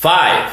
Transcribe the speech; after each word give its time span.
Five, 0.00 0.52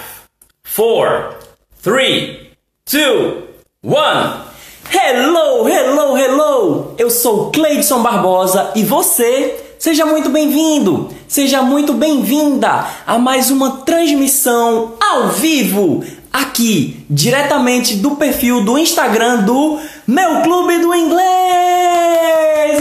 four, 0.63 1.35
three, 1.79 2.49
two, 2.83 3.43
one. 3.83 4.41
Hello, 4.89 5.67
hello, 5.67 6.17
hello! 6.17 6.95
Eu 6.97 7.11
sou 7.11 7.51
Cleidson 7.51 8.01
Barbosa 8.01 8.71
e 8.75 8.81
você, 8.81 9.55
seja 9.77 10.03
muito 10.03 10.31
bem-vindo, 10.31 11.11
seja 11.27 11.61
muito 11.61 11.93
bem-vinda 11.93 12.87
a 13.05 13.19
mais 13.19 13.51
uma 13.51 13.83
transmissão 13.85 14.93
ao 14.99 15.29
vivo, 15.29 16.03
aqui, 16.33 17.05
diretamente 17.07 17.97
do 17.97 18.15
perfil 18.15 18.65
do 18.65 18.79
Instagram 18.79 19.43
do 19.43 19.79
Meu 20.07 20.41
Clube 20.41 20.79
do 20.79 20.95
Inglês! 20.95 21.21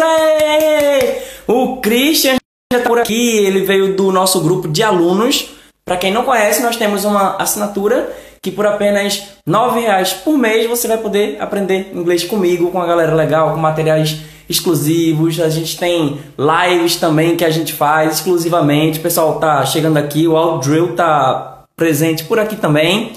Aê! 0.01 1.19
O 1.47 1.77
Christian 1.83 2.37
já 2.73 2.79
está 2.79 2.89
por 2.89 3.01
aqui, 3.01 3.37
ele 3.37 3.67
veio 3.67 3.95
do 3.95 4.11
nosso 4.11 4.41
grupo 4.41 4.67
de 4.67 4.83
alunos 4.83 5.53
para 5.85 5.99
quem 5.99 6.13
não 6.13 6.25
conhece, 6.25 6.63
nós 6.63 6.77
temos 6.77 7.05
uma 7.05 7.37
assinatura 7.37 8.11
que 8.41 8.51
por 8.51 8.67
apenas 8.67 9.23
R$ 9.47 9.81
reais 9.81 10.13
por 10.13 10.37
mês 10.37 10.69
você 10.69 10.87
vai 10.87 10.99
poder 10.99 11.41
aprender 11.41 11.93
inglês 11.95 12.25
comigo, 12.25 12.71
com 12.71 12.81
a 12.81 12.87
galera 12.87 13.15
legal, 13.15 13.53
com 13.53 13.59
materiais 13.59 14.19
exclusivos. 14.49 15.41
A 15.41 15.49
gente 15.49 15.79
tem 15.79 16.21
lives 16.39 16.97
também 16.97 17.37
que 17.37 17.45
a 17.45 17.51
gente 17.51 17.73
faz 17.73 18.15
exclusivamente. 18.15 18.99
O 18.99 19.03
pessoal 19.03 19.39
tá 19.39 19.65
chegando 19.65 19.97
aqui, 19.97 20.29
o 20.29 20.37
Alt 20.37 20.65
Drill 20.65 20.95
tá 20.95 21.65
presente 21.75 22.25
por 22.25 22.39
aqui 22.39 22.57
também. 22.57 23.13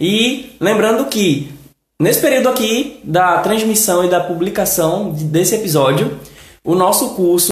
E 0.00 0.56
lembrando 0.60 1.04
que 1.06 1.52
nesse 2.00 2.20
período 2.20 2.48
aqui 2.48 3.00
da 3.04 3.38
transmissão 3.38 4.04
e 4.04 4.08
da 4.08 4.20
publicação 4.20 5.10
desse 5.12 5.54
episódio, 5.54 6.18
o 6.64 6.74
nosso 6.74 7.10
curso 7.14 7.51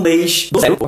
inglês 0.00 0.48
do 0.50 0.60
zero. 0.60 0.78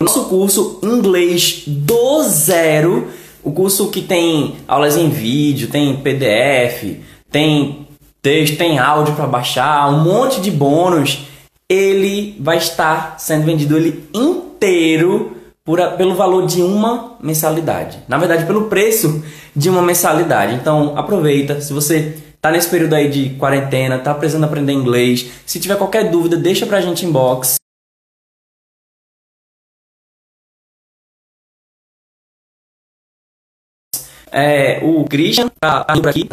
Nosso 0.00 0.24
curso 0.24 0.78
inglês 0.82 1.62
do 1.66 2.22
zero, 2.24 3.08
o 3.42 3.52
curso 3.52 3.88
que 3.90 4.02
tem 4.02 4.56
aulas 4.68 4.96
em 4.96 5.08
vídeo, 5.08 5.68
tem 5.68 5.96
PDF, 5.96 6.98
tem 7.30 7.86
texto, 8.20 8.56
tem 8.56 8.78
áudio 8.78 9.14
para 9.14 9.26
baixar, 9.26 9.88
um 9.88 10.02
monte 10.02 10.40
de 10.40 10.50
bônus, 10.50 11.20
ele 11.68 12.36
vai 12.40 12.58
estar 12.58 13.18
sendo 13.18 13.44
vendido 13.44 13.76
ele 13.76 14.04
inteiro 14.12 15.36
por, 15.64 15.80
pelo 15.92 16.14
valor 16.14 16.46
de 16.46 16.60
uma 16.62 17.16
mensalidade. 17.20 17.98
Na 18.08 18.18
verdade, 18.18 18.44
pelo 18.44 18.64
preço 18.64 19.22
de 19.54 19.70
uma 19.70 19.82
mensalidade. 19.82 20.54
Então, 20.54 20.94
aproveita. 20.96 21.60
Se 21.60 21.72
você 21.72 22.18
tá 22.40 22.50
nesse 22.50 22.68
período 22.68 22.94
aí 22.94 23.08
de 23.08 23.30
quarentena, 23.30 23.98
tá 23.98 24.12
precisando 24.12 24.44
aprender 24.44 24.72
inglês, 24.72 25.30
se 25.46 25.60
tiver 25.60 25.76
qualquer 25.76 26.10
dúvida, 26.10 26.36
deixa 26.36 26.66
pra 26.66 26.80
gente 26.80 27.06
inbox. 27.06 27.54
É, 34.32 34.80
o 34.82 35.04
Christian 35.04 35.50
tá, 35.60 35.84
tá 35.84 35.94
indo 35.94 36.02
por 36.02 36.08
aqui. 36.08 36.28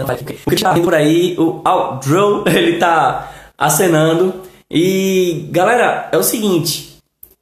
O 0.45 0.49
Christian 0.49 0.69
tá 0.69 0.77
indo 0.77 0.83
por 0.83 0.93
aí. 0.93 1.35
O 1.37 1.61
Drew, 2.03 2.43
ele 2.47 2.77
tá 2.77 3.31
acenando. 3.57 4.41
E 4.69 5.47
galera, 5.51 6.09
é 6.11 6.17
o 6.17 6.23
seguinte: 6.23 6.97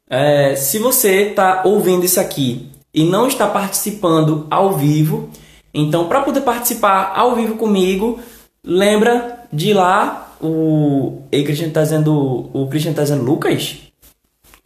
é, 0.09 0.55
se 0.55 0.79
você 0.79 1.25
tá 1.25 1.63
ouvindo 1.65 2.05
isso 2.05 2.19
aqui 2.19 2.69
e 2.93 3.03
não 3.03 3.27
está 3.27 3.47
participando 3.47 4.47
ao 4.49 4.73
vivo, 4.73 5.29
então 5.73 6.07
para 6.07 6.21
poder 6.21 6.41
participar 6.41 7.13
ao 7.15 7.35
vivo 7.35 7.55
comigo, 7.55 8.19
lembra 8.63 9.45
de 9.51 9.69
ir 9.69 9.73
lá. 9.73 10.21
O 10.41 11.23
Ei, 11.31 11.43
Christian 11.43 11.69
tá 11.69 11.81
dizendo. 11.81 12.49
O 12.53 12.67
Christian 12.69 12.93
tá 12.93 13.03
dizendo 13.03 13.23
Lucas? 13.23 13.77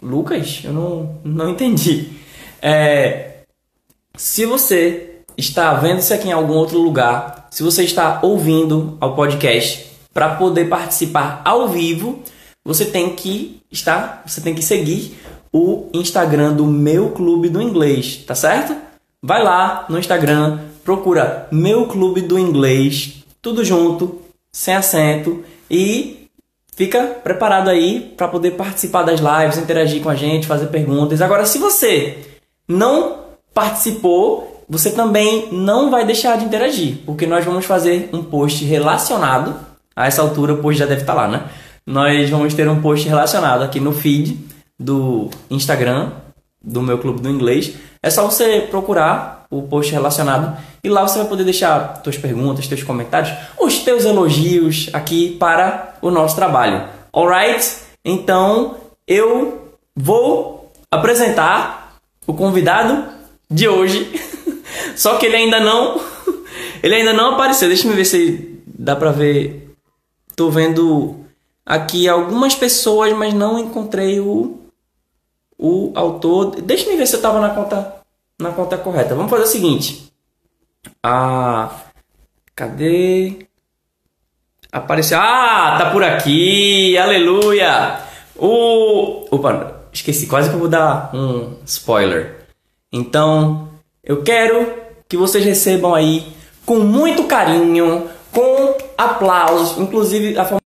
Lucas? 0.02 0.62
Eu 0.64 0.74
não, 0.74 1.20
não 1.24 1.50
entendi. 1.50 2.10
É, 2.62 3.44
se 4.16 4.46
você 4.46 5.19
está 5.40 5.74
vendo 5.74 6.00
isso 6.00 6.14
aqui 6.14 6.28
em 6.28 6.34
algum 6.34 6.54
outro 6.54 6.78
lugar, 6.78 7.48
se 7.50 7.64
você 7.64 7.84
está 7.84 8.20
ouvindo 8.22 8.98
ao 9.00 9.16
podcast, 9.16 9.90
para 10.14 10.36
poder 10.36 10.68
participar 10.68 11.42
ao 11.46 11.70
vivo, 11.70 12.20
você 12.64 12.86
tem 12.86 13.16
que 13.16 13.62
estar, 13.72 14.22
você 14.26 14.42
tem 14.42 14.54
que 14.54 14.62
seguir 14.62 15.18
o 15.52 15.88
Instagram 15.94 16.54
do 16.54 16.66
meu 16.66 17.12
clube 17.12 17.50
do 17.50 17.62
inglês, 17.62 18.18
tá 18.28 18.36
certo? 18.36 18.76
Vai 19.22 19.42
lá 19.42 19.86
no 19.90 19.98
Instagram, 19.98 20.60
procura 20.84 21.48
meu 21.52 21.88
clube 21.88 22.22
do 22.22 22.38
inglês, 22.38 23.24
tudo 23.42 23.64
junto, 23.64 24.22
sem 24.52 24.76
acento 24.76 25.44
e 25.70 26.28
fica 26.76 27.04
preparado 27.06 27.70
aí 27.70 28.14
para 28.16 28.28
poder 28.28 28.52
participar 28.52 29.04
das 29.04 29.20
lives, 29.20 29.58
interagir 29.58 30.02
com 30.02 30.10
a 30.10 30.16
gente, 30.16 30.48
fazer 30.48 30.68
perguntas. 30.68 31.22
Agora, 31.22 31.46
se 31.46 31.58
você 31.58 32.18
não 32.68 33.20
participou 33.54 34.59
você 34.70 34.92
também 34.92 35.50
não 35.52 35.90
vai 35.90 36.06
deixar 36.06 36.38
de 36.38 36.46
interagir, 36.46 37.00
porque 37.06 37.26
nós 37.26 37.44
vamos 37.44 37.66
fazer 37.66 38.10
um 38.14 38.24
post 38.24 38.64
relacionado. 38.64 39.56
A 39.96 40.06
essa 40.06 40.22
altura 40.22 40.54
o 40.54 40.58
post 40.58 40.80
já 40.80 40.86
deve 40.86 41.02
estar 41.02 41.14
lá, 41.14 41.28
né? 41.28 41.46
Nós 41.86 42.30
vamos 42.30 42.54
ter 42.54 42.70
um 42.70 42.80
post 42.80 43.08
relacionado 43.08 43.64
aqui 43.64 43.80
no 43.80 43.92
feed 43.92 44.38
do 44.80 45.30
Instagram 45.50 46.12
do 46.62 46.82
meu 46.82 46.98
clube 46.98 47.22
do 47.22 47.30
inglês. 47.30 47.74
É 48.04 48.10
só 48.10 48.24
você 48.24 48.68
procurar 48.70 49.46
o 49.50 49.64
post 49.64 49.92
relacionado 49.92 50.58
e 50.84 50.90
lá 50.90 51.08
você 51.08 51.18
vai 51.18 51.28
poder 51.28 51.44
deixar 51.44 52.00
suas 52.04 52.18
perguntas, 52.18 52.68
seus 52.68 52.84
comentários, 52.84 53.34
os 53.60 53.80
teus 53.80 54.06
elogios 54.06 54.90
aqui 54.94 55.36
para 55.40 55.96
o 56.02 56.12
nosso 56.12 56.36
trabalho. 56.36 56.86
Alright? 57.12 57.78
Então 58.06 58.76
eu 59.08 59.72
vou 59.96 60.72
apresentar 60.92 61.96
o 62.28 62.34
convidado 62.34 63.06
de 63.50 63.68
hoje. 63.68 64.08
Só 64.96 65.18
que 65.18 65.26
ele 65.26 65.36
ainda 65.36 65.60
não. 65.60 66.00
Ele 66.82 66.96
ainda 66.96 67.14
não 67.14 67.34
apareceu. 67.34 67.68
Deixa 67.68 67.88
eu 67.88 67.94
ver 67.94 68.06
se 68.06 68.62
dá 68.66 68.96
pra 68.96 69.12
ver. 69.12 69.76
Tô 70.36 70.50
vendo 70.50 71.26
aqui 71.66 72.08
algumas 72.08 72.56
pessoas, 72.56 73.12
mas 73.14 73.34
não 73.34 73.60
encontrei 73.60 74.20
o. 74.20 74.60
O 75.58 75.92
autor. 75.94 76.62
Deixa 76.62 76.90
eu 76.90 76.98
ver 76.98 77.06
se 77.06 77.16
eu 77.18 77.22
tava 77.22 77.42
na 77.42 77.50
conta. 77.50 77.96
Na 78.40 78.52
conta 78.52 78.78
correta. 78.78 79.14
Vamos 79.16 79.30
fazer 79.30 79.44
o 79.44 79.48
seguinte. 79.48 80.10
Ah. 81.04 81.70
Cadê? 82.56 83.46
Apareceu. 84.72 85.18
Ah, 85.20 85.78
tá 85.80 85.92
por 85.92 86.04
aqui. 86.04 86.98
Aleluia. 86.98 88.00
O. 88.38 89.26
Opa, 89.32 89.82
esqueci. 89.92 90.28
Quase 90.28 90.50
que 90.50 90.56
eu 90.56 90.60
vou 90.60 90.70
dar 90.70 91.14
um 91.14 91.56
spoiler. 91.66 92.48
Então, 92.92 93.69
eu 94.10 94.24
quero 94.24 94.74
que 95.08 95.16
vocês 95.16 95.46
recebam 95.46 95.94
aí 95.94 96.34
com 96.66 96.80
muito 96.80 97.26
carinho, 97.26 98.10
com 98.32 98.76
aplausos, 98.98 99.78
inclusive 99.78 100.36
a 100.36 100.46
forma 100.46 100.62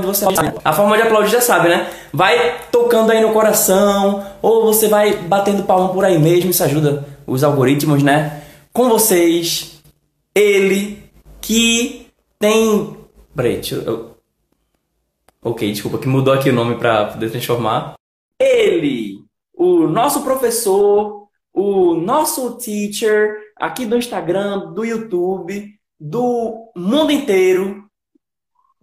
de 0.00 0.06
você 0.06 0.26
a 0.64 0.72
forma 0.72 0.96
de 0.96 1.02
aplaudir 1.04 1.30
já 1.30 1.40
sabe, 1.40 1.68
né? 1.68 1.88
Vai 2.12 2.66
tocando 2.72 3.12
aí 3.12 3.20
no 3.20 3.32
coração 3.32 4.26
ou 4.42 4.64
você 4.64 4.88
vai 4.88 5.14
batendo 5.14 5.62
palma 5.62 5.90
por 5.90 6.04
aí 6.04 6.18
mesmo, 6.18 6.50
isso 6.50 6.64
ajuda 6.64 7.06
os 7.24 7.44
algoritmos, 7.44 8.02
né? 8.02 8.42
Com 8.72 8.88
vocês, 8.88 9.80
ele 10.34 11.04
que 11.40 12.08
tem, 12.36 12.96
peraí, 13.36 13.60
eu... 13.70 14.16
Ok, 15.40 15.70
desculpa, 15.70 15.98
que 15.98 16.08
mudou 16.08 16.34
aqui 16.34 16.50
o 16.50 16.54
nome 16.54 16.78
para 16.78 17.04
poder 17.04 17.30
transformar. 17.30 17.94
Ele, 18.40 19.22
o 19.56 19.86
nosso 19.86 20.22
professor 20.22 21.23
o 21.54 21.94
nosso 21.94 22.58
teacher 22.58 23.38
aqui 23.56 23.86
do 23.86 23.96
Instagram, 23.96 24.72
do 24.72 24.84
YouTube, 24.84 25.78
do 25.98 26.72
mundo 26.76 27.12
inteiro, 27.12 27.88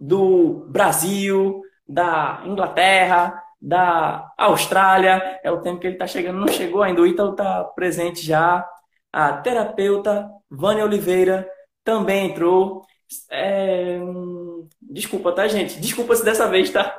do 0.00 0.66
Brasil, 0.70 1.60
da 1.86 2.42
Inglaterra, 2.46 3.40
da 3.60 4.32
Austrália. 4.38 5.38
É 5.44 5.50
o 5.50 5.60
tempo 5.60 5.78
que 5.80 5.86
ele 5.86 5.94
está 5.96 6.06
chegando, 6.06 6.40
não 6.40 6.48
chegou 6.48 6.82
ainda. 6.82 7.02
O 7.02 7.06
Ítalo 7.06 7.32
está 7.32 7.62
presente 7.62 8.24
já. 8.24 8.66
A 9.12 9.34
terapeuta 9.34 10.30
Vânia 10.50 10.84
Oliveira 10.84 11.46
também 11.84 12.30
entrou. 12.30 12.86
É... 13.30 14.00
Desculpa, 14.80 15.30
tá, 15.32 15.46
gente? 15.46 15.78
Desculpa 15.78 16.16
se 16.16 16.24
dessa 16.24 16.48
vez, 16.48 16.70
tá? 16.70 16.98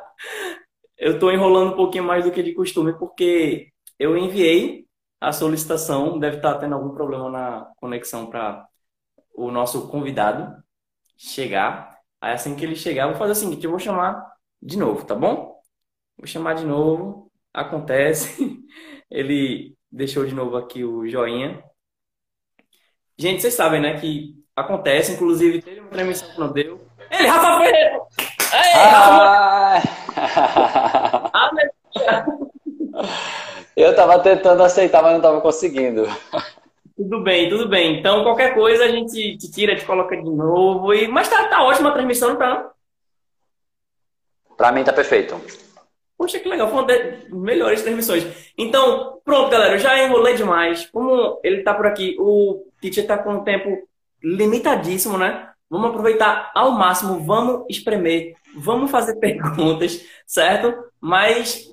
Eu 0.98 1.14
estou 1.14 1.32
enrolando 1.32 1.74
um 1.74 1.76
pouquinho 1.76 2.04
mais 2.04 2.24
do 2.24 2.32
que 2.32 2.44
de 2.44 2.54
costume, 2.54 2.94
porque 2.94 3.70
eu 4.00 4.16
enviei 4.16 4.86
a 5.24 5.32
solicitação 5.32 6.20
deve 6.20 6.36
estar 6.38 6.56
tendo 6.56 6.76
algum 6.76 6.94
problema 6.94 7.30
na 7.30 7.72
conexão 7.78 8.26
para 8.26 8.68
o 9.34 9.50
nosso 9.50 9.88
convidado 9.88 10.62
chegar. 11.18 11.98
Aí 12.20 12.34
assim 12.34 12.56
que 12.56 12.66
ele 12.66 12.76
chegar, 12.76 13.04
eu 13.04 13.12
vou 13.12 13.18
fazer 13.18 13.32
o 13.32 13.36
seguinte, 13.36 13.64
eu 13.64 13.72
vou 13.72 13.80
chamar 13.80 14.22
de 14.62 14.78
novo, 14.78 15.06
tá 15.06 15.16
bom? 15.16 15.62
Vou 16.18 16.28
chamar 16.28 16.56
de 16.56 16.66
novo. 16.66 17.32
Acontece. 17.54 18.62
Ele 19.10 19.78
deixou 19.92 20.26
de 20.26 20.34
novo 20.34 20.58
aqui 20.58 20.84
o 20.84 21.08
joinha. 21.08 21.64
Gente, 23.18 23.42
vocês 23.42 23.54
sabem, 23.54 23.80
né, 23.80 24.00
que 24.00 24.36
acontece, 24.56 25.14
inclusive 25.14 25.62
teve 25.62 25.80
uma 25.80 25.90
transmissão 25.90 26.30
que 26.32 26.40
não 26.40 26.52
deu. 26.52 26.86
Ele, 27.12 27.28
Rafa 27.28 27.60
Ferreira! 27.60 28.02
Ei, 28.54 28.74
Rafa! 28.90 29.84
Eu 33.76 33.92
estava 33.92 34.20
tentando 34.20 34.64
aceitar, 34.64 35.02
mas 35.02 35.12
não 35.12 35.18
estava 35.18 35.42
conseguindo. 35.42 36.06
Tudo 36.96 37.22
bem, 37.22 37.50
tudo 37.50 37.68
bem. 37.68 38.00
Então, 38.00 38.24
qualquer 38.24 38.54
coisa 38.54 38.86
a 38.86 38.88
gente 38.88 39.38
te 39.38 39.52
tira, 39.52 39.76
te 39.76 39.86
coloca 39.86 40.16
de 40.16 40.30
novo. 40.30 40.94
E... 40.94 41.08
Mas 41.08 41.28
tá, 41.28 41.48
tá 41.48 41.64
ótima 41.64 41.90
a 41.90 41.94
transmissão, 41.94 42.30
não 42.30 42.38
tá? 42.38 42.72
Pra 44.56 44.72
mim 44.72 44.84
tá 44.84 44.94
perfeito. 44.94 45.36
Poxa, 46.16 46.40
que 46.40 46.48
legal. 46.48 46.70
Foi 46.70 46.78
uma 46.78 46.88
das 46.88 47.30
melhores 47.30 47.82
transmissões. 47.82 48.54
Então, 48.56 49.20
pronto, 49.26 49.50
galera. 49.50 49.74
Eu 49.74 49.80
já 49.80 50.04
enrolei 50.04 50.36
demais. 50.36 50.86
Como 50.92 51.40
ele 51.44 51.64
tá 51.64 51.74
por 51.74 51.88
aqui, 51.88 52.16
o 52.20 52.64
teacher 52.80 53.08
tá 53.08 53.18
com 53.18 53.34
um 53.34 53.44
tempo 53.44 53.88
limitadíssimo, 54.24 55.18
né? 55.18 55.50
Vamos 55.70 55.90
aproveitar 55.90 56.52
ao 56.54 56.72
máximo, 56.72 57.26
vamos 57.26 57.66
espremer, 57.68 58.36
vamos 58.56 58.92
fazer 58.92 59.16
perguntas, 59.20 60.06
certo? 60.28 60.72
Mas, 61.02 61.73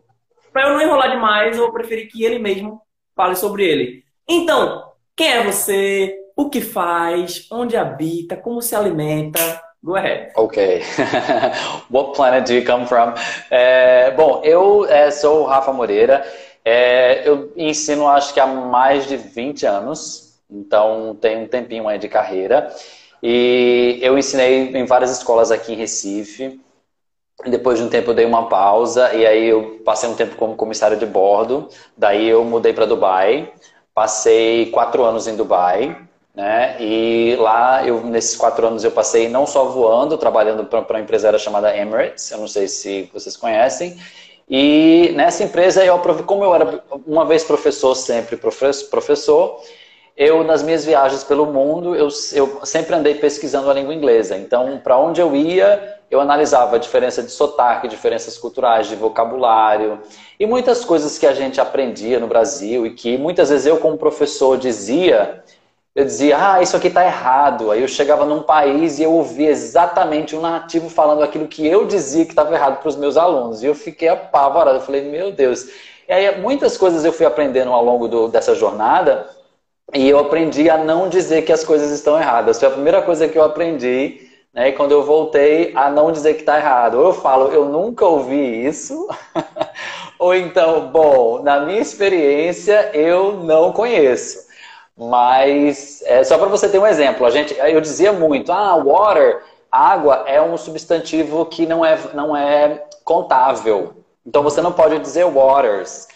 para 0.52 0.69
eu 0.69 0.75
não 0.75 0.82
enrolar 0.82 1.11
demais, 1.11 1.56
eu 1.56 1.73
preferi 1.73 2.06
que 2.06 2.25
ele 2.25 2.38
mesmo 2.38 2.81
fale 3.14 3.37
sobre 3.37 3.64
ele. 3.64 4.05
Então, 4.29 4.85
quem 5.17 5.32
é 5.32 5.44
você? 5.44 6.17
O 6.37 6.49
que 6.49 6.61
faz? 6.61 7.47
Onde 7.50 7.76
habita? 7.76 8.37
Como 8.37 8.62
se 8.62 8.75
alimenta? 8.75 9.62
Go 9.82 9.97
ahead. 9.97 10.32
Ok. 10.37 10.82
What 11.91 12.14
planet 12.14 12.47
do 12.47 12.55
you 12.55 12.64
come 12.64 12.87
from? 12.87 13.14
É, 13.50 14.11
bom, 14.11 14.43
eu 14.44 14.87
é, 14.87 15.11
sou 15.11 15.43
o 15.43 15.47
Rafa 15.47 15.73
Moreira. 15.73 16.25
É, 16.64 17.26
eu 17.26 17.53
ensino 17.56 18.06
acho 18.06 18.35
que 18.35 18.41
há 18.41 18.46
mais 18.46 19.06
de 19.06 19.17
20 19.17 19.67
anos. 19.67 20.38
Então, 20.50 21.17
tem 21.20 21.38
um 21.38 21.46
tempinho 21.46 21.88
aí 21.88 21.99
de 21.99 22.08
carreira. 22.08 22.75
E 23.23 23.99
eu 24.03 24.19
ensinei 24.19 24.75
em 24.75 24.85
várias 24.85 25.11
escolas 25.11 25.50
aqui 25.50 25.73
em 25.73 25.76
Recife. 25.76 26.61
Depois 27.47 27.79
de 27.79 27.85
um 27.85 27.89
tempo 27.89 28.11
eu 28.11 28.15
dei 28.15 28.25
uma 28.25 28.49
pausa 28.49 29.13
e 29.15 29.27
aí 29.27 29.49
eu 29.49 29.81
passei 29.85 30.09
um 30.09 30.15
tempo 30.15 30.37
como 30.37 30.57
comissário 30.57 30.97
de 30.97 31.07
bordo. 31.07 31.69
Daí 31.97 32.29
eu 32.29 32.45
mudei 32.45 32.73
para 32.73 32.87
Dubai. 32.87 33.53
Passei 33.95 34.67
quatro 34.71 35.05
anos 35.05 35.27
em 35.27 35.37
Dubai, 35.37 35.97
né? 36.35 36.77
E 36.81 37.37
lá, 37.39 37.87
eu, 37.87 38.01
nesses 38.05 38.37
quatro 38.37 38.67
anos, 38.67 38.85
eu 38.85 38.91
passei 38.91 39.29
não 39.29 39.47
só 39.47 39.65
voando, 39.65 40.17
trabalhando 40.17 40.65
para 40.65 40.81
uma 40.81 41.01
empresa 41.01 41.37
chamada 41.39 41.77
Emirates, 41.77 42.31
eu 42.31 42.39
não 42.39 42.49
sei 42.49 42.69
se 42.69 43.11
vocês 43.13 43.37
conhecem. 43.37 43.99
E 44.49 45.13
nessa 45.15 45.45
empresa, 45.45 45.85
eu 45.85 45.99
como 46.27 46.45
eu 46.45 46.55
era 46.55 46.83
uma 47.07 47.25
vez 47.25 47.45
professor, 47.45 47.95
sempre 47.95 48.37
professor, 48.37 49.61
eu, 50.17 50.45
nas 50.45 50.63
minhas 50.63 50.85
viagens 50.85 51.25
pelo 51.25 51.47
mundo, 51.47 51.95
eu, 51.95 52.09
eu 52.33 52.61
sempre 52.65 52.95
andei 52.95 53.15
pesquisando 53.15 53.71
a 53.71 53.75
língua 53.75 53.95
inglesa. 53.95 54.37
Então, 54.37 54.79
para 54.83 54.99
onde 54.99 55.21
eu 55.21 55.35
ia, 55.35 56.00
eu 56.11 56.21
analisava 56.21 56.77
a 56.77 56.79
diferença 56.79 57.23
de 57.23 57.31
sotaque, 57.31 57.87
diferenças 57.87 58.37
culturais, 58.37 58.89
de 58.89 58.97
vocabulário 58.97 60.01
e 60.41 60.45
muitas 60.45 60.85
coisas 60.85 61.17
que 61.17 61.27
a 61.27 61.33
gente 61.33 61.61
aprendia 61.61 62.19
no 62.19 62.27
Brasil 62.27 62.85
e 62.85 62.91
que 62.91 63.17
muitas 63.17 63.51
vezes 63.51 63.67
eu, 63.67 63.79
como 63.79 63.97
professor, 63.97 64.59
dizia. 64.59 65.45
Eu 65.95 66.05
dizia, 66.05 66.37
ah, 66.39 66.62
isso 66.62 66.77
aqui 66.77 66.89
está 66.89 67.05
errado. 67.05 67.71
Aí 67.71 67.83
eu 67.83 67.89
chegava 67.89 68.25
num 68.25 68.43
país 68.43 68.99
e 68.99 69.03
eu 69.03 69.12
ouvia 69.12 69.51
exatamente 69.51 70.37
um 70.37 70.41
nativo 70.41 70.89
falando 70.89 71.23
aquilo 71.23 71.49
que 71.49 71.67
eu 71.67 71.85
dizia 71.87 72.25
que 72.25 72.31
estava 72.31 72.55
errado 72.55 72.81
para 72.81 72.89
os 72.89 72.97
meus 72.97 73.17
alunos. 73.17 73.63
E 73.63 73.67
eu 73.67 73.75
fiquei 73.75 74.09
apavorado. 74.09 74.79
Eu 74.79 74.83
falei, 74.83 75.03
meu 75.03 75.33
Deus. 75.33 75.67
E 76.09 76.13
aí 76.13 76.41
muitas 76.41 76.77
coisas 76.77 77.05
eu 77.05 77.13
fui 77.13 77.27
aprendendo 77.27 77.73
ao 77.73 77.85
longo 77.85 78.09
do, 78.09 78.29
dessa 78.29 78.55
jornada 78.55 79.29
e 79.93 80.09
eu 80.09 80.19
aprendi 80.19 80.71
a 80.71 80.79
não 80.79 81.09
dizer 81.09 81.43
que 81.43 81.53
as 81.53 81.65
coisas 81.65 81.91
estão 81.91 82.19
erradas. 82.19 82.59
Foi 82.59 82.69
a 82.69 82.73
primeira 82.73 83.03
coisa 83.03 83.29
que 83.29 83.37
eu 83.37 83.43
aprendi 83.43 84.30
né? 84.52 84.70
E 84.70 84.73
quando 84.73 84.93
eu 84.93 85.02
voltei 85.02 85.73
a 85.75 85.91
não 85.91 86.12
dizer 86.12 86.35
que 86.35 86.41
está 86.41 86.58
errado, 86.58 86.94
ou 86.94 87.06
eu 87.06 87.12
falo, 87.12 87.49
eu 87.49 87.64
nunca 87.67 88.05
ouvi 88.05 88.67
isso, 88.67 89.08
ou 90.19 90.35
então, 90.35 90.88
bom, 90.88 91.43
na 91.43 91.61
minha 91.61 91.81
experiência, 91.81 92.91
eu 92.94 93.35
não 93.35 93.73
conheço. 93.73 94.49
Mas, 94.97 96.02
é, 96.05 96.23
só 96.25 96.37
para 96.37 96.49
você 96.49 96.69
ter 96.69 96.79
um 96.79 96.87
exemplo, 96.87 97.25
a 97.25 97.31
gente, 97.31 97.55
eu 97.55 97.81
dizia 97.81 98.12
muito, 98.12 98.52
ah, 98.52 98.76
water, 98.76 99.43
água 99.70 100.25
é 100.26 100.43
um 100.43 100.56
substantivo 100.56 101.46
que 101.46 101.64
não 101.64 101.85
é, 101.85 101.99
não 102.12 102.37
é 102.37 102.85
contável. 103.05 103.94
Então 104.26 104.43
você 104.43 104.61
não 104.61 104.73
pode 104.73 104.99
dizer 104.99 105.25
waters. 105.25 106.08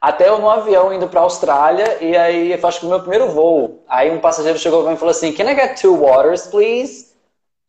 Até 0.00 0.28
eu 0.28 0.38
no 0.38 0.48
avião 0.48 0.94
indo 0.94 1.08
para 1.08 1.20
a 1.20 1.24
Austrália, 1.24 1.98
e 2.00 2.16
aí 2.16 2.52
eu 2.52 2.68
acho 2.68 2.80
que 2.80 2.86
o 2.86 2.88
meu 2.88 3.00
primeiro 3.00 3.28
voo, 3.28 3.84
aí 3.86 4.10
um 4.10 4.18
passageiro 4.18 4.58
chegou 4.58 4.80
para 4.80 4.90
mim 4.90 4.96
e 4.96 4.98
falou 4.98 5.10
assim: 5.10 5.32
Can 5.32 5.44
I 5.44 5.54
get 5.54 5.78
two 5.78 5.94
waters, 5.94 6.46
please? 6.46 7.09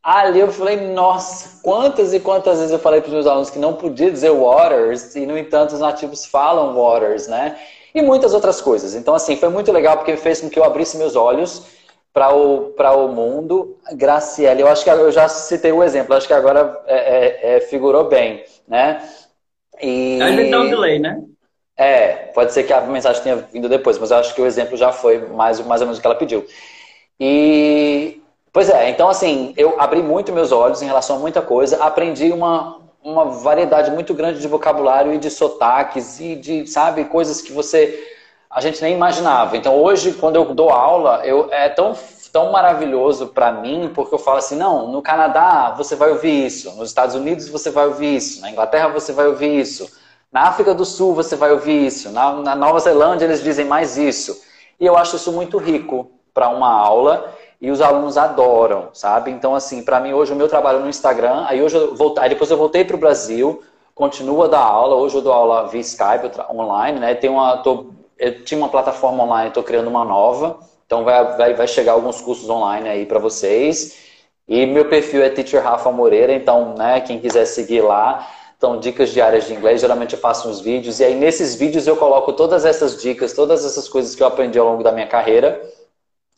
Ali 0.04 0.40
eu 0.40 0.52
falei, 0.52 0.78
nossa, 0.78 1.62
quantas 1.62 2.12
e 2.12 2.20
quantas 2.20 2.58
vezes 2.58 2.72
eu 2.72 2.80
falei 2.80 3.02
para 3.02 3.10
os 3.10 3.14
meus 3.14 3.28
alunos 3.28 3.52
que 3.52 3.60
não 3.60 3.74
podia 3.74 4.10
dizer 4.10 4.32
waters, 4.32 5.16
e 5.16 5.28
no 5.28 5.38
entanto 5.38 5.74
os 5.74 5.80
nativos 5.80 6.26
falam 6.26 6.74
waters, 6.74 7.28
né? 7.28 7.56
E 7.94 8.02
muitas 8.02 8.34
outras 8.34 8.60
coisas. 8.60 8.96
Então, 8.96 9.14
assim, 9.14 9.36
foi 9.36 9.50
muito 9.50 9.72
legal 9.72 9.98
porque 9.98 10.18
fez 10.18 10.42
com 10.42 10.50
que 10.50 10.58
eu 10.58 10.64
abrisse 10.64 10.98
meus 10.98 11.16
olhos 11.16 11.68
para 12.12 12.34
o, 12.34 12.74
o 12.74 13.08
mundo. 13.10 13.78
Graciela, 13.94 14.60
eu 14.60 14.68
acho 14.68 14.84
que 14.84 14.90
eu 14.90 15.12
já 15.12 15.28
citei 15.28 15.72
o 15.72 15.84
exemplo, 15.84 16.16
acho 16.16 16.28
que 16.28 16.34
agora 16.34 16.82
é, 16.88 16.96
é, 16.96 17.56
é, 17.58 17.60
figurou 17.62 18.06
bem, 18.06 18.44
né? 18.68 19.08
E... 19.80 20.20
Ainda 20.22 20.42
tem 20.44 20.56
um 20.56 20.70
delay, 20.70 20.98
né? 20.98 21.22
É, 21.78 22.12
pode 22.34 22.54
ser 22.54 22.64
que 22.64 22.74
a 22.74 22.82
mensagem 22.82 23.22
tenha 23.22 23.36
vindo 23.36 23.70
depois, 23.70 23.98
mas 23.98 24.12
eu 24.12 24.18
acho 24.18 24.34
que 24.34 24.42
o 24.42 24.46
exemplo 24.46 24.78
já 24.78 24.92
foi 24.92 25.28
mais, 25.28 25.60
mais 25.62 25.82
ou 25.82 25.88
menos 25.88 26.00
o 26.00 26.02
que 26.02 26.08
ela 26.08 26.16
pediu. 26.16 26.46
E, 27.20 28.21
Pois 28.54 28.70
é, 28.70 28.90
então 28.90 29.08
assim, 29.10 29.54
eu 29.56 29.80
abri 29.80 30.04
muito 30.04 30.34
meus 30.34 30.52
olhos 30.52 30.82
em 30.82 30.86
relação 30.86 31.16
a 31.16 31.20
muita 31.20 31.42
coisa, 31.42 31.84
aprendi 31.84 32.32
uma, 32.34 32.80
uma 33.02 33.26
variedade 33.26 33.90
muito 33.92 34.14
grande 34.14 34.42
de 34.42 34.48
vocabulário 34.48 35.14
e 35.14 35.18
de 35.18 35.30
sotaques 35.30 36.20
e 36.20 36.36
de, 36.36 36.68
sabe, 36.68 37.06
coisas 37.06 37.42
que 37.42 37.54
você 37.54 38.08
a 38.50 38.60
gente 38.60 38.82
nem 38.82 38.94
imaginava. 38.94 39.56
Então 39.56 39.82
hoje, 39.82 40.12
quando 40.14 40.36
eu 40.36 40.54
dou 40.54 40.70
aula, 40.70 41.26
eu 41.26 41.48
é 41.52 41.70
tão 41.70 41.96
tão 42.32 42.52
maravilhoso 42.52 43.28
para 43.28 43.52
mim, 43.52 43.92
porque 43.94 44.14
eu 44.16 44.20
falo 44.20 44.38
assim, 44.38 44.56
não, 44.56 44.88
no 44.88 45.02
Canadá 45.02 45.74
você 45.78 45.96
vai 45.98 46.12
ouvir 46.12 46.46
isso, 46.46 46.72
nos 46.78 46.90
Estados 46.90 47.14
Unidos 47.14 47.50
você 47.50 47.70
vai 47.70 47.88
ouvir 47.88 48.16
isso, 48.16 48.40
na 48.42 48.50
Inglaterra 48.50 48.88
você 48.88 49.12
vai 49.12 49.28
ouvir 49.28 49.60
isso, 49.60 49.90
na 50.32 50.44
África 50.44 50.74
do 50.74 50.86
Sul 50.86 51.14
você 51.14 51.36
vai 51.36 51.52
ouvir 51.52 51.86
isso, 51.86 52.10
na, 52.10 52.34
na 52.34 52.56
Nova 52.56 52.80
Zelândia 52.80 53.26
eles 53.26 53.44
dizem 53.44 53.66
mais 53.66 53.98
isso. 53.98 54.42
E 54.80 54.86
eu 54.86 54.98
acho 54.98 55.18
isso 55.18 55.32
muito 55.32 55.58
rico 55.58 56.10
para 56.34 56.48
uma 56.50 56.72
aula 56.72 57.34
e 57.62 57.70
os 57.70 57.80
alunos 57.80 58.18
adoram, 58.18 58.90
sabe? 58.92 59.30
Então, 59.30 59.54
assim, 59.54 59.84
para 59.84 60.00
mim 60.00 60.14
hoje 60.14 60.34
o 60.34 60.36
meu 60.36 60.48
trabalho 60.48 60.80
no 60.80 60.90
Instagram, 60.90 61.46
aí 61.48 61.62
hoje 61.62 61.78
eu 61.78 61.96
voltei, 61.96 62.28
depois 62.28 62.50
eu 62.50 62.58
voltei 62.58 62.84
para 62.84 62.96
o 62.96 63.00
Brasil, 63.00 63.62
continuo 63.94 64.42
a 64.44 64.48
dar 64.48 64.64
aula, 64.64 64.96
hoje 64.96 65.16
eu 65.16 65.22
dou 65.22 65.32
aula 65.32 65.68
via 65.68 65.82
Skype 65.82 66.32
online, 66.50 67.00
né? 67.00 67.14
Tem 67.14 67.30
uma, 67.30 67.58
tô, 67.58 67.92
eu 68.18 68.44
tinha 68.44 68.58
uma 68.58 68.70
plataforma 68.70 69.24
online, 69.24 69.50
estou 69.50 69.62
criando 69.62 69.88
uma 69.88 70.04
nova, 70.04 70.60
então 70.88 71.04
vai, 71.04 71.38
vai, 71.38 71.54
vai 71.54 71.68
chegar 71.68 71.92
alguns 71.92 72.20
cursos 72.20 72.50
online 72.50 72.90
aí 72.90 73.06
para 73.06 73.20
vocês. 73.20 73.96
E 74.48 74.66
meu 74.66 74.86
perfil 74.86 75.24
é 75.24 75.30
Teacher 75.30 75.64
Rafa 75.64 75.92
Moreira, 75.92 76.34
então, 76.34 76.74
né, 76.76 77.00
quem 77.02 77.20
quiser 77.20 77.46
seguir 77.46 77.82
lá, 77.82 78.28
então, 78.58 78.80
dicas 78.80 79.10
diárias 79.10 79.46
de 79.46 79.54
inglês, 79.54 79.82
geralmente 79.82 80.14
eu 80.14 80.20
faço 80.20 80.48
uns 80.48 80.62
vídeos, 80.62 81.00
e 81.00 81.04
aí 81.04 81.16
nesses 81.16 81.56
vídeos 81.56 81.88
eu 81.88 81.96
coloco 81.96 82.34
todas 82.34 82.66
essas 82.66 83.02
dicas, 83.02 83.34
todas 83.34 83.66
essas 83.66 83.88
coisas 83.88 84.14
que 84.14 84.22
eu 84.22 84.28
aprendi 84.28 84.60
ao 84.60 84.68
longo 84.68 84.84
da 84.84 84.92
minha 84.92 85.08
carreira, 85.08 85.60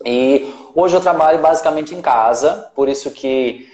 e 0.06 0.54
hoje 0.76 0.96
eu 0.96 1.02
trabalho 1.02 1.40
basicamente 1.40 1.94
em 1.96 2.02
casa, 2.02 2.72
por 2.76 2.90
isso 2.90 3.12
que 3.12 3.72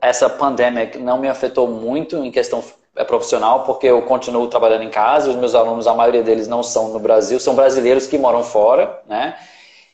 essa 0.00 0.28
pandemia 0.28 0.90
não 1.00 1.18
me 1.18 1.28
afetou 1.28 1.66
muito 1.66 2.16
em 2.16 2.30
questão 2.30 2.62
é, 2.94 3.04
profissional, 3.04 3.64
porque 3.64 3.86
eu 3.86 4.02
continuo 4.02 4.48
trabalhando 4.48 4.84
em 4.84 4.90
casa, 4.90 5.30
os 5.30 5.36
meus 5.36 5.54
alunos, 5.54 5.86
a 5.86 5.94
maioria 5.94 6.22
deles 6.22 6.46
não 6.46 6.62
são 6.62 6.88
no 6.88 6.98
Brasil, 6.98 7.40
são 7.40 7.54
brasileiros 7.54 8.06
que 8.06 8.18
moram 8.18 8.42
fora, 8.42 9.02
né? 9.08 9.36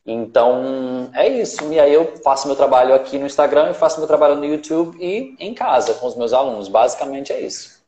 Então, 0.05 1.11
é 1.15 1.29
isso. 1.29 1.71
E 1.71 1.79
aí 1.79 1.93
eu 1.93 2.17
faço 2.25 2.47
meu 2.47 2.57
trabalho 2.57 2.95
aqui 2.95 3.19
no 3.19 3.27
Instagram, 3.27 3.71
e 3.71 3.75
faço 3.75 3.99
meu 3.99 4.09
trabalho 4.09 4.37
no 4.37 4.45
YouTube 4.45 4.97
e 4.99 5.37
em 5.39 5.53
casa 5.53 5.95
com 5.95 6.07
os 6.07 6.17
meus 6.17 6.33
alunos. 6.33 6.67
Basicamente 6.67 7.33
é 7.33 7.41
isso. 7.41 7.79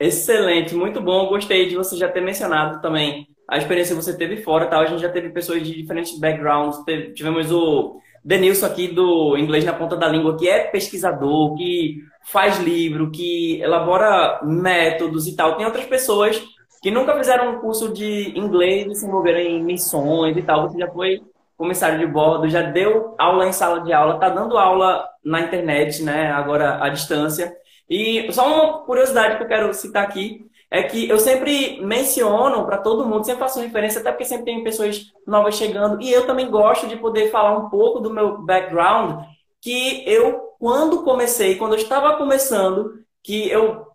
Excelente, 0.00 0.74
muito 0.74 1.00
bom. 1.00 1.28
Gostei 1.28 1.68
de 1.68 1.76
você 1.76 1.96
já 1.96 2.08
ter 2.08 2.22
mencionado 2.22 2.80
também 2.80 3.28
a 3.52 3.58
experiência 3.58 3.94
que 3.94 4.02
você 4.02 4.16
teve 4.16 4.38
fora, 4.38 4.64
tá? 4.64 4.78
A 4.78 4.86
gente 4.86 5.02
já 5.02 5.10
teve 5.10 5.28
pessoas 5.28 5.62
de 5.62 5.74
diferentes 5.74 6.18
backgrounds. 6.18 6.78
Tivemos 7.14 7.52
o 7.52 8.00
Denilson 8.24 8.64
aqui 8.64 8.88
do 8.88 9.36
Inglês 9.36 9.62
na 9.62 9.74
Ponta 9.74 9.94
da 9.94 10.08
Língua, 10.08 10.38
que 10.38 10.48
é 10.48 10.60
pesquisador, 10.68 11.54
que 11.54 11.98
faz 12.24 12.58
livro, 12.58 13.10
que 13.10 13.60
elabora 13.60 14.40
métodos 14.42 15.26
e 15.26 15.36
tal. 15.36 15.58
Tem 15.58 15.66
outras 15.66 15.84
pessoas 15.84 16.42
que 16.82 16.90
nunca 16.90 17.14
fizeram 17.14 17.52
um 17.52 17.60
curso 17.60 17.92
de 17.92 18.32
inglês 18.38 18.86
e 18.90 18.94
se 18.94 19.06
envolveram 19.06 19.40
em 19.40 19.62
missões 19.62 20.34
e 20.34 20.42
tal. 20.42 20.70
Você 20.70 20.78
já 20.78 20.88
foi 20.88 21.20
comissário 21.54 21.98
de 21.98 22.06
bordo, 22.06 22.48
já 22.48 22.62
deu 22.62 23.14
aula 23.18 23.46
em 23.46 23.52
sala 23.52 23.82
de 23.82 23.92
aula, 23.92 24.18
tá 24.18 24.30
dando 24.30 24.56
aula 24.56 25.06
na 25.22 25.42
internet, 25.42 26.02
né? 26.02 26.32
Agora 26.32 26.82
à 26.82 26.88
distância. 26.88 27.54
E 27.86 28.32
só 28.32 28.46
uma 28.46 28.78
curiosidade 28.86 29.36
que 29.36 29.42
eu 29.42 29.48
quero 29.48 29.74
citar 29.74 30.04
aqui 30.04 30.50
é 30.72 30.82
que 30.82 31.06
eu 31.06 31.18
sempre 31.18 31.78
menciono 31.82 32.64
para 32.64 32.78
todo 32.78 33.04
mundo, 33.04 33.26
sempre 33.26 33.40
faço 33.40 33.60
referência, 33.60 34.00
até 34.00 34.10
porque 34.10 34.24
sempre 34.24 34.46
tem 34.46 34.64
pessoas 34.64 35.12
novas 35.26 35.54
chegando, 35.54 36.00
e 36.00 36.10
eu 36.10 36.26
também 36.26 36.50
gosto 36.50 36.88
de 36.88 36.96
poder 36.96 37.30
falar 37.30 37.58
um 37.58 37.68
pouco 37.68 38.00
do 38.00 38.10
meu 38.10 38.38
background, 38.38 39.22
que 39.60 40.02
eu, 40.06 40.40
quando 40.58 41.02
comecei, 41.02 41.56
quando 41.56 41.74
eu 41.74 41.78
estava 41.78 42.16
começando, 42.16 42.94
que 43.22 43.50
eu 43.50 43.86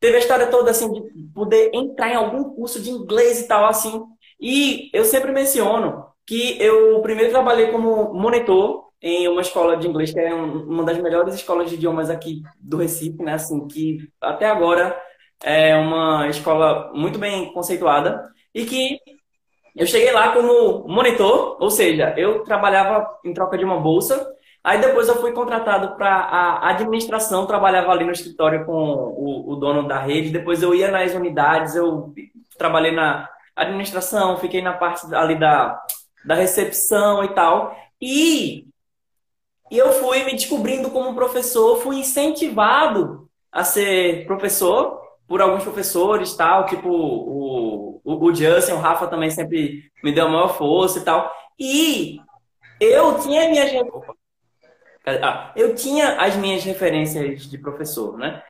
teve 0.00 0.16
a 0.16 0.20
história 0.20 0.46
toda 0.46 0.70
assim 0.70 0.90
de 0.90 1.02
poder 1.34 1.70
entrar 1.74 2.08
em 2.08 2.16
algum 2.16 2.44
curso 2.44 2.80
de 2.80 2.90
inglês 2.90 3.42
e 3.42 3.46
tal 3.46 3.66
assim. 3.66 4.02
E 4.40 4.88
eu 4.94 5.04
sempre 5.04 5.32
menciono 5.32 6.06
que 6.26 6.56
eu 6.58 7.00
primeiro 7.02 7.30
trabalhei 7.30 7.70
como 7.70 8.14
monitor 8.14 8.88
em 9.02 9.28
uma 9.28 9.42
escola 9.42 9.76
de 9.76 9.86
inglês 9.86 10.12
que 10.12 10.18
é 10.18 10.32
uma 10.32 10.82
das 10.82 10.96
melhores 10.96 11.34
escolas 11.34 11.68
de 11.68 11.76
idiomas 11.76 12.08
aqui 12.08 12.42
do 12.58 12.78
Recife, 12.78 13.22
né? 13.22 13.34
Assim, 13.34 13.66
que 13.68 13.98
até 14.20 14.46
agora 14.46 14.98
é 15.42 15.76
uma 15.76 16.28
escola 16.28 16.92
muito 16.94 17.18
bem 17.18 17.52
conceituada 17.52 18.30
e 18.54 18.64
que 18.64 18.98
eu 19.74 19.86
cheguei 19.86 20.12
lá 20.12 20.32
como 20.32 20.86
monitor, 20.86 21.56
ou 21.60 21.70
seja, 21.70 22.14
eu 22.16 22.42
trabalhava 22.44 23.18
em 23.24 23.32
troca 23.32 23.56
de 23.56 23.64
uma 23.64 23.80
bolsa 23.80 24.32
Aí 24.64 24.80
depois 24.80 25.08
eu 25.08 25.20
fui 25.20 25.32
contratado 25.32 25.96
para 25.96 26.08
a 26.08 26.70
administração, 26.70 27.46
trabalhava 27.46 27.90
ali 27.90 28.04
no 28.04 28.12
escritório 28.12 28.64
com 28.64 28.72
o, 28.72 29.52
o, 29.52 29.56
dono 29.56 29.88
da 29.88 29.98
rede. 29.98 30.30
Depois 30.30 30.62
eu 30.62 30.72
ia 30.72 30.88
nas 30.88 31.14
unidades, 31.14 31.74
eu 31.74 32.14
trabalhei 32.56 32.92
na 32.92 33.28
administração, 33.56 34.38
fiquei 34.38 34.62
na 34.62 34.72
parte 34.72 35.12
ali 35.14 35.36
da, 35.36 35.82
da 36.24 36.36
recepção 36.36 37.24
e 37.24 37.34
tal. 37.34 37.76
E, 38.00 38.68
e 39.68 39.78
eu 39.78 39.92
fui 39.94 40.22
me 40.22 40.32
descobrindo 40.32 40.90
como 40.90 41.14
professor, 41.14 41.78
fui 41.82 41.96
incentivado 41.96 43.28
a 43.50 43.64
ser 43.64 44.24
professor 44.26 45.01
por 45.32 45.40
alguns 45.40 45.62
professores, 45.62 46.34
tal, 46.34 46.66
tipo 46.66 46.90
o, 46.90 48.02
o, 48.04 48.26
o 48.26 48.34
Justin, 48.34 48.72
o 48.72 48.78
Rafa 48.80 49.06
também 49.06 49.30
sempre 49.30 49.90
me 50.04 50.12
deu 50.12 50.26
a 50.26 50.28
maior 50.28 50.58
força 50.58 50.98
e 50.98 51.02
tal. 51.02 51.32
E 51.58 52.20
eu 52.78 53.18
tinha 53.18 53.48
minha 53.48 53.64
ah, 55.06 55.50
eu 55.56 55.74
tinha 55.74 56.20
as 56.20 56.36
minhas 56.36 56.62
referências 56.64 57.48
de 57.48 57.56
professor, 57.56 58.18
né? 58.18 58.42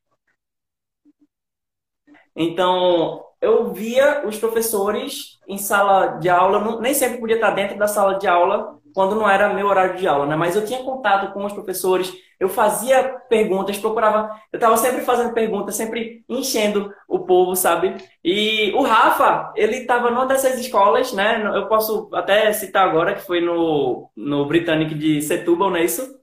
Então, 2.34 3.26
eu 3.40 3.72
via 3.72 4.26
os 4.26 4.36
professores 4.36 5.38
em 5.46 5.58
sala 5.58 6.18
de 6.18 6.28
aula, 6.28 6.80
nem 6.80 6.94
sempre 6.94 7.20
podia 7.20 7.36
estar 7.36 7.52
dentro 7.52 7.78
da 7.78 7.86
sala 7.86 8.18
de 8.18 8.26
aula 8.26 8.80
quando 8.92 9.14
não 9.14 9.30
era 9.30 9.54
meu 9.54 9.68
horário 9.68 9.96
de 9.96 10.08
aula, 10.08 10.26
né? 10.26 10.34
Mas 10.34 10.56
eu 10.56 10.64
tinha 10.64 10.82
contato 10.82 11.32
com 11.32 11.44
os 11.44 11.52
professores, 11.52 12.12
eu 12.42 12.48
fazia 12.48 13.04
perguntas, 13.28 13.78
procurava, 13.78 14.36
eu 14.52 14.56
estava 14.56 14.76
sempre 14.76 15.02
fazendo 15.02 15.32
perguntas, 15.32 15.76
sempre 15.76 16.24
enchendo 16.28 16.92
o 17.06 17.20
povo, 17.20 17.54
sabe? 17.54 17.94
E 18.24 18.72
o 18.72 18.82
Rafa, 18.82 19.52
ele 19.54 19.76
estava 19.76 20.10
numa 20.10 20.26
dessas 20.26 20.58
escolas, 20.58 21.12
né? 21.12 21.40
Eu 21.54 21.68
posso 21.68 22.10
até 22.12 22.52
citar 22.52 22.88
agora 22.88 23.14
que 23.14 23.22
foi 23.22 23.40
no, 23.40 24.10
no 24.16 24.44
Britannic 24.44 24.92
de 24.92 25.22
Setúbal, 25.22 25.70
não 25.70 25.76
é 25.76 25.84
isso? 25.84 26.18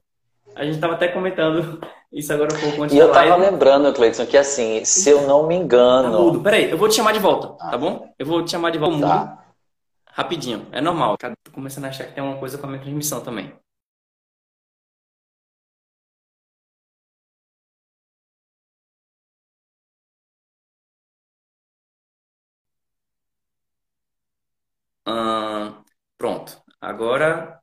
A 0.54 0.62
gente 0.62 0.74
estava 0.74 0.92
até 0.92 1.08
comentando 1.08 1.80
isso 2.12 2.30
agora 2.34 2.54
um 2.54 2.60
pouco 2.60 2.82
antes 2.82 2.94
E 2.94 2.98
eu 2.98 3.10
tava 3.10 3.36
lembrando, 3.36 3.90
Cleiton, 3.94 4.26
que 4.26 4.36
assim, 4.36 4.84
se 4.84 5.08
eu 5.08 5.22
não 5.26 5.46
me 5.46 5.54
engano. 5.54 6.12
Tá 6.12 6.18
mudo. 6.18 6.42
Peraí, 6.42 6.70
eu 6.70 6.76
vou 6.76 6.90
te 6.90 6.96
chamar 6.96 7.12
de 7.12 7.18
volta, 7.18 7.56
ah. 7.58 7.70
tá 7.70 7.78
bom? 7.78 8.12
Eu 8.18 8.26
vou 8.26 8.44
te 8.44 8.50
chamar 8.50 8.72
de 8.72 8.78
volta. 8.78 9.00
Tá. 9.00 9.38
Rapidinho, 10.04 10.66
é 10.70 10.82
normal. 10.82 11.16
Tô 11.16 11.50
começando 11.50 11.86
a 11.86 11.88
achar 11.88 12.04
que 12.04 12.12
tem 12.12 12.22
uma 12.22 12.36
coisa 12.36 12.58
com 12.58 12.66
a 12.66 12.68
minha 12.68 12.82
transmissão 12.82 13.22
também. 13.22 13.54
Pronto. 26.20 26.62
Agora 26.78 27.58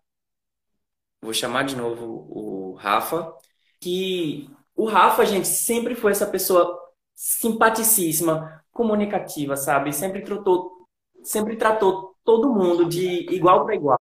vou 1.21 1.31
chamar 1.31 1.63
de 1.63 1.75
novo 1.75 2.27
o 2.27 2.73
Rafa, 2.73 3.31
que 3.79 4.49
o 4.75 4.85
Rafa, 4.85 5.23
gente, 5.25 5.47
sempre 5.47 5.93
foi 5.93 6.11
essa 6.11 6.25
pessoa 6.25 6.75
simpaticíssima, 7.13 8.63
comunicativa, 8.71 9.55
sabe? 9.55 9.93
Sempre 9.93 10.21
tratou, 10.23 10.87
sempre 11.23 11.55
tratou 11.55 12.15
todo 12.23 12.51
mundo 12.51 12.85
de 12.85 13.27
igual 13.31 13.63
para 13.63 13.75
igual, 13.75 13.99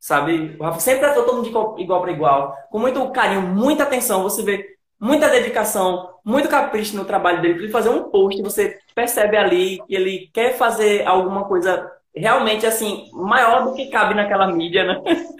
sabe? 0.00 0.56
O 0.58 0.64
Rafa 0.64 0.80
sempre 0.80 1.00
tratou 1.02 1.24
todo 1.24 1.36
mundo 1.36 1.44
de 1.76 1.82
igual 1.82 2.00
para 2.00 2.10
igual, 2.10 2.56
com 2.68 2.80
muito 2.80 3.12
carinho, 3.12 3.42
muita 3.42 3.84
atenção. 3.84 4.24
Você 4.24 4.42
vê 4.42 4.76
muita 4.98 5.28
dedicação, 5.28 6.18
muito 6.24 6.48
capricho 6.48 6.96
no 6.96 7.04
trabalho 7.04 7.40
dele. 7.40 7.60
Ele 7.60 7.70
fazer 7.70 7.90
um 7.90 8.10
post, 8.10 8.42
você 8.42 8.80
percebe 8.92 9.36
ali 9.36 9.80
que 9.86 9.94
ele 9.94 10.30
quer 10.32 10.56
fazer 10.58 11.06
alguma 11.06 11.44
coisa 11.44 11.95
realmente 12.16 12.66
assim 12.66 13.10
maior 13.12 13.64
do 13.64 13.74
que 13.74 13.86
cabe 13.86 14.14
naquela 14.14 14.46
mídia, 14.46 14.84
né? 14.84 15.02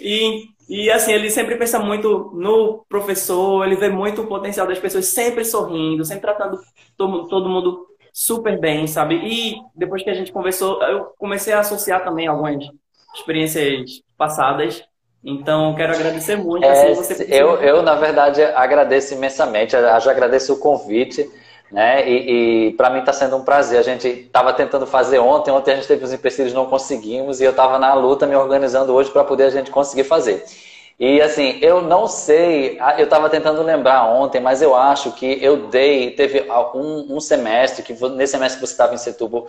E, 0.00 0.44
e 0.68 0.90
assim, 0.92 1.12
ele 1.12 1.28
sempre 1.28 1.56
pensa 1.56 1.80
muito 1.80 2.30
no 2.32 2.84
professor, 2.88 3.66
ele 3.66 3.74
vê 3.74 3.88
muito 3.88 4.22
o 4.22 4.26
potencial 4.28 4.64
das 4.64 4.78
pessoas 4.78 5.06
sempre 5.06 5.44
sorrindo, 5.44 6.04
sempre 6.04 6.22
tratando 6.22 6.60
todo, 6.96 7.26
todo 7.26 7.48
mundo 7.48 7.88
super 8.12 8.58
bem, 8.60 8.86
sabe? 8.86 9.16
E 9.16 9.56
depois 9.74 10.04
que 10.04 10.10
a 10.10 10.14
gente 10.14 10.30
conversou, 10.30 10.80
eu 10.84 11.06
comecei 11.18 11.52
a 11.52 11.60
associar 11.60 12.04
também 12.04 12.28
algumas 12.28 12.64
experiências 13.14 14.02
passadas. 14.16 14.84
Então, 15.24 15.74
quero 15.74 15.92
agradecer 15.92 16.36
muito. 16.36 16.64
É, 16.64 16.92
assim, 16.92 17.24
eu, 17.24 17.56
eu, 17.56 17.82
na 17.82 17.96
verdade, 17.96 18.42
agradeço 18.42 19.14
imensamente. 19.14 19.74
Eu 19.74 19.82
já 20.00 20.10
agradeço 20.10 20.54
o 20.54 20.58
convite. 20.58 21.28
Né? 21.70 22.08
E, 22.08 22.68
e 22.68 22.72
para 22.72 22.90
mim 22.90 23.00
está 23.00 23.12
sendo 23.12 23.36
um 23.36 23.44
prazer. 23.44 23.78
A 23.78 23.82
gente 23.82 24.08
estava 24.08 24.52
tentando 24.52 24.86
fazer 24.86 25.18
ontem, 25.18 25.50
ontem 25.50 25.72
a 25.72 25.76
gente 25.76 25.88
teve 25.88 26.04
os 26.04 26.12
empecilhos, 26.12 26.52
não 26.52 26.66
conseguimos, 26.66 27.40
e 27.40 27.44
eu 27.44 27.50
estava 27.50 27.78
na 27.78 27.94
luta 27.94 28.26
me 28.26 28.34
organizando 28.34 28.92
hoje 28.94 29.10
para 29.10 29.24
poder 29.24 29.44
a 29.44 29.50
gente 29.50 29.70
conseguir 29.70 30.04
fazer. 30.04 30.44
E 30.98 31.20
assim, 31.20 31.58
eu 31.62 31.80
não 31.80 32.08
sei, 32.08 32.76
eu 32.96 33.04
estava 33.04 33.30
tentando 33.30 33.62
lembrar 33.62 34.04
ontem, 34.06 34.40
mas 34.40 34.60
eu 34.60 34.74
acho 34.74 35.12
que 35.12 35.38
eu 35.40 35.68
dei, 35.68 36.10
teve 36.10 36.44
um, 36.74 37.16
um 37.16 37.20
semestre, 37.20 37.84
que 37.84 37.92
nesse 38.10 38.32
semestre 38.32 38.60
que 38.60 38.66
você 38.66 38.72
estava 38.72 38.94
em 38.94 38.98
Setúbal, 38.98 39.46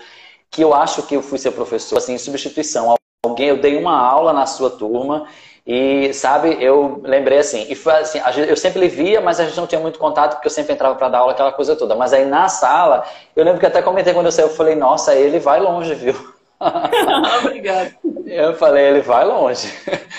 que 0.51 0.61
eu 0.61 0.73
acho 0.75 1.03
que 1.03 1.15
eu 1.15 1.23
fui 1.23 1.39
seu 1.39 1.51
professor, 1.51 1.97
assim, 1.97 2.13
em 2.13 2.17
substituição. 2.19 2.95
Alguém, 3.23 3.47
eu 3.47 3.57
dei 3.57 3.77
uma 3.77 3.97
aula 3.97 4.31
na 4.31 4.45
sua 4.45 4.69
turma 4.69 5.27
e, 5.71 6.11
sabe, 6.15 6.57
eu 6.59 6.99
lembrei 7.03 7.37
assim, 7.37 7.67
e 7.69 7.75
foi 7.75 7.93
assim, 7.93 8.19
eu 8.47 8.57
sempre 8.57 8.87
via, 8.87 9.21
mas 9.21 9.39
a 9.39 9.45
gente 9.45 9.55
não 9.55 9.67
tinha 9.67 9.79
muito 9.79 9.99
contato, 9.99 10.33
porque 10.33 10.47
eu 10.47 10.51
sempre 10.51 10.73
entrava 10.73 10.95
para 10.95 11.09
dar 11.09 11.19
aula, 11.19 11.33
aquela 11.33 11.51
coisa 11.51 11.75
toda. 11.75 11.93
Mas 11.93 12.11
aí 12.11 12.25
na 12.25 12.49
sala, 12.49 13.05
eu 13.35 13.45
lembro 13.45 13.59
que 13.59 13.67
até 13.67 13.79
comentei 13.79 14.11
quando 14.11 14.25
eu 14.25 14.31
saí, 14.31 14.45
eu 14.45 14.49
falei, 14.49 14.73
nossa, 14.73 15.13
ele 15.13 15.37
vai 15.37 15.59
longe, 15.59 15.93
viu? 15.93 16.15
Obrigado. 17.45 17.93
Eu 18.25 18.55
falei, 18.55 18.83
ele 18.85 19.01
vai 19.01 19.23
longe. 19.23 19.71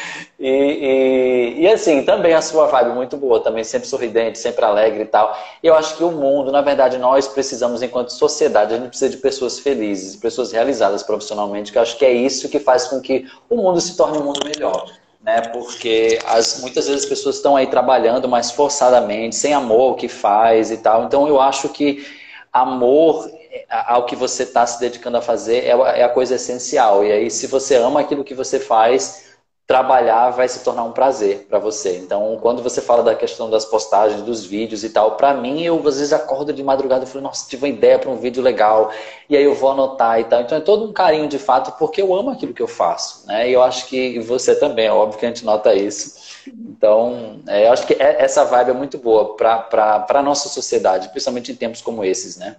E, 0.42 0.48
e, 0.48 1.60
e, 1.60 1.68
assim, 1.68 2.02
também 2.02 2.32
a 2.32 2.40
sua 2.40 2.66
vibe 2.66 2.94
muito 2.94 3.14
boa, 3.14 3.40
também 3.40 3.62
sempre 3.62 3.86
sorridente, 3.86 4.38
sempre 4.38 4.64
alegre 4.64 5.02
e 5.02 5.04
tal. 5.04 5.38
E 5.62 5.66
eu 5.66 5.74
acho 5.74 5.98
que 5.98 6.02
o 6.02 6.10
mundo, 6.10 6.50
na 6.50 6.62
verdade, 6.62 6.96
nós 6.96 7.28
precisamos, 7.28 7.82
enquanto 7.82 8.08
sociedade, 8.08 8.72
a 8.72 8.78
gente 8.78 8.88
precisa 8.88 9.10
de 9.10 9.18
pessoas 9.18 9.58
felizes, 9.58 10.16
pessoas 10.16 10.50
realizadas 10.50 11.02
profissionalmente, 11.02 11.70
que 11.70 11.76
eu 11.76 11.82
acho 11.82 11.98
que 11.98 12.06
é 12.06 12.12
isso 12.12 12.48
que 12.48 12.58
faz 12.58 12.86
com 12.86 13.02
que 13.02 13.26
o 13.50 13.56
mundo 13.56 13.82
se 13.82 13.94
torne 13.98 14.16
um 14.16 14.24
mundo 14.24 14.40
melhor 14.42 14.86
né? 15.22 15.40
Porque 15.52 16.18
as, 16.26 16.60
muitas 16.60 16.86
vezes 16.86 17.04
as 17.04 17.08
pessoas 17.08 17.36
estão 17.36 17.56
aí 17.56 17.66
trabalhando 17.66 18.28
mais 18.28 18.50
forçadamente, 18.50 19.36
sem 19.36 19.52
amor 19.52 19.90
ao 19.90 19.94
que 19.94 20.08
faz 20.08 20.70
e 20.70 20.78
tal. 20.78 21.04
Então 21.04 21.28
eu 21.28 21.40
acho 21.40 21.68
que 21.68 22.06
amor 22.52 23.30
ao 23.68 24.06
que 24.06 24.16
você 24.16 24.44
está 24.44 24.66
se 24.66 24.80
dedicando 24.80 25.16
a 25.16 25.22
fazer 25.22 25.64
é, 25.64 25.70
é 26.00 26.02
a 26.02 26.08
coisa 26.08 26.36
essencial. 26.36 27.04
E 27.04 27.12
aí, 27.12 27.30
se 27.30 27.46
você 27.46 27.76
ama 27.76 28.00
aquilo 28.00 28.24
que 28.24 28.34
você 28.34 28.58
faz, 28.58 29.29
trabalhar 29.70 30.30
vai 30.30 30.48
se 30.48 30.64
tornar 30.64 30.82
um 30.82 30.90
prazer 30.90 31.46
para 31.48 31.60
você. 31.60 31.96
Então, 31.98 32.36
quando 32.42 32.60
você 32.60 32.80
fala 32.80 33.04
da 33.04 33.14
questão 33.14 33.48
das 33.48 33.64
postagens, 33.64 34.20
dos 34.20 34.44
vídeos 34.44 34.82
e 34.82 34.90
tal, 34.90 35.12
para 35.12 35.32
mim, 35.32 35.62
eu 35.62 35.76
às 35.86 35.96
vezes 35.96 36.12
acordo 36.12 36.52
de 36.52 36.60
madrugada 36.60 37.04
e 37.04 37.06
falo, 37.06 37.22
nossa, 37.22 37.48
tive 37.48 37.62
uma 37.66 37.68
ideia 37.68 37.96
para 37.96 38.10
um 38.10 38.16
vídeo 38.16 38.42
legal, 38.42 38.90
e 39.28 39.36
aí 39.36 39.44
eu 39.44 39.54
vou 39.54 39.70
anotar 39.70 40.18
e 40.18 40.24
tal. 40.24 40.40
Então, 40.40 40.58
é 40.58 40.60
todo 40.60 40.84
um 40.84 40.92
carinho 40.92 41.28
de 41.28 41.38
fato, 41.38 41.70
porque 41.78 42.02
eu 42.02 42.12
amo 42.12 42.30
aquilo 42.30 42.52
que 42.52 42.60
eu 42.60 42.66
faço, 42.66 43.24
né? 43.28 43.48
E 43.48 43.52
eu 43.52 43.62
acho 43.62 43.86
que 43.86 44.18
você 44.18 44.56
também, 44.56 44.86
é 44.86 44.92
óbvio 44.92 45.20
que 45.20 45.24
a 45.24 45.28
gente 45.28 45.44
nota 45.44 45.72
isso. 45.72 46.18
Então, 46.48 47.40
é, 47.46 47.68
eu 47.68 47.72
acho 47.72 47.86
que 47.86 47.94
é, 47.94 48.24
essa 48.24 48.44
vibe 48.44 48.70
é 48.70 48.74
muito 48.74 48.98
boa 48.98 49.36
para 49.36 50.04
a 50.08 50.22
nossa 50.22 50.48
sociedade, 50.48 51.10
principalmente 51.10 51.52
em 51.52 51.54
tempos 51.54 51.80
como 51.80 52.04
esses, 52.04 52.36
né? 52.36 52.56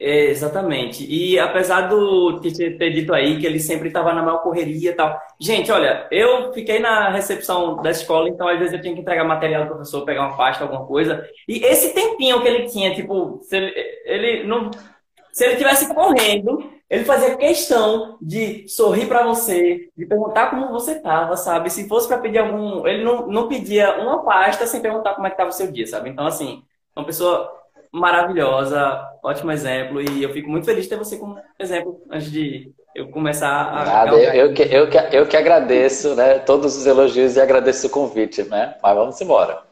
É, 0.00 0.26
exatamente. 0.26 1.04
E 1.04 1.38
apesar 1.40 1.88
do 1.88 2.40
que 2.40 2.52
ter 2.52 2.90
dito 2.90 3.12
aí 3.12 3.40
que 3.40 3.46
ele 3.46 3.58
sempre 3.58 3.88
estava 3.88 4.12
na 4.12 4.22
maior 4.22 4.42
correria 4.42 4.90
e 4.90 4.94
tal. 4.94 5.20
Gente, 5.40 5.72
olha, 5.72 6.06
eu 6.12 6.52
fiquei 6.52 6.78
na 6.78 7.10
recepção 7.10 7.82
da 7.82 7.90
escola, 7.90 8.28
então 8.28 8.46
às 8.46 8.58
vezes 8.58 8.74
eu 8.74 8.80
tinha 8.80 8.94
que 8.94 9.00
entregar 9.00 9.24
material 9.24 9.64
do 9.64 9.70
professor, 9.70 10.04
pegar 10.04 10.28
uma 10.28 10.36
pasta, 10.36 10.62
alguma 10.62 10.86
coisa. 10.86 11.28
E 11.48 11.64
esse 11.64 11.92
tempinho 11.94 12.40
que 12.40 12.46
ele 12.46 12.68
tinha, 12.68 12.94
tipo, 12.94 13.40
se 13.42 13.56
ele, 13.56 13.74
ele 14.04 14.44
não. 14.44 14.70
Se 15.32 15.44
ele 15.44 15.56
tivesse 15.56 15.92
correndo, 15.92 16.70
ele 16.88 17.04
fazia 17.04 17.36
questão 17.36 18.16
de 18.20 18.68
sorrir 18.68 19.06
para 19.06 19.24
você, 19.24 19.90
de 19.96 20.06
perguntar 20.06 20.50
como 20.50 20.70
você 20.70 20.98
tava, 21.00 21.36
sabe? 21.36 21.70
Se 21.70 21.88
fosse 21.88 22.06
para 22.08 22.18
pedir 22.18 22.38
algum. 22.38 22.86
Ele 22.86 23.02
não, 23.04 23.26
não 23.26 23.48
pedia 23.48 24.00
uma 24.00 24.24
pasta 24.24 24.66
sem 24.66 24.80
perguntar 24.80 25.14
como 25.14 25.26
é 25.26 25.30
que 25.30 25.36
tava 25.36 25.50
o 25.50 25.52
seu 25.52 25.70
dia, 25.72 25.86
sabe? 25.86 26.08
Então, 26.08 26.26
assim, 26.26 26.62
uma 26.96 27.04
pessoa 27.04 27.57
maravilhosa, 27.92 29.00
ótimo 29.22 29.50
exemplo, 29.50 30.00
e 30.00 30.22
eu 30.22 30.32
fico 30.32 30.48
muito 30.48 30.64
feliz 30.64 30.84
de 30.84 30.90
ter 30.90 30.96
você 30.96 31.16
como 31.16 31.38
exemplo 31.58 32.00
antes 32.10 32.30
de 32.30 32.72
eu 32.94 33.08
começar 33.08 33.48
a. 33.48 33.84
Nada, 33.84 34.16
eu, 34.16 34.46
eu, 34.48 34.54
que, 34.54 34.62
eu, 34.62 34.88
que, 34.88 34.98
eu 35.16 35.26
que 35.26 35.36
agradeço 35.36 36.14
né, 36.14 36.38
todos 36.40 36.76
os 36.76 36.86
elogios 36.86 37.36
e 37.36 37.40
agradeço 37.40 37.86
o 37.86 37.90
convite, 37.90 38.42
né? 38.44 38.76
Mas 38.82 38.94
vamos 38.94 39.20
embora. 39.20 39.62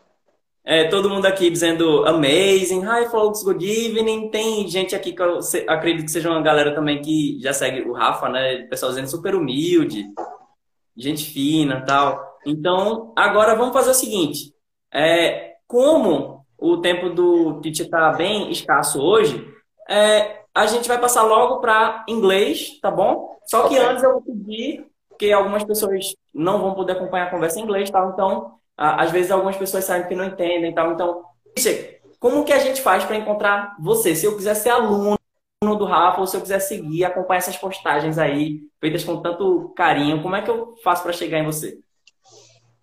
É, 0.64 0.88
todo 0.88 1.08
mundo 1.08 1.26
aqui 1.26 1.48
dizendo 1.48 2.04
amazing, 2.06 2.82
hi 2.82 3.08
folks, 3.08 3.42
good 3.42 3.64
evening. 3.64 4.30
Tem 4.30 4.66
gente 4.66 4.96
aqui 4.96 5.12
que 5.12 5.22
eu 5.22 5.38
acredito 5.68 6.06
que 6.06 6.10
seja 6.10 6.28
uma 6.28 6.42
galera 6.42 6.74
também 6.74 7.00
que 7.00 7.38
já 7.40 7.52
segue 7.52 7.82
o 7.82 7.92
Rafa, 7.92 8.28
né? 8.28 8.64
O 8.64 8.68
pessoal 8.68 8.90
dizendo 8.90 9.08
super 9.08 9.34
humilde, 9.34 10.04
gente 10.96 11.30
fina 11.30 11.84
tal. 11.86 12.20
Então, 12.44 13.12
agora 13.16 13.54
vamos 13.54 13.74
fazer 13.74 13.90
o 13.90 13.94
seguinte: 13.94 14.52
é, 14.92 15.54
como 15.68 16.35
o 16.58 16.78
tempo 16.78 17.10
do 17.10 17.60
teacher 17.60 17.86
está 17.86 18.12
bem 18.12 18.50
escasso 18.50 19.00
hoje, 19.00 19.46
é, 19.88 20.40
a 20.54 20.66
gente 20.66 20.88
vai 20.88 20.98
passar 20.98 21.22
logo 21.22 21.60
para 21.60 22.04
inglês, 22.08 22.78
tá 22.80 22.90
bom? 22.90 23.36
Só 23.46 23.68
que 23.68 23.74
okay. 23.74 23.86
antes 23.86 24.02
eu 24.02 24.12
vou 24.12 24.22
pedir, 24.22 24.86
porque 25.08 25.30
algumas 25.30 25.62
pessoas 25.62 26.14
não 26.34 26.60
vão 26.60 26.74
poder 26.74 26.92
acompanhar 26.92 27.26
a 27.26 27.30
conversa 27.30 27.60
em 27.60 27.62
inglês, 27.62 27.90
tá? 27.90 28.10
Então, 28.12 28.54
às 28.76 29.10
vezes 29.10 29.30
algumas 29.30 29.56
pessoas 29.56 29.84
sabem 29.84 30.08
que 30.08 30.14
não 30.14 30.24
entendem 30.24 30.74
tal. 30.74 30.92
Então, 30.92 31.24
como 32.18 32.44
que 32.44 32.52
a 32.52 32.58
gente 32.58 32.80
faz 32.80 33.04
para 33.04 33.16
encontrar 33.16 33.76
você? 33.78 34.14
Se 34.14 34.26
eu 34.26 34.36
quiser 34.36 34.54
ser 34.54 34.70
aluno 34.70 35.16
do 35.62 35.84
Rafa 35.84 36.20
ou 36.20 36.26
se 36.26 36.36
eu 36.36 36.40
quiser 36.40 36.60
seguir, 36.60 37.04
acompanhar 37.04 37.38
essas 37.38 37.56
postagens 37.56 38.18
aí, 38.18 38.60
feitas 38.80 39.04
com 39.04 39.20
tanto 39.20 39.72
carinho, 39.76 40.22
como 40.22 40.36
é 40.36 40.42
que 40.42 40.50
eu 40.50 40.74
faço 40.82 41.02
para 41.02 41.12
chegar 41.12 41.38
em 41.38 41.44
você? 41.44 41.78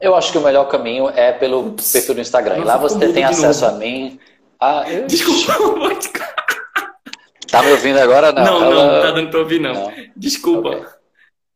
Eu 0.04 0.16
acho 0.16 0.34
que 0.34 0.38
o 0.38 0.44
melhor 0.44 0.66
caminho 0.66 1.08
é 1.08 1.32
pelo 1.32 1.66
Ups. 1.66 1.94
perfil 1.94 2.16
do 2.16 2.20
Instagram. 2.20 2.58
Nossa, 2.58 2.66
e 2.66 2.68
lá 2.68 2.78
você 2.78 3.14
tem 3.14 3.24
acesso 3.24 3.64
novo. 3.64 3.78
a 3.78 3.80
mim. 3.80 4.20
A... 4.60 4.84
Desculpa. 5.08 5.54
tá 7.50 7.64
me 7.64 7.72
ouvindo 7.72 8.00
agora? 8.00 8.34
Não, 8.34 8.60
não, 8.60 8.72
Ela... 8.74 8.96
não 8.96 9.02
tá 9.02 9.12
dando 9.12 9.30
pra 9.30 9.40
ouvir, 9.40 9.62
não. 9.62 9.74
não. 9.74 9.94
Desculpa. 10.14 10.70
Okay. 10.72 10.90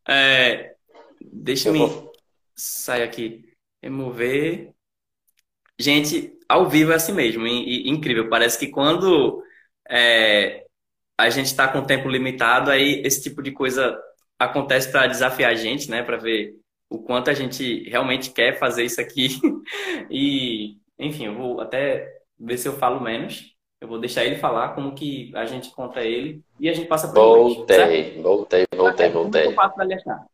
É... 0.07 0.75
Deixa-me 1.21 1.79
vou... 1.79 2.13
sair 2.55 3.03
aqui 3.03 3.49
remover. 3.83 4.71
Gente, 5.77 6.33
ao 6.47 6.69
vivo 6.69 6.93
é 6.93 6.95
assim 6.95 7.11
mesmo, 7.11 7.45
e, 7.45 7.87
e 7.87 7.89
incrível. 7.89 8.29
Parece 8.29 8.57
que 8.57 8.67
quando 8.67 9.43
é, 9.89 10.63
a 11.19 11.29
gente 11.29 11.47
está 11.47 11.67
com 11.67 11.83
tempo 11.83 12.07
limitado, 12.07 12.71
aí 12.71 13.01
esse 13.03 13.21
tipo 13.21 13.43
de 13.43 13.51
coisa 13.51 14.01
acontece 14.39 14.89
para 14.89 15.07
desafiar 15.07 15.51
a 15.51 15.55
gente, 15.55 15.91
né? 15.91 16.01
Para 16.01 16.15
ver 16.15 16.55
o 16.89 16.99
quanto 16.99 17.29
a 17.29 17.33
gente 17.33 17.87
realmente 17.89 18.31
quer 18.31 18.57
fazer 18.57 18.83
isso 18.83 19.01
aqui. 19.01 19.39
e, 20.09 20.77
enfim, 20.97 21.25
eu 21.25 21.35
vou 21.35 21.61
até 21.61 22.07
ver 22.39 22.57
se 22.57 22.67
eu 22.67 22.73
falo 22.73 23.01
menos. 23.01 23.55
Eu 23.79 23.87
vou 23.87 23.99
deixar 23.99 24.25
ele 24.25 24.37
falar 24.37 24.69
como 24.69 24.95
que 24.95 25.31
a 25.35 25.45
gente 25.45 25.69
encontra 25.69 26.03
ele 26.03 26.41
e 26.59 26.67
a 26.67 26.73
gente 26.73 26.87
passa 26.87 27.07
para 27.07 27.21
Voltei, 27.21 28.19
voltei, 28.21 28.65
voltei, 28.75 29.09
voltei. 29.09 29.55
Achar? 29.95 30.25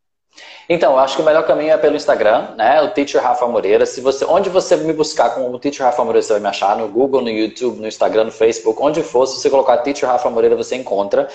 Então, 0.68 0.94
eu 0.94 1.00
acho 1.00 1.18
que 1.18 1.22
o 1.22 1.26
melhor 1.26 1.46
caminho 1.46 1.72
é 1.72 1.78
pelo 1.78 1.96
Instagram, 1.96 2.56
né? 2.56 2.82
O 2.82 2.90
Teacher 2.92 3.22
Rafa 3.22 3.46
Moreira. 3.48 3.86
Se 3.86 4.00
você, 4.00 4.24
onde 4.26 4.50
você 4.50 4.78
me 4.78 4.94
buscar 4.94 5.36
com 5.36 5.52
o 5.52 5.60
Teacher 5.60 5.86
Rafa 5.86 6.04
Moreira, 6.04 6.26
você 6.26 6.34
vai 6.34 6.42
me 6.42 6.48
achar 6.48 6.78
no 6.78 6.88
Google, 6.88 7.22
no 7.22 7.30
YouTube, 7.30 7.80
no 7.80 7.88
Instagram, 7.88 8.26
no 8.26 8.32
Facebook, 8.32 8.82
onde 8.82 9.04
for. 9.04 9.26
Se 9.28 9.40
você 9.40 9.50
colocar 9.50 9.78
Teacher 9.80 10.08
Rafa 10.08 10.30
Moreira, 10.30 10.56
você 10.56 10.76
encontra. 10.76 11.28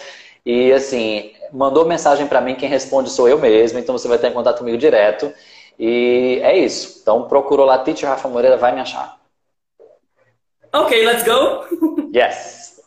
E 0.49 0.73
assim, 0.73 1.33
mandou 1.53 1.85
mensagem 1.85 2.27
para 2.27 2.41
mim, 2.41 2.55
quem 2.55 2.71
responde 2.71 3.11
sou 3.11 3.29
eu 3.29 3.39
mesmo, 3.39 3.79
então 3.79 3.99
você 3.99 4.09
vai 4.09 4.17
ter 4.17 4.33
contato 4.33 4.61
comigo 4.61 4.79
direto. 4.79 5.31
E 5.79 6.41
é 6.43 6.57
isso. 6.57 7.01
Então 7.03 7.29
procurou 7.29 7.67
lá 7.67 7.77
Teacher 7.77 8.09
Rafa 8.09 8.31
Moreira, 8.31 8.57
vai 8.57 8.75
me 8.75 8.81
achar. 8.81 9.19
Ok, 10.73 11.05
let's 11.05 11.23
go. 11.23 11.67
yes. 12.17 12.81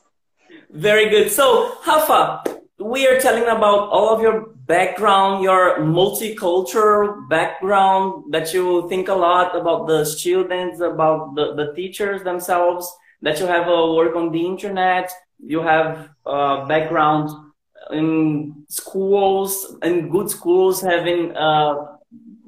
Very 0.72 1.12
good. 1.12 1.30
So, 1.30 1.78
Rafa, 1.84 2.42
we 2.80 3.06
are 3.06 3.20
telling 3.20 3.44
about 3.44 3.92
all 3.92 4.10
of 4.10 4.24
your 4.24 4.56
background, 4.66 5.44
your 5.44 5.82
multicultural 5.82 7.30
background, 7.30 8.32
that 8.32 8.56
you 8.56 8.90
think 8.90 9.08
a 9.08 9.14
lot 9.14 9.56
about 9.56 9.86
the 9.86 10.04
students, 10.04 10.82
about 10.82 11.36
the, 11.36 11.54
the 11.54 11.74
teachers 11.76 12.24
themselves, 12.24 12.92
that 13.22 13.40
you 13.40 13.46
have 13.46 13.68
a 13.68 13.94
work 13.94 14.16
on 14.16 14.32
the 14.32 14.44
internet, 14.44 15.12
you 15.38 15.62
have 15.62 16.10
a 16.26 16.66
background 16.68 17.51
in 17.92 18.66
schools, 18.70 19.76
in 19.84 20.10
good 20.10 20.30
schools, 20.30 20.82
having 20.82 21.36
uh, 21.36 21.98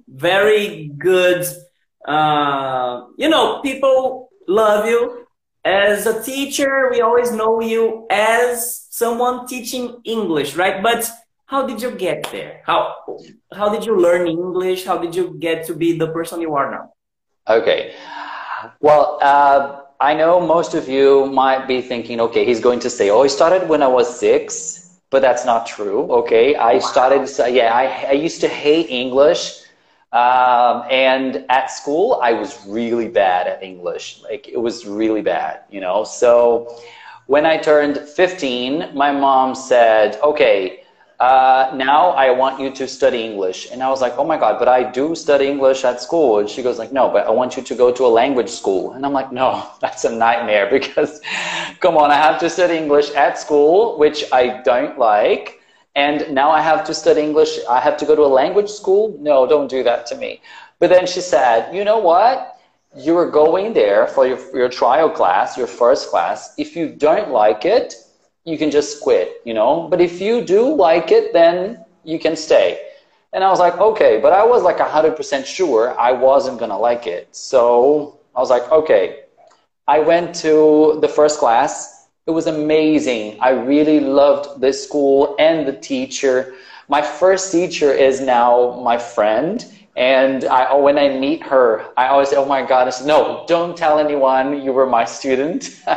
very 0.08 0.92
good, 0.98 1.46
uh, 2.08 3.06
you 3.18 3.30
know, 3.30 3.62
people 3.62 4.30
love 4.48 4.86
you. 4.86 5.26
As 5.66 6.06
a 6.08 6.22
teacher, 6.22 6.90
we 6.92 7.00
always 7.02 7.32
know 7.32 7.62
you 7.62 8.06
as 8.12 8.88
someone 8.90 9.48
teaching 9.48 10.02
English, 10.04 10.56
right? 10.56 10.84
But 10.84 11.10
how 11.46 11.66
did 11.66 11.82
you 11.82 11.92
get 11.92 12.28
there? 12.32 12.62
How 12.66 12.96
how 13.54 13.70
did 13.70 13.86
you 13.86 13.98
learn 13.98 14.28
English? 14.28 14.84
How 14.86 14.98
did 14.98 15.16
you 15.16 15.38
get 15.40 15.66
to 15.68 15.74
be 15.74 15.98
the 15.98 16.08
person 16.08 16.42
you 16.42 16.54
are 16.56 16.70
now? 16.70 16.92
Okay, 17.48 17.94
well, 18.80 19.20
uh, 19.22 19.82
I 20.00 20.14
know 20.14 20.40
most 20.40 20.74
of 20.74 20.90
you 20.90 21.28
might 21.28 21.68
be 21.68 21.82
thinking, 21.82 22.20
okay, 22.22 22.46
he's 22.46 22.60
going 22.60 22.80
to 22.82 22.90
say, 22.90 23.10
oh, 23.10 23.24
he 23.24 23.30
started 23.30 23.70
when 23.70 23.82
I 23.82 23.88
was 23.88 24.20
six, 24.20 24.83
but 25.14 25.22
that's 25.22 25.46
not 25.46 25.68
true. 25.68 26.12
Okay, 26.12 26.56
I 26.56 26.80
started, 26.80 27.30
yeah, 27.54 27.72
I, 27.72 28.08
I 28.10 28.12
used 28.14 28.42
to 28.42 28.48
hate 28.48 28.88
English. 28.90 29.62
Um, 30.12 30.84
and 30.90 31.46
at 31.50 31.70
school, 31.70 32.20
I 32.22 32.34
was 32.34 32.66
really 32.68 33.08
bad 33.08 33.48
at 33.48 33.62
English. 33.62 34.22
Like, 34.24 34.48
it 34.50 34.58
was 34.58 34.88
really 34.88 35.22
bad, 35.22 35.62
you 35.70 35.82
know? 35.82 36.04
So 36.04 36.82
when 37.28 37.46
I 37.46 37.58
turned 37.58 37.98
15, 38.00 38.96
my 38.96 39.12
mom 39.12 39.54
said, 39.54 40.20
okay, 40.24 40.83
uh, 41.20 41.72
now 41.76 42.10
I 42.10 42.32
want 42.32 42.60
you 42.60 42.70
to 42.72 42.88
study 42.88 43.24
English. 43.24 43.72
And 43.72 43.82
I 43.82 43.90
was 43.90 44.02
like, 44.02 44.18
oh 44.18 44.26
my 44.26 44.38
God, 44.38 44.60
but 44.60 44.68
I 44.68 44.84
do 44.84 45.16
study 45.16 45.48
English 45.48 45.84
at 45.84 46.02
school. 46.02 46.40
And 46.40 46.50
she 46.50 46.62
goes 46.64 46.80
like, 46.80 46.92
no, 46.92 47.10
but 47.10 47.28
I 47.28 47.32
want 47.32 47.56
you 47.56 47.64
to 47.64 47.76
go 47.76 47.92
to 47.92 48.06
a 48.06 48.12
language 48.22 48.50
school. 48.50 48.94
And 48.94 49.06
I'm 49.06 49.14
like, 49.14 49.32
no, 49.32 49.70
that's 49.82 50.04
a 50.04 50.12
nightmare 50.12 50.70
because 50.78 51.22
come 51.80 51.98
on, 51.98 52.12
I 52.12 52.16
have 52.16 52.40
to 52.40 52.50
study 52.50 52.78
English 52.78 53.12
at 53.12 53.38
school, 53.38 53.98
which 53.98 54.26
I 54.32 54.62
don't 54.64 54.98
like. 54.98 55.60
And 55.96 56.34
now 56.34 56.50
I 56.50 56.62
have 56.62 56.84
to 56.86 56.94
study 56.94 57.22
English. 57.22 57.60
I 57.70 57.80
have 57.80 57.98
to 57.98 58.06
go 58.06 58.16
to 58.16 58.24
a 58.24 58.34
language 58.42 58.70
school. 58.70 59.16
No, 59.20 59.46
don't 59.46 59.70
do 59.70 59.84
that 59.84 60.08
to 60.08 60.16
me. 60.16 60.42
But 60.80 60.90
then 60.90 61.06
she 61.06 61.22
said, 61.22 61.74
you 61.74 61.84
know 61.86 62.00
what? 62.00 62.58
You 62.98 63.18
are 63.18 63.30
going 63.30 63.74
there 63.74 64.08
for 64.08 64.28
your, 64.28 64.40
your 64.56 64.70
trial 64.70 65.10
class, 65.10 65.58
your 65.58 65.68
first 65.68 66.10
class. 66.10 66.54
If 66.58 66.76
you 66.76 66.90
don't 66.90 67.30
like 67.30 67.66
it, 67.66 67.96
you 68.46 68.58
can 68.58 68.72
just 68.72 69.02
quit, 69.02 69.42
you 69.46 69.54
know? 69.54 69.88
But 69.90 70.02
if 70.02 70.20
you 70.22 70.44
do 70.44 70.74
like 70.76 71.12
it, 71.12 71.34
then 71.34 71.84
you 72.04 72.20
can 72.20 72.36
stay. 72.36 72.80
And 73.32 73.44
I 73.44 73.50
was 73.50 73.60
like, 73.60 73.78
okay, 73.78 74.20
but 74.22 74.34
I 74.34 74.46
was 74.46 74.64
like 74.64 74.78
100% 74.78 75.46
sure 75.46 76.00
I 76.00 76.12
wasn't 76.12 76.60
gonna 76.60 76.78
like 76.78 77.08
it. 77.08 77.36
So 77.36 78.20
I 78.36 78.40
was 78.40 78.50
like, 78.50 78.70
okay. 78.72 79.22
I 79.88 80.00
went 80.00 80.36
to 80.36 81.00
the 81.02 81.08
first 81.08 81.40
class. 81.40 82.08
It 82.26 82.32
was 82.32 82.48
amazing. 82.48 83.38
I 83.42 83.50
really 83.50 84.00
loved 84.00 84.62
the 84.62 84.72
school 84.72 85.36
and 85.40 85.68
the 85.68 85.74
teacher. 85.74 86.54
My 86.88 87.02
first 87.02 87.52
teacher 87.52 87.92
is 87.92 88.22
now 88.22 88.80
my 88.84 88.98
friend. 88.98 89.66
And 89.96 90.46
I, 90.46 90.74
when 90.76 90.98
I 90.98 91.10
meet 91.10 91.44
her, 91.44 91.86
I 91.98 92.08
always 92.08 92.30
say, 92.30 92.38
oh 92.38 92.46
my 92.46 92.66
God, 92.66 92.88
I 92.88 92.92
said, 92.92 93.08
no, 93.08 93.46
don't 93.48 93.76
tell 93.78 94.00
anyone 94.00 94.62
you 94.62 94.72
were 94.74 94.88
my 94.88 95.06
student. 95.06 95.82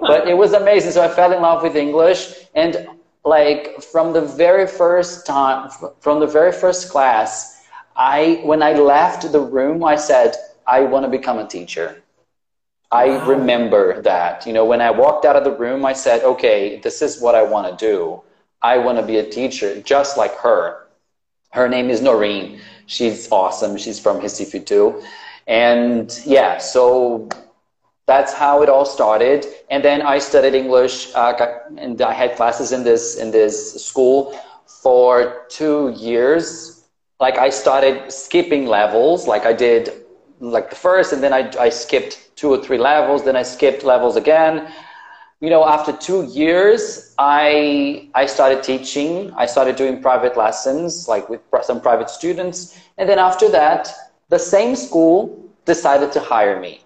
but 0.00 0.28
it 0.28 0.36
was 0.36 0.52
amazing. 0.52 0.92
So 0.92 1.02
I 1.02 1.08
fell 1.08 1.32
in 1.32 1.42
love 1.42 1.62
with 1.62 1.76
English. 1.76 2.34
And 2.54 2.88
like 3.24 3.82
from 3.82 4.12
the 4.12 4.22
very 4.22 4.66
first 4.66 5.26
time, 5.26 5.70
from 6.00 6.20
the 6.20 6.26
very 6.26 6.52
first 6.52 6.90
class, 6.90 7.62
I, 7.96 8.40
when 8.44 8.62
I 8.62 8.72
left 8.74 9.30
the 9.32 9.40
room, 9.40 9.84
I 9.84 9.96
said, 9.96 10.34
I 10.66 10.82
want 10.82 11.04
to 11.04 11.10
become 11.10 11.38
a 11.38 11.46
teacher. 11.46 12.02
I 12.90 13.08
wow. 13.08 13.26
remember 13.26 14.00
that. 14.02 14.46
You 14.46 14.52
know, 14.52 14.64
when 14.64 14.80
I 14.80 14.90
walked 14.90 15.24
out 15.24 15.36
of 15.36 15.44
the 15.44 15.56
room, 15.56 15.84
I 15.84 15.92
said, 15.92 16.22
okay, 16.22 16.78
this 16.80 17.02
is 17.02 17.20
what 17.20 17.34
I 17.34 17.42
want 17.42 17.66
to 17.78 17.84
do. 17.84 18.22
I 18.62 18.78
want 18.78 18.98
to 18.98 19.04
be 19.04 19.18
a 19.18 19.28
teacher 19.28 19.80
just 19.82 20.16
like 20.16 20.34
her. 20.36 20.86
Her 21.50 21.68
name 21.68 21.90
is 21.90 22.00
Noreen. 22.00 22.60
She's 22.86 23.30
awesome. 23.30 23.76
She's 23.76 23.98
from 24.00 24.20
Recife 24.20 24.64
too. 24.64 25.02
And 25.46 26.18
yeah, 26.24 26.58
so 26.58 27.28
that's 28.08 28.32
how 28.32 28.62
it 28.62 28.68
all 28.68 28.86
started. 28.86 29.46
And 29.70 29.84
then 29.84 30.02
I 30.02 30.18
studied 30.18 30.54
English, 30.54 31.14
uh, 31.14 31.34
and 31.76 32.00
I 32.02 32.12
had 32.12 32.34
classes 32.36 32.72
in 32.72 32.82
this 32.82 33.16
in 33.16 33.30
this 33.30 33.56
school 33.88 34.34
for 34.82 35.44
two 35.48 35.90
years. 35.90 36.86
Like 37.20 37.38
I 37.38 37.50
started 37.50 38.10
skipping 38.10 38.66
levels, 38.66 39.28
like 39.28 39.44
I 39.44 39.52
did 39.52 39.92
like 40.40 40.70
the 40.70 40.76
first, 40.76 41.12
and 41.12 41.22
then 41.22 41.32
I, 41.32 41.50
I 41.60 41.68
skipped 41.68 42.34
two 42.34 42.50
or 42.50 42.58
three 42.62 42.78
levels. 42.78 43.24
Then 43.24 43.36
I 43.36 43.42
skipped 43.42 43.84
levels 43.84 44.16
again. 44.16 44.72
You 45.40 45.50
know, 45.50 45.64
after 45.68 45.92
two 45.92 46.24
years, 46.24 47.14
I 47.18 48.08
I 48.14 48.24
started 48.26 48.62
teaching. 48.62 49.32
I 49.36 49.46
started 49.46 49.76
doing 49.76 50.00
private 50.00 50.36
lessons, 50.36 51.06
like 51.08 51.28
with 51.28 51.42
some 51.62 51.80
private 51.80 52.10
students. 52.10 52.58
And 52.96 53.08
then 53.08 53.18
after 53.18 53.48
that, 53.50 53.92
the 54.30 54.38
same 54.38 54.74
school 54.76 55.14
decided 55.66 56.10
to 56.12 56.20
hire 56.20 56.58
me. 56.58 56.80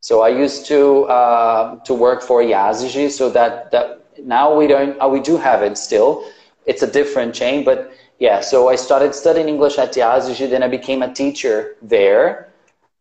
So 0.00 0.22
I 0.22 0.28
used 0.28 0.66
to 0.66 1.04
uh, 1.04 1.76
to 1.84 1.94
work 1.94 2.22
for 2.22 2.42
Yazigi, 2.42 3.10
so 3.10 3.28
that 3.30 3.70
that 3.72 4.04
now 4.24 4.54
we 4.54 4.66
don't 4.66 5.00
uh, 5.00 5.08
we 5.08 5.20
do 5.20 5.36
have 5.36 5.62
it 5.62 5.76
still. 5.76 6.24
It's 6.66 6.82
a 6.82 6.90
different 6.90 7.34
chain, 7.34 7.64
but 7.64 7.92
yeah. 8.18 8.40
So 8.40 8.68
I 8.68 8.76
started 8.76 9.14
studying 9.14 9.48
English 9.48 9.78
at 9.78 9.92
Yazigi, 9.94 10.48
then 10.50 10.62
I 10.62 10.68
became 10.68 11.02
a 11.02 11.12
teacher 11.12 11.76
there. 11.82 12.48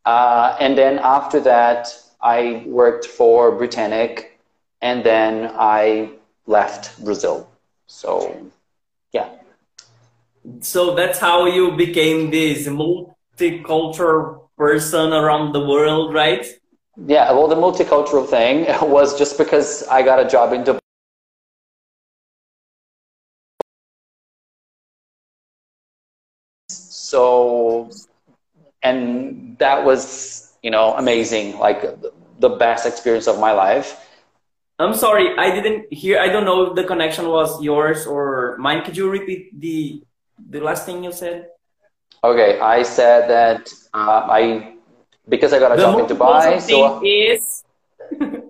Uh, 0.06 0.56
and 0.60 0.78
then 0.78 1.00
after 1.00 1.40
that, 1.42 1.94
I 2.22 2.64
worked 2.66 3.06
for 3.06 3.52
Britannic, 3.52 4.40
and 4.82 5.04
then 5.04 5.52
I 5.54 6.12
left 6.46 7.04
Brazil. 7.04 7.50
So, 7.88 8.50
yeah. 9.12 9.30
So 10.62 10.96
that's 10.96 11.20
how 11.20 11.46
you 11.46 11.76
became 11.76 12.32
this 12.32 12.68
multicultural 12.68 14.48
person 14.58 15.12
around 15.12 15.52
the 15.52 15.66
world, 15.66 16.14
right? 16.14 16.46
Yeah, 17.06 17.32
well, 17.32 17.48
the 17.48 17.56
multicultural 17.56 18.28
thing 18.28 18.66
was 18.90 19.18
just 19.18 19.38
because 19.38 19.84
I 19.88 20.02
got 20.02 20.20
a 20.20 20.28
job 20.28 20.54
in 20.54 20.64
Dubai. 20.64 20.80
So, 26.70 27.90
and 28.84 29.58
that 29.60 29.86
was, 29.86 30.54
you 30.62 30.72
know, 30.72 30.94
amazing. 30.94 31.58
Like 31.60 31.84
the 32.40 32.50
best 32.50 32.86
experience 32.86 33.28
of 33.28 33.40
my 33.40 33.52
life. 33.52 33.98
I'm 34.80 34.94
sorry, 34.94 35.36
I 35.38 35.50
didn't 35.52 35.92
hear. 35.92 36.20
I 36.20 36.28
don't 36.28 36.46
know 36.46 36.68
if 36.68 36.76
the 36.76 36.84
connection 36.84 37.28
was 37.30 37.62
yours 37.62 38.06
or 38.06 38.56
mine. 38.60 38.84
Could 38.84 38.98
you 38.98 39.10
repeat 39.10 39.60
the 39.60 40.04
the 40.38 40.60
last 40.62 40.86
thing 40.86 41.04
you 41.04 41.12
said? 41.12 41.48
Okay, 42.24 42.60
I 42.60 42.84
said 42.84 43.30
that 43.30 43.70
uh, 43.94 44.28
I 44.30 44.77
because 45.30 45.54
I 45.54 45.60
got 45.60 45.72
a 45.72 45.76
the 45.76 45.82
job 45.84 46.00
in 46.00 46.06
Dubai. 46.06 46.62
So 46.62 47.02
is. 47.04 47.64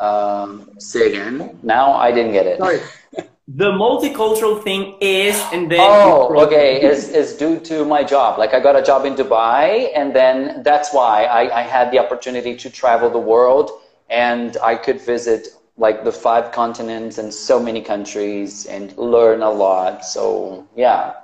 um, 0.00 0.70
say 0.78 1.08
again. 1.08 1.58
Now 1.62 1.92
I 1.92 2.12
didn't 2.12 2.32
get 2.32 2.46
it. 2.46 2.58
Sorry. 2.58 2.80
the 3.48 3.70
multicultural 3.70 4.60
thing 4.60 4.96
is 5.00 5.40
and 5.52 5.70
then 5.70 5.78
oh 5.80 6.34
okay 6.36 6.82
is 6.82 7.08
is 7.10 7.34
due 7.34 7.60
to 7.60 7.84
my 7.84 8.02
job 8.02 8.40
like 8.40 8.52
i 8.52 8.58
got 8.58 8.74
a 8.74 8.82
job 8.82 9.04
in 9.06 9.14
dubai 9.14 9.88
and 9.94 10.16
then 10.16 10.64
that's 10.64 10.92
why 10.92 11.24
I, 11.26 11.60
I 11.60 11.62
had 11.62 11.92
the 11.92 12.00
opportunity 12.00 12.56
to 12.56 12.68
travel 12.68 13.08
the 13.08 13.20
world 13.20 13.70
and 14.10 14.56
i 14.64 14.74
could 14.74 15.00
visit 15.00 15.46
like 15.76 16.02
the 16.02 16.10
five 16.10 16.50
continents 16.50 17.18
and 17.18 17.32
so 17.32 17.60
many 17.60 17.80
countries 17.80 18.66
and 18.66 18.96
learn 18.98 19.42
a 19.42 19.50
lot 19.50 20.04
so 20.04 20.66
yeah 20.74 21.14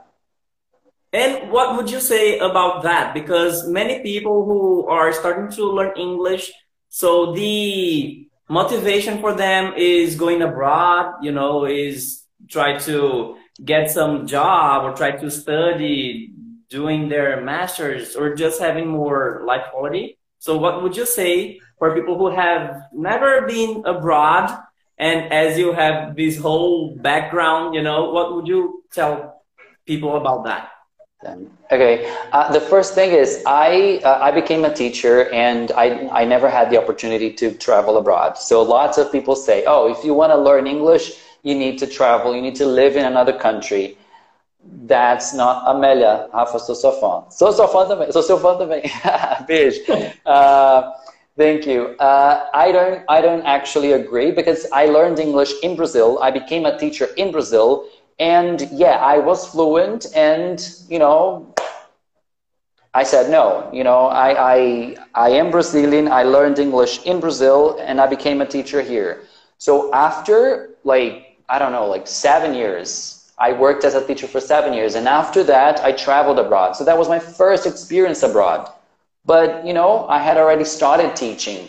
and 1.12 1.50
what 1.50 1.76
would 1.76 1.90
you 1.90 2.00
say 2.00 2.38
about 2.38 2.82
that 2.82 3.12
because 3.14 3.68
many 3.68 4.02
people 4.02 4.44
who 4.44 4.86
are 4.86 5.12
starting 5.12 5.50
to 5.50 5.64
learn 5.64 5.92
english 5.96 6.52
so 6.88 7.32
the 7.32 8.28
motivation 8.52 9.18
for 9.18 9.32
them 9.32 9.72
is 9.78 10.14
going 10.14 10.42
abroad, 10.42 11.14
you 11.22 11.32
know, 11.32 11.64
is 11.64 12.24
try 12.48 12.76
to 12.80 13.36
get 13.64 13.90
some 13.90 14.26
job 14.26 14.84
or 14.84 14.94
try 14.94 15.12
to 15.12 15.30
study 15.30 16.34
doing 16.68 17.08
their 17.08 17.40
masters 17.40 18.14
or 18.14 18.34
just 18.34 18.60
having 18.60 18.88
more 18.88 19.40
life 19.46 19.64
quality. 19.72 20.18
So 20.38 20.58
what 20.58 20.82
would 20.82 20.94
you 20.94 21.06
say 21.06 21.60
for 21.78 21.94
people 21.94 22.18
who 22.18 22.28
have 22.28 22.82
never 22.92 23.46
been 23.46 23.84
abroad 23.86 24.52
and 24.98 25.32
as 25.32 25.56
you 25.56 25.72
have 25.72 26.14
this 26.14 26.36
whole 26.36 26.94
background, 26.96 27.74
you 27.74 27.80
know, 27.80 28.10
what 28.10 28.36
would 28.36 28.46
you 28.46 28.84
tell 28.92 29.42
people 29.86 30.18
about 30.18 30.44
that? 30.44 30.68
Okay, 31.70 32.12
uh, 32.32 32.52
the 32.52 32.60
first 32.60 32.94
thing 32.94 33.12
is 33.12 33.42
I 33.46 34.00
uh, 34.04 34.18
I 34.20 34.30
became 34.32 34.64
a 34.64 34.74
teacher 34.74 35.30
and 35.32 35.70
I 35.72 36.08
I 36.10 36.24
never 36.24 36.50
had 36.50 36.68
the 36.70 36.78
opportunity 36.78 37.32
to 37.34 37.52
travel 37.52 37.96
abroad. 37.96 38.36
So 38.36 38.62
lots 38.62 38.98
of 38.98 39.12
people 39.12 39.36
say, 39.36 39.64
oh, 39.66 39.90
if 39.90 40.04
you 40.04 40.14
want 40.14 40.32
to 40.32 40.36
learn 40.38 40.66
English, 40.66 41.12
you 41.42 41.54
need 41.54 41.78
to 41.78 41.86
travel, 41.86 42.34
you 42.34 42.42
need 42.42 42.56
to 42.56 42.66
live 42.66 42.96
in 42.96 43.04
another 43.04 43.32
country. 43.32 43.96
That's 44.86 45.32
not 45.34 45.66
Amélia. 45.66 46.30
Rafa, 46.32 46.58
sou 46.58 46.74
sua 46.74 46.92
fã. 46.92 47.32
Sou 47.32 47.52
sua 47.52 47.68
fã 47.68 47.86
também. 47.86 48.12
Sou 48.12 48.22
seu 48.22 48.38
fã 48.38 48.56
também. 48.56 48.82
Beijo. 49.46 49.80
Uh, 50.26 50.92
thank 51.36 51.66
you. 51.66 51.96
Uh, 51.98 52.46
I 52.52 52.72
don't 52.72 53.02
I 53.08 53.20
don't 53.20 53.44
actually 53.44 53.92
agree 53.92 54.30
because 54.32 54.66
I 54.72 54.86
learned 54.86 55.18
English 55.18 55.52
in 55.62 55.74
Brazil. 55.76 56.18
I 56.20 56.30
became 56.30 56.66
a 56.66 56.76
teacher 56.76 57.08
in 57.16 57.32
Brazil 57.32 57.86
and 58.18 58.60
yeah, 58.72 58.96
I 58.96 59.18
was 59.18 59.46
fluent 59.48 60.06
and, 60.14 60.60
you 60.88 60.98
know, 60.98 61.54
I 62.94 63.02
said 63.04 63.30
no. 63.30 63.68
You 63.72 63.84
know, 63.84 64.06
I, 64.06 64.54
I, 64.54 64.96
I 65.14 65.28
am 65.30 65.50
Brazilian. 65.50 66.08
I 66.08 66.22
learned 66.24 66.58
English 66.58 67.02
in 67.04 67.20
Brazil 67.20 67.78
and 67.80 68.00
I 68.00 68.06
became 68.06 68.40
a 68.40 68.46
teacher 68.46 68.80
here. 68.82 69.22
So 69.58 69.92
after 69.92 70.70
like, 70.84 71.36
I 71.48 71.58
don't 71.58 71.72
know, 71.72 71.86
like 71.86 72.06
seven 72.06 72.54
years, 72.54 73.32
I 73.38 73.52
worked 73.52 73.84
as 73.84 73.94
a 73.94 74.06
teacher 74.06 74.26
for 74.26 74.40
seven 74.40 74.72
years. 74.72 74.94
And 74.94 75.08
after 75.08 75.42
that, 75.44 75.80
I 75.80 75.92
traveled 75.92 76.38
abroad. 76.38 76.76
So 76.76 76.84
that 76.84 76.98
was 76.98 77.08
my 77.08 77.18
first 77.18 77.66
experience 77.66 78.22
abroad. 78.22 78.70
But, 79.24 79.64
you 79.66 79.72
know, 79.72 80.06
I 80.08 80.18
had 80.18 80.36
already 80.36 80.64
started 80.64 81.16
teaching. 81.16 81.68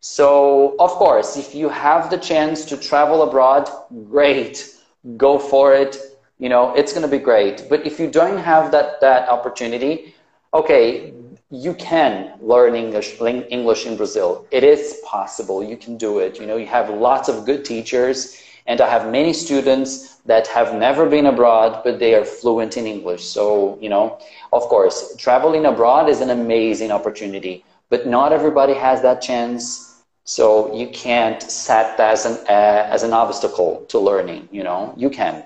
So, 0.00 0.76
of 0.78 0.90
course, 0.92 1.36
if 1.36 1.54
you 1.54 1.68
have 1.68 2.10
the 2.10 2.18
chance 2.18 2.64
to 2.66 2.76
travel 2.76 3.22
abroad, 3.22 3.68
great 4.10 4.74
go 5.16 5.38
for 5.38 5.74
it. 5.74 5.96
You 6.38 6.48
know, 6.48 6.74
it's 6.74 6.92
going 6.92 7.02
to 7.02 7.08
be 7.08 7.22
great. 7.22 7.66
But 7.68 7.86
if 7.86 7.98
you 7.98 8.10
don't 8.10 8.38
have 8.38 8.70
that, 8.72 9.00
that 9.00 9.28
opportunity, 9.28 10.14
okay, 10.54 11.12
you 11.50 11.74
can 11.74 12.34
learn 12.40 12.74
English, 12.74 13.20
English 13.20 13.86
in 13.86 13.96
Brazil. 13.96 14.46
It 14.50 14.64
is 14.64 15.00
possible. 15.04 15.64
You 15.64 15.76
can 15.76 15.96
do 15.96 16.18
it. 16.18 16.38
You 16.38 16.46
know, 16.46 16.56
you 16.56 16.66
have 16.66 16.90
lots 16.90 17.28
of 17.28 17.46
good 17.46 17.64
teachers. 17.64 18.42
And 18.66 18.82
I 18.82 18.90
have 18.90 19.10
many 19.10 19.32
students 19.32 20.16
that 20.26 20.46
have 20.48 20.74
never 20.74 21.08
been 21.08 21.24
abroad, 21.24 21.80
but 21.82 21.98
they 21.98 22.14
are 22.14 22.24
fluent 22.24 22.76
in 22.76 22.86
English. 22.86 23.24
So, 23.24 23.78
you 23.80 23.88
know, 23.88 24.18
of 24.52 24.62
course, 24.64 25.16
traveling 25.16 25.64
abroad 25.64 26.10
is 26.10 26.20
an 26.20 26.28
amazing 26.28 26.90
opportunity, 26.92 27.64
but 27.88 28.06
not 28.06 28.30
everybody 28.30 28.74
has 28.74 29.00
that 29.00 29.22
chance 29.22 29.87
so 30.28 30.74
you 30.74 30.88
can't 30.88 31.40
set 31.40 31.96
that 31.96 32.12
as 32.12 32.26
an 32.26 32.36
uh, 32.46 32.86
as 32.94 33.02
an 33.02 33.14
obstacle 33.14 33.86
to 33.88 33.98
learning. 33.98 34.46
You 34.52 34.62
know, 34.62 34.92
you 34.94 35.08
can. 35.08 35.42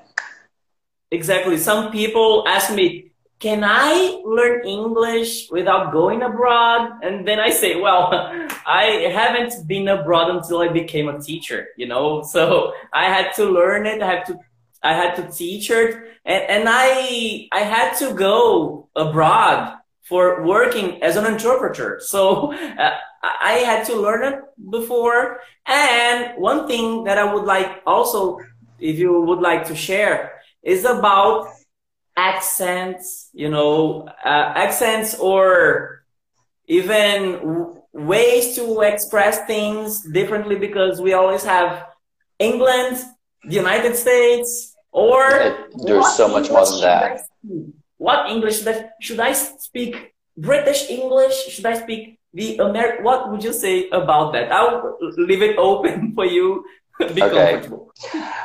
Exactly. 1.13 1.57
Some 1.57 1.93
people 1.93 2.43
ask 2.49 2.75
me, 2.75 3.13
"Can 3.39 3.63
I 3.63 4.21
learn 4.25 4.67
English 4.67 5.49
without 5.53 5.93
going 5.93 6.23
abroad?" 6.23 6.99
And 7.05 7.25
then 7.29 7.39
I 7.39 7.51
say, 7.51 7.81
"Well, 7.81 8.11
I 8.67 9.07
haven't 9.15 9.69
been 9.69 9.87
abroad 9.87 10.35
until 10.35 10.59
I 10.59 10.69
became 10.69 11.09
a 11.09 11.21
teacher. 11.21 11.69
You 11.77 11.87
know, 11.87 12.25
so 12.25 12.73
I 12.93 13.05
had 13.05 13.31
to 13.37 13.45
learn 13.45 13.87
it. 13.87 14.03
I 14.03 14.07
had 14.07 14.27
to." 14.27 14.39
I 14.85 14.95
had 14.95 15.15
to 15.15 15.31
teach 15.31 15.71
it 15.71 15.95
and, 16.25 16.43
and 16.55 16.65
I 16.67 17.47
I 17.53 17.61
had 17.61 17.95
to 17.99 18.15
go 18.15 18.89
abroad 18.97 19.79
for 20.09 20.45
working 20.45 21.01
as 21.05 21.15
an 21.15 21.25
interpreter. 21.25 22.01
So 22.03 22.53
uh, 22.53 22.99
I 23.23 23.63
had 23.65 23.87
to 23.87 23.95
learn 23.95 24.33
it 24.33 24.41
before. 24.71 25.41
And 25.67 26.37
one 26.39 26.67
thing 26.67 27.05
that 27.05 27.19
I 27.19 27.33
would 27.33 27.45
like 27.45 27.83
also, 27.87 28.41
if 28.81 28.99
you 28.99 29.21
would 29.23 29.41
like 29.41 29.67
to 29.67 29.77
share, 29.77 30.41
is 30.63 30.85
about 30.85 31.49
accents, 32.17 33.31
you 33.33 33.49
know, 33.49 34.09
uh, 34.25 34.53
accents 34.57 35.15
or 35.19 36.05
even 36.67 37.77
ways 37.93 38.57
to 38.57 38.81
express 38.81 39.45
things 39.47 40.03
differently 40.13 40.57
because 40.57 41.01
we 41.01 41.13
always 41.13 41.45
have 41.45 41.87
England, 42.39 42.99
the 43.45 43.55
United 43.55 43.95
States, 43.97 44.75
or 44.91 45.69
there's 45.85 46.13
so 46.15 46.29
much 46.29 46.51
more 46.51 46.67
than 46.67 46.81
that. 46.81 47.21
What 47.99 48.31
English 48.31 48.65
should 49.01 49.21
I 49.21 49.33
speak? 49.33 50.13
British 50.37 50.91
English? 50.91 51.49
Should 51.49 51.67
I 51.67 51.79
speak 51.79 52.19
the 52.35 52.59
Amer- 52.61 53.03
what 53.03 53.31
would 53.31 53.45
you 53.45 53.53
say 53.53 53.89
about 53.91 54.33
that? 54.33 54.51
I'll 54.53 54.97
leave 55.17 55.43
it 55.43 55.59
open 55.59 56.13
for 56.15 56.25
you. 56.25 56.65
Be 57.15 57.23
okay. 57.23 57.61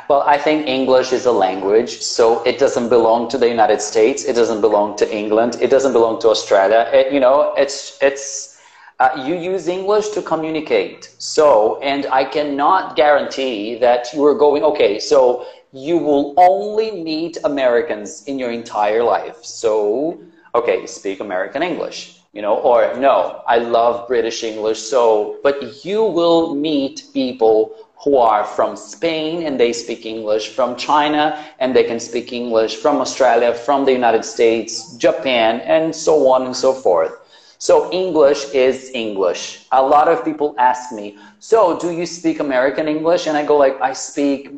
Well, 0.08 0.22
I 0.22 0.36
think 0.36 0.66
English 0.66 1.12
is 1.12 1.26
a 1.26 1.32
language, 1.32 2.00
so 2.00 2.42
it 2.44 2.58
doesn't 2.58 2.88
belong 2.88 3.28
to 3.28 3.38
the 3.38 3.48
United 3.48 3.80
States. 3.80 4.24
It 4.24 4.34
doesn't 4.34 4.60
belong 4.60 4.96
to 4.96 5.16
England. 5.16 5.58
It 5.60 5.68
doesn't 5.68 5.92
belong 5.92 6.18
to 6.22 6.28
Australia. 6.28 6.90
It, 6.92 7.12
you 7.12 7.20
know, 7.20 7.54
it's 7.56 7.98
it's 8.02 8.58
uh, 8.98 9.10
you 9.24 9.36
use 9.36 9.68
English 9.68 10.08
to 10.10 10.22
communicate. 10.22 11.14
So, 11.18 11.78
and 11.80 12.06
I 12.06 12.24
cannot 12.24 12.96
guarantee 12.96 13.76
that 13.76 14.12
you 14.12 14.24
are 14.24 14.34
going. 14.34 14.64
Okay, 14.64 14.98
so 14.98 15.46
you 15.72 15.98
will 15.98 16.34
only 16.36 17.02
meet 17.02 17.36
Americans 17.44 18.24
in 18.24 18.38
your 18.38 18.50
entire 18.50 19.04
life. 19.04 19.44
So, 19.44 20.18
okay, 20.54 20.86
speak 20.86 21.20
American 21.20 21.62
English 21.62 22.17
you 22.32 22.42
know, 22.42 22.56
or 22.56 22.94
no, 22.98 23.42
I 23.46 23.58
love 23.58 24.06
British 24.06 24.44
English. 24.44 24.78
So, 24.78 25.38
but 25.42 25.84
you 25.84 26.04
will 26.04 26.54
meet 26.54 27.04
people 27.12 27.74
who 28.04 28.16
are 28.16 28.44
from 28.44 28.76
Spain 28.76 29.44
and 29.44 29.58
they 29.58 29.72
speak 29.72 30.06
English, 30.06 30.48
from 30.50 30.76
China 30.76 31.44
and 31.58 31.74
they 31.74 31.84
can 31.84 31.98
speak 31.98 32.32
English, 32.32 32.76
from 32.76 32.98
Australia, 32.98 33.52
from 33.52 33.84
the 33.84 33.92
United 33.92 34.24
States, 34.24 34.94
Japan, 34.96 35.60
and 35.62 35.94
so 35.94 36.28
on 36.28 36.46
and 36.46 36.54
so 36.54 36.72
forth. 36.72 37.17
So 37.60 37.90
English 37.90 38.54
is 38.54 38.92
English. 38.94 39.66
A 39.72 39.82
lot 39.82 40.06
of 40.06 40.24
people 40.24 40.54
ask 40.58 40.92
me, 40.92 41.18
so 41.40 41.76
do 41.76 41.90
you 41.90 42.06
speak 42.06 42.38
American 42.38 42.86
English? 42.86 43.26
And 43.26 43.36
I 43.36 43.44
go 43.44 43.56
like, 43.56 43.80
I 43.80 43.92
speak 43.94 44.48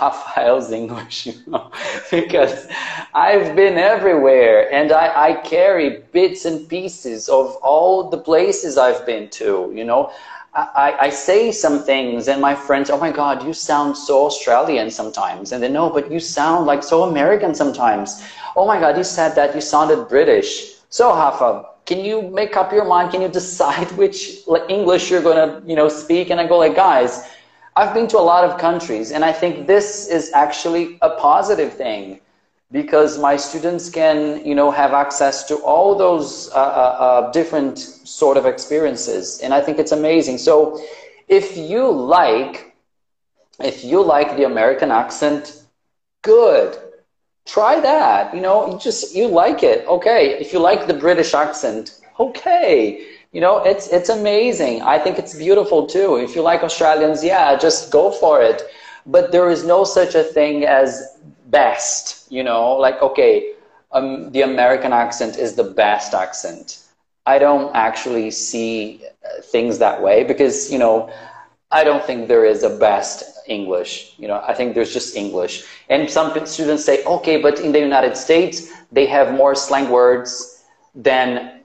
Rafael's 0.00 0.72
English, 0.72 1.26
you 1.26 1.34
know, 1.46 1.70
because 2.10 2.66
I've 3.12 3.54
been 3.54 3.76
everywhere 3.76 4.72
and 4.72 4.90
I, 4.90 5.28
I 5.28 5.32
carry 5.42 6.04
bits 6.12 6.46
and 6.46 6.66
pieces 6.66 7.28
of 7.28 7.56
all 7.56 8.08
the 8.08 8.18
places 8.18 8.78
I've 8.78 9.04
been 9.04 9.28
to, 9.30 9.70
you 9.74 9.84
know. 9.84 10.10
I, 10.54 10.96
I 10.98 11.10
say 11.10 11.52
some 11.52 11.82
things 11.82 12.28
and 12.28 12.40
my 12.40 12.54
friends, 12.54 12.88
oh 12.88 12.96
my 12.96 13.12
God, 13.12 13.44
you 13.44 13.52
sound 13.52 13.94
so 13.94 14.24
Australian 14.24 14.90
sometimes. 14.90 15.52
And 15.52 15.62
they 15.62 15.68
know, 15.68 15.90
but 15.90 16.10
you 16.10 16.18
sound 16.18 16.64
like 16.64 16.82
so 16.82 17.02
American 17.02 17.54
sometimes. 17.54 18.24
Oh 18.56 18.66
my 18.66 18.80
God, 18.80 18.96
you 18.96 19.04
said 19.04 19.34
that 19.34 19.54
you 19.54 19.60
sounded 19.60 20.08
British. 20.08 20.76
So 20.88 21.10
Rafa, 21.10 21.66
can 21.86 22.04
you 22.04 22.20
make 22.22 22.56
up 22.56 22.72
your 22.72 22.84
mind? 22.84 23.12
Can 23.12 23.22
you 23.22 23.28
decide 23.28 23.90
which 24.02 24.40
English 24.68 25.10
you're 25.10 25.22
going 25.22 25.36
to, 25.36 25.66
you 25.66 25.76
know, 25.76 25.88
speak? 25.88 26.30
And 26.30 26.40
I 26.40 26.46
go 26.46 26.58
like, 26.58 26.74
guys, 26.74 27.28
I've 27.76 27.94
been 27.94 28.08
to 28.08 28.18
a 28.18 28.26
lot 28.32 28.44
of 28.44 28.58
countries 28.58 29.12
and 29.12 29.24
I 29.24 29.32
think 29.32 29.66
this 29.66 30.08
is 30.08 30.32
actually 30.32 30.98
a 31.02 31.10
positive 31.10 31.72
thing 31.72 32.20
because 32.72 33.18
my 33.18 33.36
students 33.36 33.88
can, 33.88 34.44
you 34.44 34.54
know, 34.54 34.70
have 34.70 34.92
access 34.92 35.44
to 35.44 35.56
all 35.56 35.94
those 35.94 36.50
uh, 36.50 36.54
uh, 36.54 36.58
uh 36.58 37.30
different 37.30 37.78
sort 37.78 38.36
of 38.36 38.44
experiences. 38.44 39.40
And 39.40 39.54
I 39.54 39.60
think 39.60 39.78
it's 39.78 39.92
amazing. 39.92 40.38
So 40.38 40.82
if 41.28 41.56
you 41.56 41.88
like, 41.90 42.74
if 43.60 43.84
you 43.84 44.02
like 44.02 44.36
the 44.36 44.44
American 44.44 44.90
accent, 44.90 45.62
good 46.22 46.76
try 47.46 47.80
that. 47.80 48.34
You 48.34 48.40
know, 48.42 48.70
you 48.72 48.78
just 48.78 49.14
you 49.14 49.28
like 49.28 49.62
it. 49.62 49.86
Okay. 49.86 50.38
If 50.40 50.52
you 50.52 50.60
like 50.60 50.86
the 50.86 50.94
British 50.94 51.34
accent, 51.34 52.00
okay. 52.20 53.06
You 53.32 53.40
know, 53.40 53.58
it's 53.64 53.88
it's 53.88 54.08
amazing. 54.10 54.82
I 54.82 54.98
think 54.98 55.18
it's 55.18 55.34
beautiful 55.34 55.86
too. 55.86 56.16
If 56.16 56.34
you 56.36 56.42
like 56.42 56.62
Australians, 56.62 57.24
yeah, 57.24 57.56
just 57.56 57.92
go 57.92 58.10
for 58.10 58.42
it. 58.42 58.62
But 59.06 59.32
there 59.32 59.48
is 59.50 59.64
no 59.64 59.84
such 59.84 60.14
a 60.14 60.22
thing 60.22 60.64
as 60.64 61.18
best. 61.46 62.30
You 62.30 62.44
know, 62.44 62.72
like 62.76 63.00
okay, 63.02 63.52
um, 63.92 64.32
the 64.32 64.42
American 64.42 64.92
accent 64.92 65.36
is 65.38 65.54
the 65.56 65.64
best 65.64 66.14
accent. 66.14 66.78
I 67.26 67.38
don't 67.38 67.74
actually 67.74 68.30
see 68.30 69.02
uh, 69.24 69.42
things 69.42 69.78
that 69.78 70.02
way 70.02 70.24
because 70.24 70.72
you 70.72 70.78
know 70.78 71.10
I 71.70 71.84
don't 71.84 72.04
think 72.04 72.28
there 72.28 72.44
is 72.44 72.62
a 72.62 72.70
best 72.78 73.24
English. 73.48 74.14
You 74.18 74.28
know, 74.28 74.42
I 74.46 74.54
think 74.54 74.74
there's 74.74 74.92
just 74.92 75.16
English. 75.16 75.64
And 75.88 76.10
some 76.10 76.46
students 76.46 76.84
say, 76.84 77.04
okay, 77.04 77.40
but 77.40 77.60
in 77.60 77.72
the 77.72 77.80
United 77.80 78.16
States, 78.16 78.72
they 78.92 79.06
have 79.06 79.34
more 79.34 79.54
slang 79.54 79.90
words 79.90 80.64
than 80.94 81.60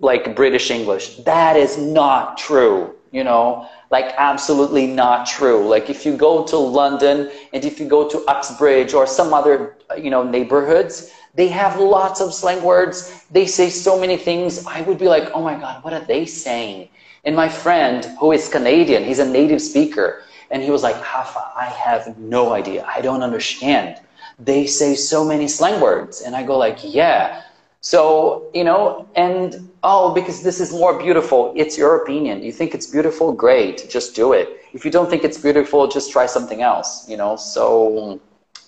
like 0.00 0.36
British 0.36 0.70
English. 0.70 1.16
That 1.18 1.56
is 1.56 1.78
not 1.78 2.38
true. 2.38 2.94
You 3.12 3.22
know, 3.22 3.68
like 3.90 4.12
absolutely 4.18 4.88
not 4.88 5.24
true. 5.24 5.68
Like 5.68 5.88
if 5.88 6.04
you 6.04 6.16
go 6.16 6.44
to 6.46 6.56
London 6.56 7.30
and 7.52 7.64
if 7.64 7.78
you 7.78 7.86
go 7.86 8.08
to 8.08 8.18
Uxbridge 8.26 8.92
or 8.92 9.06
some 9.06 9.32
other, 9.32 9.76
you 9.96 10.10
know, 10.10 10.24
neighborhoods, 10.24 11.12
they 11.34 11.48
have 11.48 11.78
lots 11.78 12.20
of 12.20 12.34
slang 12.34 12.62
words. 12.62 13.24
They 13.30 13.46
say 13.46 13.70
so 13.70 13.98
many 13.98 14.16
things. 14.16 14.66
I 14.66 14.82
would 14.82 14.98
be 14.98 15.08
like, 15.08 15.30
oh 15.32 15.42
my 15.42 15.54
God, 15.54 15.84
what 15.84 15.92
are 15.92 16.04
they 16.04 16.26
saying? 16.26 16.88
And 17.24 17.34
my 17.34 17.48
friend, 17.48 18.04
who 18.20 18.32
is 18.32 18.48
Canadian, 18.48 19.04
he's 19.04 19.18
a 19.18 19.28
native 19.28 19.62
speaker, 19.62 20.22
and 20.50 20.62
he 20.62 20.70
was 20.70 20.82
like, 20.82 20.96
Rafa, 20.96 21.52
I 21.56 21.66
have 21.66 22.18
no 22.18 22.52
idea. 22.52 22.84
I 22.86 23.00
don't 23.00 23.22
understand. 23.22 24.00
They 24.38 24.66
say 24.66 24.94
so 24.94 25.24
many 25.24 25.48
slang 25.48 25.80
words. 25.80 26.22
And 26.22 26.34
I 26.34 26.42
go 26.42 26.56
like, 26.58 26.78
yeah. 26.82 27.42
So, 27.80 28.50
you 28.54 28.64
know, 28.64 29.08
and 29.14 29.70
oh, 29.82 30.14
because 30.14 30.42
this 30.42 30.60
is 30.60 30.72
more 30.72 30.98
beautiful. 30.98 31.52
It's 31.54 31.76
your 31.76 32.02
opinion. 32.02 32.42
You 32.42 32.52
think 32.52 32.74
it's 32.74 32.86
beautiful? 32.86 33.32
Great. 33.32 33.86
Just 33.90 34.14
do 34.14 34.32
it. 34.32 34.48
If 34.72 34.84
you 34.84 34.90
don't 34.90 35.10
think 35.10 35.22
it's 35.22 35.38
beautiful, 35.38 35.86
just 35.86 36.10
try 36.10 36.26
something 36.26 36.62
else, 36.62 37.08
you 37.08 37.16
know? 37.16 37.36
So, 37.36 38.20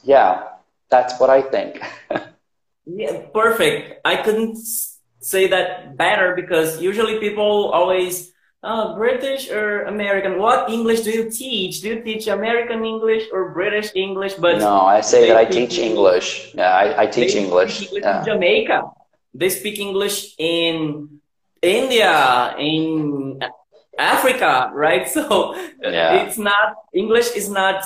yeah, 0.05 0.45
that's 0.91 1.19
what 1.19 1.31
I 1.31 1.43
think. 1.43 1.81
yeah, 2.87 3.23
perfect. 3.33 4.01
I 4.05 4.17
couldn't 4.17 4.59
say 5.21 5.49
that 5.49 5.97
better 5.97 6.35
because 6.37 6.81
usually 6.81 7.19
people 7.19 7.71
always 7.73 8.33
uh, 8.63 8.95
British 8.95 9.51
or 9.51 9.85
American? 9.85 10.39
What 10.39 10.71
English 10.71 11.01
do 11.03 11.11
you 11.11 11.31
teach? 11.31 11.81
Do 11.81 11.89
you 11.89 12.03
teach 12.03 12.27
American 12.27 12.85
English 12.85 13.25
or 13.33 13.53
British 13.53 13.91
English? 13.95 14.35
But 14.35 14.59
no, 14.59 14.81
I 14.81 15.01
say 15.01 15.29
that 15.29 15.37
I 15.37 15.45
teach 15.45 15.79
English. 15.79 16.55
Yeah, 16.55 16.75
I, 16.75 17.03
I 17.03 17.07
teach 17.07 17.35
English. 17.35 17.83
English 17.83 18.03
yeah. 18.03 18.21
in 18.21 18.25
Jamaica. 18.25 18.91
They 19.35 19.51
speak 19.51 19.79
English 19.79 20.35
in 20.39 21.21
India, 21.63 22.55
in 22.59 23.41
Africa, 23.99 24.71
right? 24.75 25.09
So 25.17 25.55
yeah. 25.83 26.25
it's 26.25 26.39
not 26.39 26.77
English 26.95 27.37
is 27.37 27.49
not 27.49 27.85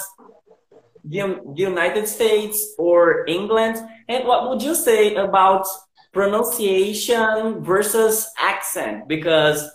the 1.04 1.40
United 1.56 2.06
States 2.06 2.74
or 2.78 3.24
England. 3.26 3.76
And 4.08 4.26
what 4.26 4.48
would 4.48 4.62
you 4.62 4.74
say 4.74 5.14
about 5.14 5.66
pronunciation 6.12 7.64
versus 7.64 8.28
accent? 8.38 9.08
Because 9.08 9.70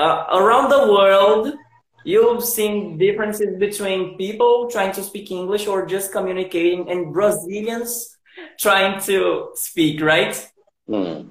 uh, 0.00 0.24
around 0.32 0.70
the 0.70 0.92
world, 0.92 1.52
you've 2.04 2.42
seen 2.42 2.96
differences 2.96 3.58
between 3.58 4.16
people 4.16 4.70
trying 4.70 4.92
to 4.92 5.02
speak 5.02 5.30
English 5.30 5.66
or 5.66 5.84
just 5.84 6.10
communicating 6.12 6.90
and 6.90 7.12
Brazilians 7.12 8.16
trying 8.58 9.00
to 9.02 9.50
speak, 9.54 10.00
right? 10.00 10.34
Mm. 10.88 11.28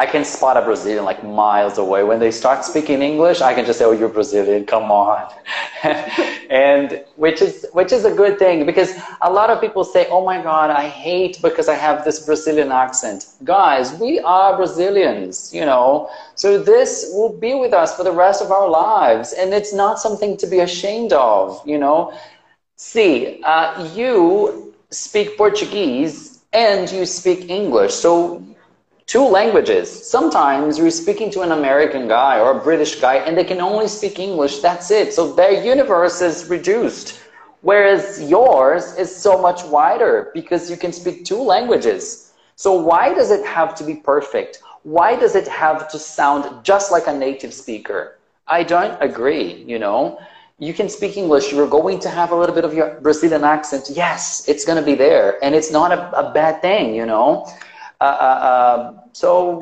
I 0.00 0.06
can 0.06 0.24
spot 0.24 0.56
a 0.56 0.62
Brazilian 0.62 1.04
like 1.04 1.22
miles 1.22 1.76
away. 1.76 2.02
When 2.04 2.18
they 2.20 2.30
start 2.30 2.64
speaking 2.64 3.02
English, 3.02 3.42
I 3.42 3.52
can 3.56 3.66
just 3.66 3.78
say, 3.78 3.84
"Oh, 3.84 3.92
you're 4.00 4.14
Brazilian. 4.20 4.64
Come 4.74 4.90
on," 4.90 5.20
and 6.68 7.04
which 7.24 7.40
is 7.42 7.66
which 7.78 7.92
is 7.92 8.04
a 8.12 8.14
good 8.20 8.38
thing 8.38 8.64
because 8.70 8.90
a 9.20 9.30
lot 9.38 9.50
of 9.50 9.60
people 9.64 9.84
say, 9.84 10.02
"Oh 10.16 10.22
my 10.30 10.38
God, 10.50 10.70
I 10.70 10.86
hate 10.88 11.34
because 11.48 11.68
I 11.68 11.76
have 11.86 12.04
this 12.06 12.18
Brazilian 12.28 12.70
accent." 12.84 13.26
Guys, 13.44 13.92
we 14.04 14.12
are 14.20 14.56
Brazilians, 14.56 15.52
you 15.58 15.66
know. 15.70 16.08
So 16.34 16.48
this 16.72 17.10
will 17.14 17.34
be 17.46 17.52
with 17.54 17.74
us 17.82 17.94
for 17.96 18.04
the 18.10 18.16
rest 18.24 18.40
of 18.40 18.50
our 18.50 18.68
lives, 18.70 19.34
and 19.34 19.52
it's 19.52 19.74
not 19.74 19.98
something 20.06 20.36
to 20.38 20.46
be 20.54 20.60
ashamed 20.60 21.12
of, 21.12 21.60
you 21.72 21.78
know. 21.84 22.00
See, 22.76 23.42
uh, 23.44 23.68
you 23.94 24.72
speak 24.90 25.36
Portuguese 25.36 26.38
and 26.54 26.90
you 26.90 27.04
speak 27.04 27.50
English, 27.50 27.94
so 27.94 28.42
two 29.10 29.26
languages. 29.26 29.90
Sometimes 30.08 30.78
you're 30.78 30.88
speaking 30.88 31.32
to 31.32 31.40
an 31.40 31.50
American 31.50 32.06
guy 32.06 32.38
or 32.38 32.52
a 32.52 32.62
British 32.62 33.00
guy 33.00 33.16
and 33.16 33.36
they 33.36 33.42
can 33.42 33.60
only 33.60 33.88
speak 33.88 34.20
English. 34.20 34.60
That's 34.60 34.92
it. 34.92 35.12
So 35.12 35.32
their 35.32 35.64
universe 35.64 36.20
is 36.20 36.48
reduced. 36.48 37.18
Whereas 37.62 38.22
yours 38.30 38.94
is 38.96 39.10
so 39.14 39.42
much 39.42 39.64
wider 39.64 40.30
because 40.32 40.70
you 40.70 40.76
can 40.76 40.92
speak 40.92 41.24
two 41.24 41.42
languages. 41.42 42.34
So 42.54 42.72
why 42.72 43.12
does 43.12 43.32
it 43.32 43.44
have 43.44 43.74
to 43.78 43.84
be 43.84 43.96
perfect? 43.96 44.62
Why 44.84 45.16
does 45.16 45.34
it 45.34 45.48
have 45.48 45.90
to 45.90 45.98
sound 45.98 46.64
just 46.64 46.92
like 46.92 47.08
a 47.08 47.12
native 47.12 47.52
speaker? 47.52 48.16
I 48.46 48.62
don't 48.62 48.96
agree, 49.02 49.64
you 49.66 49.80
know. 49.80 50.20
You 50.60 50.72
can 50.72 50.88
speak 50.88 51.16
English, 51.16 51.52
you're 51.52 51.66
going 51.66 51.98
to 51.98 52.08
have 52.08 52.30
a 52.30 52.36
little 52.36 52.54
bit 52.54 52.64
of 52.64 52.74
your 52.74 53.00
Brazilian 53.00 53.42
accent. 53.42 53.90
Yes, 53.90 54.44
it's 54.46 54.64
going 54.64 54.78
to 54.78 54.84
be 54.84 54.94
there. 54.94 55.42
And 55.42 55.56
it's 55.56 55.72
not 55.72 55.90
a, 55.90 56.00
a 56.16 56.32
bad 56.32 56.62
thing, 56.62 56.94
you 56.94 57.06
know. 57.06 57.50
Uh, 58.00 58.04
uh, 58.04 58.78
um, 58.88 59.00
so 59.12 59.60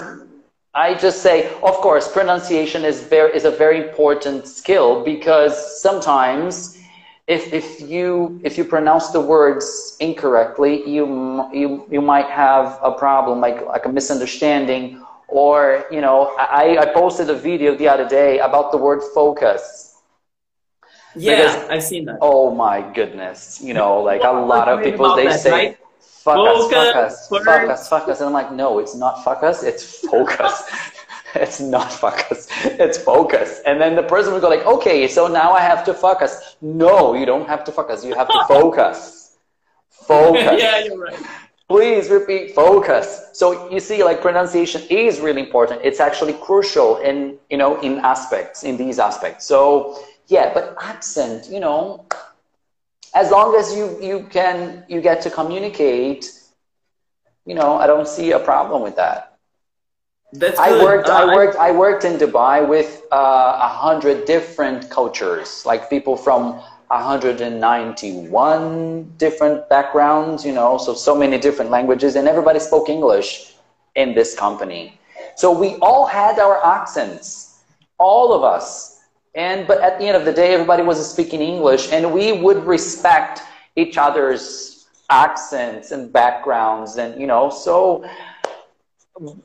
I 0.74 0.94
just 0.94 1.22
say, 1.22 1.48
of 1.62 1.74
course, 1.76 2.10
pronunciation 2.10 2.84
is 2.84 3.02
very 3.02 3.34
is 3.34 3.44
a 3.44 3.50
very 3.50 3.88
important 3.88 4.46
skill 4.46 5.02
because 5.04 5.82
sometimes 5.82 6.78
if 7.26 7.52
if 7.52 7.80
you 7.80 8.40
if 8.44 8.56
you 8.56 8.64
pronounce 8.64 9.08
the 9.10 9.20
words 9.20 9.96
incorrectly, 10.00 10.88
you 10.88 11.04
you 11.52 11.84
you 11.90 12.00
might 12.00 12.30
have 12.30 12.78
a 12.82 12.92
problem 12.92 13.40
like 13.40 13.66
like 13.66 13.86
a 13.86 13.88
misunderstanding 13.88 15.02
or 15.28 15.84
you 15.90 16.00
know 16.00 16.34
I, 16.38 16.78
I 16.78 16.86
posted 16.94 17.28
a 17.30 17.34
video 17.34 17.74
the 17.74 17.88
other 17.88 18.08
day 18.08 18.38
about 18.38 18.70
the 18.72 18.78
word 18.78 19.02
focus. 19.14 19.96
Yeah, 21.16 21.36
because, 21.36 21.70
I've 21.70 21.82
seen 21.82 22.04
that. 22.04 22.18
Oh 22.20 22.54
my 22.54 22.80
goodness, 22.94 23.60
you 23.60 23.74
know, 23.74 24.00
like 24.00 24.22
a 24.22 24.30
lot 24.52 24.68
of 24.68 24.84
people 24.84 25.16
they 25.16 25.26
that, 25.26 25.40
say. 25.40 25.50
Right? 25.50 25.78
Fuck 26.36 26.72
us, 26.72 26.72
fuck 26.72 26.96
us, 26.96 27.28
fuck 27.28 27.70
us, 27.70 27.88
fuck 27.88 28.08
us. 28.08 28.20
And 28.20 28.26
I'm 28.26 28.32
like, 28.32 28.52
no, 28.52 28.78
it's 28.78 28.94
not 28.94 29.24
fuck 29.24 29.42
us, 29.42 29.62
it's 29.62 30.00
focus. 30.08 30.62
it's 31.34 31.60
not 31.60 31.92
fuck 31.92 32.30
us, 32.30 32.48
it's 32.64 32.98
focus. 32.98 33.60
And 33.66 33.80
then 33.80 33.96
the 33.96 34.02
person 34.02 34.32
would 34.32 34.42
go 34.42 34.48
like, 34.48 34.66
okay, 34.66 35.08
so 35.08 35.26
now 35.26 35.52
I 35.52 35.60
have 35.60 35.84
to 35.84 35.94
fuck 35.94 36.22
us. 36.22 36.56
No, 36.60 37.14
you 37.14 37.26
don't 37.26 37.46
have 37.48 37.64
to 37.64 37.72
fuck 37.72 37.90
us, 37.90 38.04
you 38.04 38.14
have 38.14 38.28
to 38.28 38.44
focus. 38.48 39.36
Focus. 39.90 40.60
yeah, 40.60 40.78
you're 40.84 40.98
right. 40.98 41.18
Please 41.68 42.08
repeat 42.08 42.54
focus. 42.54 43.28
So 43.34 43.70
you 43.70 43.78
see, 43.78 44.02
like 44.02 44.22
pronunciation 44.22 44.80
is 44.88 45.20
really 45.20 45.42
important. 45.42 45.82
It's 45.84 46.00
actually 46.00 46.32
crucial 46.32 46.96
in, 46.98 47.36
you 47.50 47.58
know, 47.58 47.78
in 47.82 47.98
aspects, 47.98 48.64
in 48.64 48.78
these 48.78 48.98
aspects. 48.98 49.44
So 49.44 50.02
yeah, 50.28 50.52
but 50.54 50.76
accent, 50.80 51.48
you 51.50 51.60
know, 51.60 52.06
as 53.18 53.30
long 53.30 53.54
as 53.56 53.74
you, 53.76 53.98
you 54.00 54.26
can 54.30 54.84
you 54.88 55.00
get 55.00 55.20
to 55.22 55.30
communicate, 55.30 56.30
you 57.44 57.54
know, 57.54 57.78
I 57.82 57.86
don't 57.86 58.06
see 58.06 58.32
a 58.32 58.38
problem 58.38 58.82
with 58.82 58.96
that. 58.96 59.38
That's 60.32 60.58
I 60.58 60.70
good. 60.70 60.84
worked. 60.84 61.08
Uh, 61.08 61.22
I 61.22 61.34
worked. 61.34 61.56
I 61.56 61.70
worked 61.72 62.04
in 62.04 62.18
Dubai 62.18 62.66
with 62.74 63.02
uh, 63.10 63.66
a 63.68 63.70
hundred 63.84 64.26
different 64.26 64.90
cultures, 64.90 65.64
like 65.64 65.88
people 65.88 66.16
from 66.16 66.60
191 66.88 69.12
different 69.16 69.68
backgrounds. 69.70 70.44
You 70.44 70.52
know, 70.52 70.76
so 70.76 70.92
so 70.94 71.16
many 71.16 71.38
different 71.38 71.70
languages, 71.70 72.14
and 72.14 72.28
everybody 72.28 72.60
spoke 72.60 72.90
English 72.90 73.54
in 73.94 74.14
this 74.14 74.36
company. 74.36 74.98
So 75.34 75.50
we 75.50 75.76
all 75.76 76.04
had 76.06 76.38
our 76.38 76.62
accents, 76.76 77.60
all 77.98 78.34
of 78.34 78.44
us. 78.44 78.97
And 79.38 79.68
but 79.68 79.80
at 79.80 80.00
the 80.00 80.06
end 80.06 80.16
of 80.16 80.24
the 80.24 80.32
day, 80.32 80.52
everybody 80.52 80.82
was 80.82 80.98
speaking 81.08 81.40
English, 81.40 81.92
and 81.92 82.12
we 82.12 82.32
would 82.32 82.64
respect 82.66 83.42
each 83.76 83.96
other's 83.96 84.88
accents 85.08 85.92
and 85.92 86.12
backgrounds, 86.12 86.98
and 86.98 87.18
you 87.20 87.28
know, 87.28 87.48
so 87.48 88.04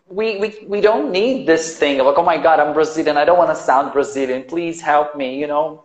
we, 0.07 0.37
we, 0.37 0.65
we 0.67 0.81
don't 0.81 1.11
need 1.11 1.47
this 1.47 1.77
thing 1.77 1.99
of 1.99 2.05
like, 2.05 2.17
oh 2.17 2.23
my 2.23 2.37
God, 2.37 2.59
I'm 2.59 2.73
Brazilian. 2.73 3.17
I 3.17 3.25
don't 3.25 3.37
want 3.37 3.49
to 3.49 3.55
sound 3.55 3.93
Brazilian. 3.93 4.43
Please 4.43 4.81
help 4.81 5.15
me, 5.15 5.39
you 5.39 5.47
know? 5.47 5.83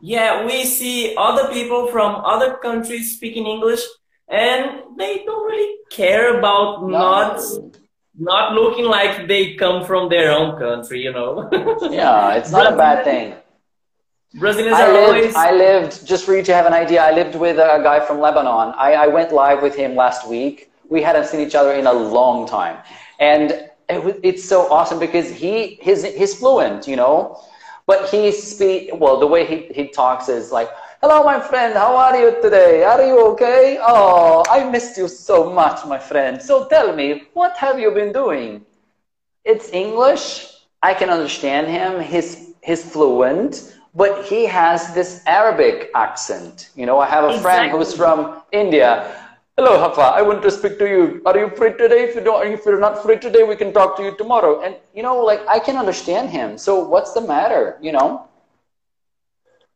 Yeah, 0.00 0.46
we 0.46 0.64
see 0.64 1.14
other 1.16 1.52
people 1.52 1.88
from 1.88 2.16
other 2.24 2.56
countries 2.56 3.16
speaking 3.16 3.46
English 3.46 3.80
and 4.28 4.82
they 4.96 5.24
don't 5.24 5.44
really 5.44 5.76
care 5.90 6.38
about 6.38 6.82
No. 6.82 6.88
not 6.88 7.40
not 8.20 8.52
looking 8.52 8.84
like 8.84 9.26
they 9.26 9.54
come 9.54 9.84
from 9.84 10.08
their 10.08 10.30
own 10.30 10.58
country, 10.58 11.02
you 11.02 11.12
know. 11.12 11.48
Yeah, 11.90 12.34
it's 12.34 12.52
not 12.52 12.72
a 12.72 12.76
bad 12.76 13.04
thing. 13.04 13.34
Brazilians 14.34 14.76
I 14.76 14.86
are 14.86 14.92
lived, 14.92 15.08
always 15.08 15.34
I 15.34 15.50
lived, 15.52 16.06
just 16.06 16.24
for 16.24 16.36
you 16.36 16.42
to 16.42 16.54
have 16.54 16.66
an 16.66 16.72
idea, 16.72 17.02
I 17.02 17.12
lived 17.12 17.34
with 17.34 17.56
a 17.56 17.80
guy 17.82 17.98
from 17.98 18.20
Lebanon. 18.20 18.74
I, 18.76 18.92
I 18.92 19.06
went 19.08 19.32
live 19.32 19.60
with 19.62 19.74
him 19.74 19.96
last 19.96 20.28
week. 20.28 20.70
We 20.88 21.02
hadn't 21.02 21.26
seen 21.26 21.40
each 21.40 21.54
other 21.54 21.72
in 21.72 21.86
a 21.86 21.92
long 21.92 22.46
time. 22.46 22.76
And 23.18 23.50
it, 23.88 24.20
it's 24.22 24.44
so 24.44 24.70
awesome 24.70 25.00
because 25.00 25.30
he, 25.30 25.78
his, 25.80 26.04
he's 26.04 26.34
fluent, 26.38 26.86
you 26.86 26.96
know? 26.96 27.40
But 27.86 28.08
he 28.08 28.30
speak, 28.30 28.90
well, 28.94 29.18
the 29.18 29.26
way 29.26 29.44
he, 29.44 29.72
he 29.74 29.88
talks 29.88 30.28
is 30.28 30.52
like, 30.52 30.68
hello, 31.00 31.24
my 31.24 31.40
friend, 31.40 31.74
how 31.74 31.96
are 31.96 32.16
you 32.16 32.42
today? 32.42 32.84
Are 32.84 33.02
you 33.02 33.26
okay? 33.28 33.78
Oh, 33.80 34.44
I 34.50 34.68
missed 34.68 34.98
you 34.98 35.08
so 35.08 35.50
much, 35.50 35.86
my 35.86 35.98
friend. 35.98 36.40
So 36.40 36.66
tell 36.68 36.94
me, 36.94 37.24
what 37.32 37.56
have 37.56 37.78
you 37.78 37.90
been 37.90 38.12
doing? 38.12 38.64
It's 39.44 39.70
English. 39.72 40.46
I 40.82 40.92
can 40.94 41.08
understand 41.08 41.68
him. 41.68 42.00
He's, 42.00 42.52
he's 42.62 42.84
fluent, 42.84 43.76
but 43.94 44.26
he 44.26 44.44
has 44.46 44.94
this 44.94 45.22
Arabic 45.26 45.90
accent. 45.94 46.70
You 46.76 46.86
know, 46.86 46.98
I 46.98 47.06
have 47.06 47.24
a 47.24 47.40
friend 47.40 47.70
who's 47.70 47.94
from 47.94 48.42
India. 48.52 49.16
Hello, 49.56 49.80
Rafa. 49.80 50.02
I 50.02 50.22
want 50.22 50.42
to 50.42 50.50
speak 50.50 50.78
to 50.78 50.86
you. 50.88 51.22
Are 51.26 51.36
you 51.36 51.50
free 51.50 51.72
today? 51.76 52.04
If 52.04 52.14
you 52.14 52.22
don't, 52.22 52.46
if 52.46 52.64
you're 52.64 52.80
not 52.80 53.02
free 53.02 53.18
today, 53.18 53.42
we 53.42 53.56
can 53.56 53.72
talk 53.72 53.96
to 53.96 54.02
you 54.02 54.16
tomorrow. 54.16 54.62
And 54.62 54.76
you 54.94 55.02
know, 55.02 55.16
like 55.22 55.46
I 55.48 55.58
can 55.58 55.76
understand 55.76 56.30
him. 56.30 56.56
So 56.56 56.78
what's 56.78 57.12
the 57.12 57.20
matter? 57.20 57.78
You 57.82 57.92
know? 57.92 58.29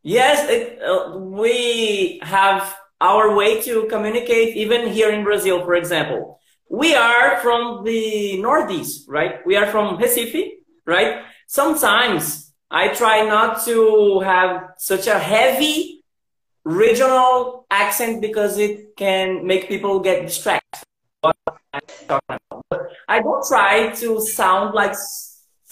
Yes, 0.04 0.46
it, 0.50 0.82
uh, 0.82 1.16
we 1.16 2.20
have 2.22 2.76
our 3.00 3.34
way 3.34 3.62
to 3.62 3.86
communicate, 3.86 4.54
even 4.54 4.92
here 4.92 5.10
in 5.10 5.24
Brazil, 5.24 5.64
for 5.64 5.74
example. 5.74 6.38
We 6.68 6.94
are 6.94 7.38
from 7.38 7.84
the 7.84 8.36
Northeast, 8.36 9.06
right? 9.08 9.44
We 9.46 9.56
are 9.56 9.66
from 9.66 9.96
Recife, 9.96 10.60
right? 10.84 11.22
Sometimes 11.46 12.52
I 12.70 12.88
try 12.88 13.22
not 13.24 13.64
to 13.64 14.20
have 14.20 14.74
such 14.76 15.06
a 15.06 15.18
heavy 15.18 16.04
regional 16.64 17.66
accent 17.70 18.20
because 18.20 18.58
it 18.58 18.96
can 18.96 19.46
make 19.46 19.68
people 19.68 20.00
get 20.00 20.26
distracted. 20.26 20.84
I 23.08 23.20
don't 23.20 23.46
try 23.48 23.88
to 24.00 24.20
sound 24.20 24.74
like 24.74 24.94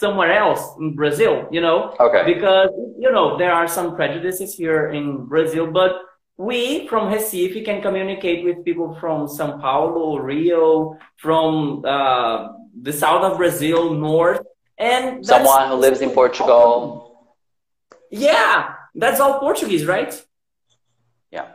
somewhere 0.02 0.32
else 0.44 0.62
in 0.80 0.94
Brazil, 1.00 1.34
you 1.54 1.62
know? 1.66 1.78
Okay. 2.06 2.22
because 2.32 2.70
you 2.98 3.10
know 3.14 3.38
there 3.40 3.52
are 3.58 3.68
some 3.76 3.88
prejudices 3.94 4.50
here 4.60 4.82
in 4.98 5.24
Brazil, 5.32 5.64
but 5.80 5.92
we 6.36 6.88
from 6.88 7.02
Recife 7.12 7.64
can 7.64 7.80
communicate 7.80 8.44
with 8.44 8.64
people 8.64 8.88
from 9.00 9.18
São 9.36 9.60
Paulo, 9.60 10.18
Rio, 10.18 10.98
from 11.24 11.84
uh, 11.86 12.48
the 12.86 12.92
south 12.92 13.22
of 13.22 13.38
Brazil, 13.38 13.94
north, 13.94 14.42
and 14.78 15.24
Someone 15.24 15.68
who 15.68 15.76
lives 15.86 16.00
in 16.00 16.10
Portugal. 16.10 17.36
Yeah, 18.10 18.74
that's 18.94 19.20
all 19.20 19.38
Portuguese, 19.38 19.86
right? 19.86 20.12
Yeah. 21.30 21.46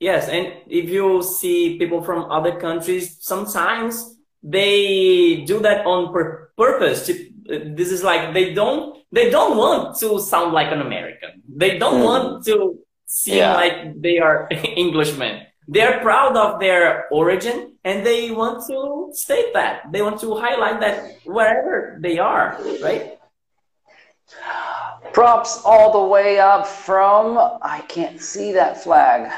Yes, 0.00 0.28
and 0.28 0.44
if 0.66 0.90
you 0.90 1.22
see 1.22 1.78
people 1.78 2.02
from 2.02 2.30
other 2.30 2.58
countries, 2.58 3.18
sometimes 3.20 4.18
they 4.42 5.44
do 5.46 5.60
that 5.60 5.86
on 5.86 6.12
pur- 6.12 6.50
purpose. 6.56 7.06
To, 7.06 7.31
this 7.44 7.90
is 7.90 8.02
like 8.02 8.32
they 8.34 8.54
don't 8.54 8.98
they 9.12 9.30
don't 9.30 9.56
want 9.56 9.98
to 10.00 10.18
sound 10.20 10.52
like 10.52 10.72
an 10.72 10.80
American. 10.80 11.42
They 11.48 11.78
don't 11.78 12.00
Mm. 12.00 12.04
want 12.04 12.44
to 12.46 12.78
seem 13.06 13.36
Yeah. 13.38 13.54
like 13.54 14.00
they 14.00 14.18
are 14.18 14.48
Englishmen. 14.76 15.46
They're 15.68 16.00
proud 16.00 16.36
of 16.36 16.60
their 16.60 17.06
origin 17.10 17.76
and 17.84 18.04
they 18.06 18.30
want 18.30 18.66
to 18.68 19.10
state 19.12 19.52
that. 19.54 19.92
They 19.92 20.02
want 20.02 20.20
to 20.20 20.34
highlight 20.36 20.80
that 20.80 21.18
wherever 21.24 21.98
they 22.00 22.18
are, 22.18 22.58
right? 22.82 23.18
Props 25.12 25.60
all 25.64 25.92
the 25.92 26.04
way 26.08 26.38
up 26.40 26.66
from. 26.66 27.36
I 27.62 27.80
can't 27.88 28.20
see 28.20 28.52
that 28.52 28.82
flag. 28.82 29.30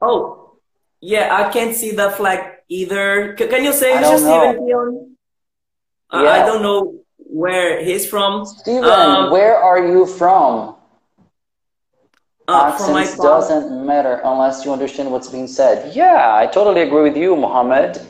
Oh, 0.00 0.56
yeah, 1.00 1.34
I 1.34 1.52
can't 1.52 1.74
see 1.76 1.92
the 1.92 2.10
flag 2.10 2.40
either. 2.68 3.34
Can 3.34 3.64
you 3.64 3.72
say 3.72 3.92
I 3.94 4.00
don't 4.00 4.12
just 4.12 4.24
know. 4.24 4.40
Steven 4.50 4.66
Pion? 4.66 5.16
Uh, 6.10 6.26
I 6.28 6.38
don't 6.46 6.62
know 6.62 7.03
where 7.34 7.82
he's 7.84 8.06
from. 8.06 8.46
Steven, 8.46 8.84
Um, 8.84 9.30
where 9.30 9.56
are 9.58 9.84
you 9.92 10.06
from? 10.06 10.76
Uh, 12.46 12.76
from 12.76 12.92
my 12.92 13.02
Accents 13.02 13.22
doesn't 13.22 13.86
matter 13.86 14.20
unless 14.24 14.64
you 14.64 14.72
understand 14.72 15.10
what's 15.10 15.28
being 15.28 15.48
said. 15.48 15.94
Yeah, 15.96 16.36
I 16.36 16.46
totally 16.46 16.82
agree 16.82 17.02
with 17.02 17.16
you, 17.16 17.34
Mohammed. 17.34 18.00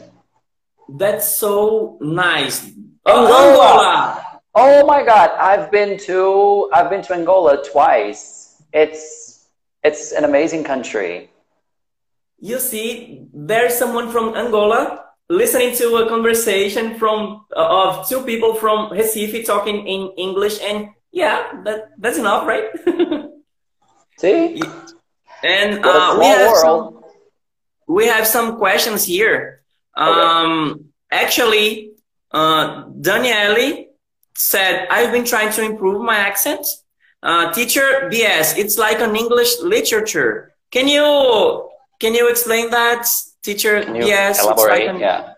That's 0.88 1.26
so 1.26 1.96
nice. 2.00 2.66
Angola. 3.06 3.48
Angola. 3.48 4.40
Oh 4.56 4.86
my 4.86 5.02
God, 5.02 5.30
I've 5.50 5.70
been 5.70 5.98
to 6.06 6.68
I've 6.72 6.90
been 6.90 7.02
to 7.08 7.14
Angola 7.14 7.64
twice. 7.64 8.60
It's 8.72 9.48
it's 9.82 10.12
an 10.12 10.24
amazing 10.24 10.64
country. 10.64 11.30
You 12.38 12.58
see, 12.60 13.26
there's 13.32 13.74
someone 13.74 14.10
from 14.10 14.36
Angola 14.36 15.04
listening 15.28 15.74
to 15.76 15.96
a 15.96 16.08
conversation 16.08 16.98
from 16.98 17.46
uh, 17.56 17.88
of 17.88 18.08
two 18.08 18.22
people 18.22 18.54
from 18.54 18.90
Recife 18.90 19.46
talking 19.46 19.86
in 19.86 20.12
English, 20.16 20.60
and 20.62 20.88
yeah, 21.12 21.62
that 21.64 21.90
that's 21.98 22.18
enough, 22.18 22.46
right? 22.46 22.64
See, 24.18 24.62
and 25.42 25.84
uh, 25.84 26.16
we 26.18 26.26
have 26.26 26.56
some. 26.56 27.00
we 27.86 28.06
have 28.06 28.26
some 28.26 28.56
questions 28.56 29.04
here. 29.04 29.62
Um, 29.96 30.86
actually, 31.10 31.92
uh, 32.30 32.84
Daniele 33.00 33.86
said, 34.34 34.88
I've 34.90 35.12
been 35.12 35.24
trying 35.24 35.52
to 35.52 35.62
improve 35.62 36.02
my 36.02 36.16
accent. 36.16 36.66
Uh, 37.22 37.52
teacher, 37.52 38.10
BS, 38.12 38.58
it's 38.58 38.76
like 38.76 39.00
an 39.00 39.16
English 39.16 39.60
literature. 39.62 40.52
Can 40.70 40.88
you, 40.88 41.70
can 42.00 42.14
you 42.14 42.28
explain 42.28 42.70
that, 42.70 43.06
teacher? 43.44 43.82
Can 43.84 43.94
you 43.94 44.04
BS, 44.04 44.30
it's 44.30 44.42
elaborate? 44.42 44.70
like 44.70 44.88
an, 44.88 44.98
yeah. 44.98 45.34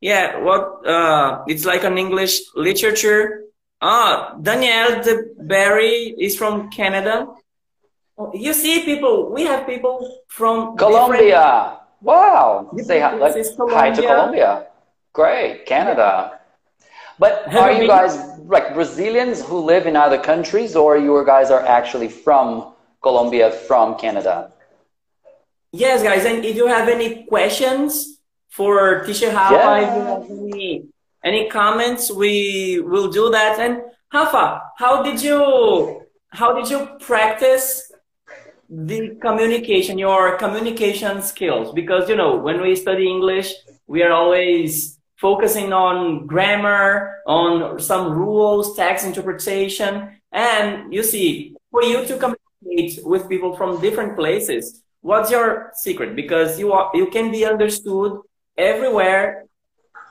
yeah, 0.00 0.38
what, 0.40 0.86
uh, 0.86 1.42
it's 1.48 1.64
like 1.64 1.82
an 1.84 1.98
English 1.98 2.40
literature. 2.54 3.42
Ah, 3.80 4.36
Danielle 4.40 5.02
de 5.02 5.14
berry 5.38 6.14
is 6.18 6.36
from 6.36 6.70
Canada. 6.70 7.26
Oh, 8.18 8.30
You 8.34 8.52
see 8.54 8.84
people, 8.84 9.32
we 9.32 9.42
have 9.44 9.66
people 9.66 10.22
from 10.28 10.76
Colombia. 10.76 11.80
Wow. 12.00 12.70
You 12.76 12.84
Say 12.84 13.00
hi, 13.00 13.14
like, 13.16 13.34
hi 13.34 13.90
to 13.90 14.02
Colombia? 14.02 14.66
Great, 15.12 15.66
Canada. 15.66 16.40
But 17.18 17.52
are 17.54 17.72
you 17.72 17.82
you 17.82 17.88
guys 17.88 18.16
like 18.44 18.74
Brazilians 18.74 19.42
who 19.42 19.58
live 19.58 19.86
in 19.86 19.96
other 19.96 20.18
countries, 20.18 20.76
or 20.76 20.98
you 20.98 21.24
guys 21.24 21.50
are 21.50 21.64
actually 21.64 22.08
from 22.08 22.74
Colombia, 23.02 23.50
from 23.50 23.96
Canada? 23.96 24.52
Yes, 25.76 26.02
guys, 26.02 26.24
and 26.24 26.42
if 26.42 26.56
you 26.56 26.66
have 26.68 26.88
any 26.88 27.24
questions 27.24 28.18
for 28.48 29.04
Teacher 29.04 29.30
Rafa, 29.30 29.82
if 29.82 29.94
you 29.94 30.02
have 30.02 30.24
any, 30.30 30.84
any 31.22 31.50
comments, 31.50 32.10
we 32.10 32.80
will 32.80 33.10
do 33.10 33.28
that. 33.30 33.58
And 33.60 33.82
Rafa, 34.10 34.62
how 34.78 35.02
did 35.02 35.22
you 35.22 36.02
how 36.30 36.54
did 36.54 36.70
you 36.70 36.88
practice 37.00 37.92
the 38.70 39.16
communication, 39.20 39.98
your 39.98 40.38
communication 40.38 41.20
skills? 41.20 41.74
Because 41.74 42.08
you 42.08 42.16
know, 42.16 42.36
when 42.36 42.62
we 42.62 42.74
study 42.74 43.06
English, 43.06 43.52
we 43.86 44.02
are 44.02 44.12
always 44.12 44.98
focusing 45.16 45.74
on 45.74 46.26
grammar, 46.26 47.20
on 47.26 47.78
some 47.80 48.12
rules, 48.12 48.74
text 48.76 49.04
interpretation, 49.04 50.08
and 50.32 50.90
you 50.90 51.02
see, 51.02 51.54
for 51.70 51.82
you 51.82 52.06
to 52.06 52.16
communicate 52.16 53.04
with 53.04 53.28
people 53.28 53.54
from 53.54 53.78
different 53.82 54.16
places, 54.16 54.82
what's 55.06 55.30
your 55.30 55.70
secret? 55.74 56.16
Because 56.16 56.58
you 56.58 56.72
are 56.72 56.90
you 56.92 57.06
can 57.06 57.30
be 57.30 57.46
understood 57.46 58.20
everywhere 58.58 59.46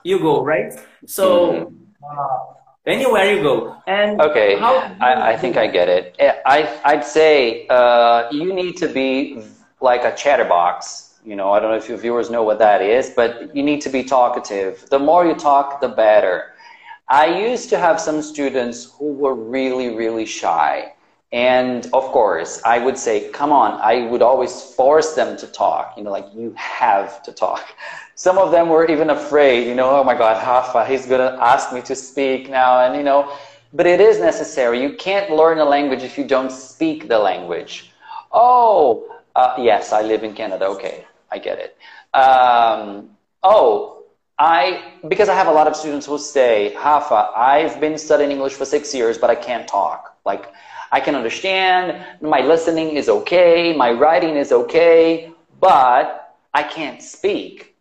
you 0.04 0.20
go, 0.20 0.44
right? 0.44 0.72
So 1.06 1.26
mm-hmm. 1.28 1.76
uh, 2.04 2.38
anywhere 2.86 3.26
you 3.34 3.44
go. 3.44 3.76
And 3.86 4.22
okay, 4.22 4.56
I, 4.58 5.34
I 5.34 5.38
think 5.38 5.58
I 5.58 5.68
get 5.68 5.90
it. 5.90 6.16
I 6.46 6.80
I'd 6.86 7.04
say 7.04 7.68
uh, 7.68 8.32
you 8.32 8.54
need 8.54 8.78
to 8.78 8.88
be 8.88 9.44
like 9.82 10.04
a 10.06 10.16
chatterbox. 10.16 11.20
You 11.26 11.36
know, 11.36 11.52
I 11.52 11.60
don't 11.60 11.72
know 11.72 11.78
if 11.78 11.90
your 11.90 11.98
viewers 11.98 12.30
know 12.30 12.44
what 12.44 12.60
that 12.60 12.82
is, 12.82 13.10
but 13.10 13.56
you 13.56 13.64
need 13.64 13.82
to 13.82 13.90
be 13.90 14.04
talkative. 14.04 14.88
The 14.90 15.00
more 15.00 15.26
you 15.26 15.36
talk, 15.36 15.82
the 15.82 15.90
better. 15.90 16.54
I 17.08 17.26
used 17.50 17.70
to 17.70 17.78
have 17.78 18.00
some 18.00 18.22
students 18.22 18.92
who 18.98 19.14
were 19.14 19.36
really, 19.36 19.96
really 19.96 20.26
shy. 20.26 20.94
And 21.32 21.86
of 21.88 22.04
course, 22.12 22.62
I 22.64 22.80
would 22.80 22.98
say, 22.98 23.30
come 23.30 23.52
on, 23.52 23.80
I 23.82 24.08
would 24.08 24.22
always 24.22 24.62
force 24.62 25.16
them 25.16 25.36
to 25.38 25.48
talk. 25.48 25.96
You 25.98 26.04
know, 26.04 26.12
like, 26.12 26.28
you 26.34 26.54
have 26.56 27.24
to 27.24 27.32
talk. 27.32 27.76
Some 28.16 28.38
of 28.38 28.52
them 28.52 28.70
were 28.70 28.86
even 28.90 29.10
afraid, 29.10 29.68
you 29.68 29.76
know, 29.76 29.90
oh 29.90 30.04
my 30.04 30.16
God, 30.18 30.38
Rafa, 30.42 30.86
he's 30.86 31.06
going 31.06 31.20
to 31.20 31.44
ask 31.44 31.74
me 31.74 31.82
to 31.82 31.96
speak 31.96 32.50
now. 32.50 32.80
And, 32.80 32.96
you 32.96 33.04
know, 33.04 33.36
but 33.74 33.86
it 33.86 34.00
is 34.00 34.20
necessary. 34.20 34.82
You 34.82 34.94
can't 34.94 35.30
learn 35.32 35.58
a 35.58 35.66
language 35.66 36.04
if 36.04 36.18
you 36.18 36.24
don't 36.24 36.52
speak 36.52 37.10
the 37.10 37.20
language. 37.20 37.92
Oh, 38.32 39.20
uh, 39.36 39.56
yes, 39.58 39.92
I 39.92 40.02
live 40.02 40.24
in 40.24 40.34
Canada. 40.34 40.66
Okay, 40.68 41.06
I 41.30 41.40
get 41.40 41.60
it. 41.60 41.78
Um, 42.18 43.10
oh, 43.44 44.04
I, 44.40 44.94
because 45.08 45.28
I 45.28 45.36
have 45.36 45.48
a 45.48 45.52
lot 45.52 45.68
of 45.68 45.76
students 45.76 46.06
who 46.06 46.18
say, 46.18 46.74
Rafa, 46.76 47.32
I've 47.36 47.82
been 47.82 47.98
studying 47.98 48.32
English 48.32 48.54
for 48.54 48.66
six 48.66 48.94
years, 48.94 49.18
but 49.18 49.30
I 49.30 49.36
can't 49.36 49.68
talk. 49.68 50.18
Like, 50.26 50.52
I 50.92 51.00
can 51.00 51.16
understand, 51.16 52.06
my 52.22 52.42
listening 52.42 52.96
is 52.96 53.10
okay, 53.10 53.76
my 53.76 53.92
writing 53.92 54.36
is 54.36 54.52
okay, 54.52 55.32
but 55.60 56.38
I 56.54 56.64
can't 56.64 57.02
speak. 57.02 57.76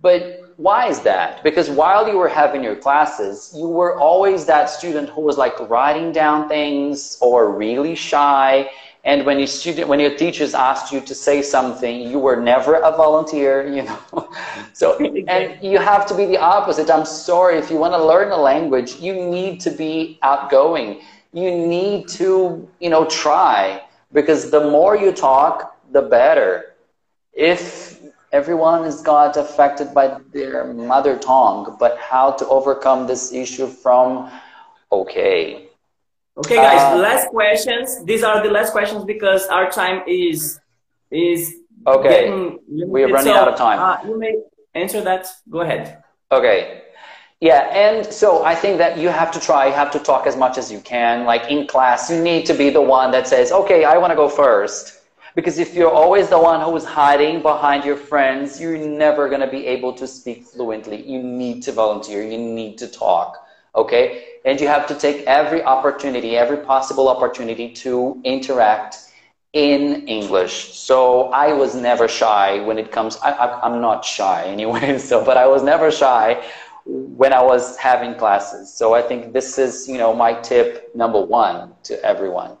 But 0.00 0.40
why 0.56 0.88
is 0.88 1.00
that? 1.00 1.42
Because 1.42 1.70
while 1.70 2.08
you 2.08 2.16
were 2.16 2.28
having 2.28 2.62
your 2.62 2.76
classes, 2.76 3.52
you 3.56 3.68
were 3.68 3.98
always 3.98 4.46
that 4.46 4.70
student 4.70 5.08
who 5.08 5.22
was 5.22 5.38
like 5.38 5.58
writing 5.68 6.12
down 6.12 6.48
things 6.48 7.18
or 7.20 7.50
really 7.50 7.94
shy. 7.94 8.70
And 9.04 9.24
when 9.24 9.38
your 9.38 9.46
student, 9.46 9.88
when 9.88 10.00
your 10.00 10.14
teachers 10.16 10.54
asked 10.54 10.92
you 10.92 11.00
to 11.00 11.14
say 11.14 11.40
something, 11.40 12.00
you 12.10 12.18
were 12.18 12.36
never 12.36 12.74
a 12.74 12.90
volunteer, 12.90 13.66
you 13.72 13.82
know. 13.82 14.30
so, 14.72 14.98
and 15.28 15.62
you 15.62 15.78
have 15.78 16.06
to 16.06 16.14
be 16.14 16.26
the 16.26 16.38
opposite. 16.38 16.90
I'm 16.90 17.06
sorry, 17.06 17.56
if 17.58 17.70
you 17.70 17.76
want 17.76 17.94
to 17.94 18.04
learn 18.04 18.32
a 18.32 18.36
language, 18.36 18.96
you 18.96 19.14
need 19.14 19.60
to 19.60 19.70
be 19.70 20.18
outgoing. 20.22 21.00
You 21.36 21.50
need 21.54 22.08
to, 22.16 22.66
you 22.80 22.88
know, 22.88 23.04
try 23.04 23.82
because 24.10 24.50
the 24.50 24.70
more 24.70 24.96
you 24.96 25.12
talk, 25.12 25.76
the 25.92 26.00
better. 26.00 26.74
If 27.34 28.00
everyone 28.32 28.86
is 28.86 29.02
got 29.02 29.36
affected 29.36 29.92
by 29.92 30.18
their 30.32 30.72
mother 30.72 31.18
tongue, 31.18 31.76
but 31.78 31.98
how 31.98 32.32
to 32.32 32.48
overcome 32.48 33.06
this 33.06 33.34
issue 33.34 33.66
from 33.66 34.30
okay. 34.90 35.68
Okay, 36.38 36.56
guys, 36.56 36.80
uh, 36.80 36.96
last 36.96 37.28
questions. 37.28 38.02
These 38.04 38.22
are 38.22 38.42
the 38.42 38.50
last 38.50 38.72
questions 38.72 39.04
because 39.04 39.46
our 39.48 39.70
time 39.70 40.04
is 40.08 40.58
is 41.10 41.56
okay. 41.86 42.30
We're 42.66 43.12
running 43.12 43.34
so, 43.34 43.36
out 43.36 43.48
of 43.48 43.56
time. 43.56 43.78
Uh, 43.78 44.08
you 44.08 44.18
may 44.18 44.40
answer 44.74 45.02
that. 45.02 45.26
Go 45.50 45.60
ahead. 45.60 46.02
Okay. 46.32 46.85
Yeah, 47.40 47.68
and 47.70 48.06
so 48.06 48.44
I 48.44 48.54
think 48.54 48.78
that 48.78 48.96
you 48.96 49.08
have 49.08 49.30
to 49.32 49.40
try, 49.40 49.66
you 49.66 49.72
have 49.74 49.90
to 49.90 49.98
talk 49.98 50.26
as 50.26 50.36
much 50.36 50.56
as 50.56 50.72
you 50.72 50.80
can. 50.80 51.26
Like 51.26 51.50
in 51.50 51.66
class, 51.66 52.10
you 52.10 52.22
need 52.22 52.46
to 52.46 52.54
be 52.54 52.70
the 52.70 52.80
one 52.80 53.10
that 53.10 53.28
says, 53.28 53.52
okay, 53.52 53.84
I 53.84 53.98
want 53.98 54.10
to 54.10 54.16
go 54.16 54.28
first 54.28 55.00
because 55.34 55.58
if 55.58 55.74
you're 55.74 55.90
always 55.90 56.30
the 56.30 56.38
one 56.38 56.62
who 56.62 56.74
is 56.76 56.84
hiding 56.84 57.42
behind 57.42 57.84
your 57.84 57.96
friends, 57.96 58.58
you're 58.58 58.78
never 58.78 59.28
going 59.28 59.42
to 59.42 59.46
be 59.46 59.66
able 59.66 59.92
to 59.92 60.06
speak 60.06 60.44
fluently. 60.44 61.02
You 61.02 61.22
need 61.22 61.62
to 61.64 61.72
volunteer. 61.72 62.22
You 62.22 62.38
need 62.38 62.78
to 62.78 62.88
talk. 62.88 63.36
Okay? 63.74 64.24
And 64.46 64.58
you 64.58 64.66
have 64.68 64.86
to 64.86 64.94
take 64.94 65.26
every 65.26 65.62
opportunity, 65.62 66.38
every 66.38 66.56
possible 66.56 67.06
opportunity 67.06 67.70
to 67.84 68.18
interact 68.24 68.96
in 69.52 70.06
English. 70.06 70.74
So 70.74 71.30
I 71.32 71.52
was 71.52 71.74
never 71.74 72.08
shy 72.08 72.60
when 72.60 72.78
it 72.78 72.90
comes, 72.90 73.18
I, 73.18 73.60
am 73.62 73.80
not 73.82 74.04
shy 74.06 74.44
anyway, 74.44 74.98
so, 75.10 75.22
but 75.22 75.36
I 75.36 75.46
was 75.46 75.62
never 75.62 75.90
shy 75.90 76.42
when 76.86 77.32
I 77.32 77.42
was 77.42 77.76
having 77.76 78.14
classes. 78.14 78.72
So 78.72 78.94
I 78.94 79.02
think 79.02 79.32
this 79.32 79.58
is, 79.58 79.88
you 79.88 79.98
know, 79.98 80.14
my 80.14 80.34
tip 80.34 80.94
number 80.94 81.20
one 81.20 81.72
to 81.84 82.02
everyone. 82.04 82.56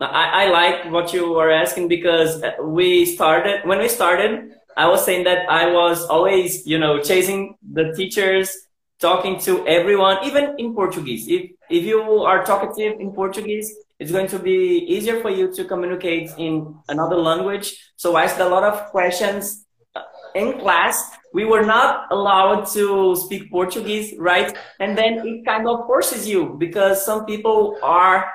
I, 0.00 0.44
I 0.44 0.50
like 0.50 0.92
what 0.92 1.12
you 1.12 1.30
were 1.32 1.50
asking 1.50 1.88
because 1.88 2.42
we 2.62 3.04
started 3.04 3.60
when 3.64 3.78
we 3.78 3.88
started. 3.88 4.54
I 4.76 4.88
was 4.88 5.04
saying 5.04 5.24
that 5.24 5.48
I 5.48 5.70
was 5.70 6.04
always, 6.06 6.66
you 6.66 6.78
know, 6.78 7.00
chasing 7.00 7.56
the 7.72 7.92
teachers, 7.92 8.50
talking 9.00 9.38
to 9.40 9.66
everyone, 9.66 10.18
even 10.24 10.56
in 10.58 10.74
Portuguese. 10.74 11.28
If 11.28 11.50
if 11.70 11.84
you 11.84 12.00
are 12.00 12.44
talkative 12.44 12.98
in 12.98 13.12
Portuguese, 13.12 13.72
it's 13.98 14.10
going 14.10 14.26
to 14.28 14.38
be 14.38 14.84
easier 14.88 15.20
for 15.20 15.30
you 15.30 15.54
to 15.54 15.64
communicate 15.64 16.30
in 16.38 16.74
another 16.88 17.16
language. 17.16 17.76
So 17.96 18.16
I 18.16 18.24
asked 18.24 18.40
a 18.40 18.48
lot 18.48 18.64
of 18.64 18.90
questions 18.90 19.63
in 20.34 20.58
class. 20.58 21.10
We 21.32 21.44
were 21.44 21.64
not 21.64 22.06
allowed 22.10 22.66
to 22.74 23.16
speak 23.16 23.50
Portuguese, 23.50 24.14
right? 24.18 24.56
And 24.80 24.96
then 24.96 25.26
it 25.26 25.44
kind 25.44 25.66
of 25.68 25.86
forces 25.86 26.28
you 26.28 26.56
because 26.58 27.04
some 27.04 27.24
people 27.26 27.78
are 27.82 28.30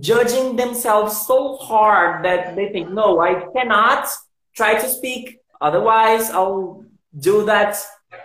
judging 0.00 0.56
themselves 0.56 1.26
so 1.26 1.56
hard 1.56 2.24
that 2.24 2.56
they 2.56 2.70
think, 2.70 2.90
no, 2.90 3.20
I 3.20 3.46
cannot 3.54 4.08
try 4.54 4.74
to 4.74 4.88
speak, 4.88 5.38
otherwise 5.60 6.30
I'll 6.30 6.84
do 7.18 7.44
that 7.46 7.76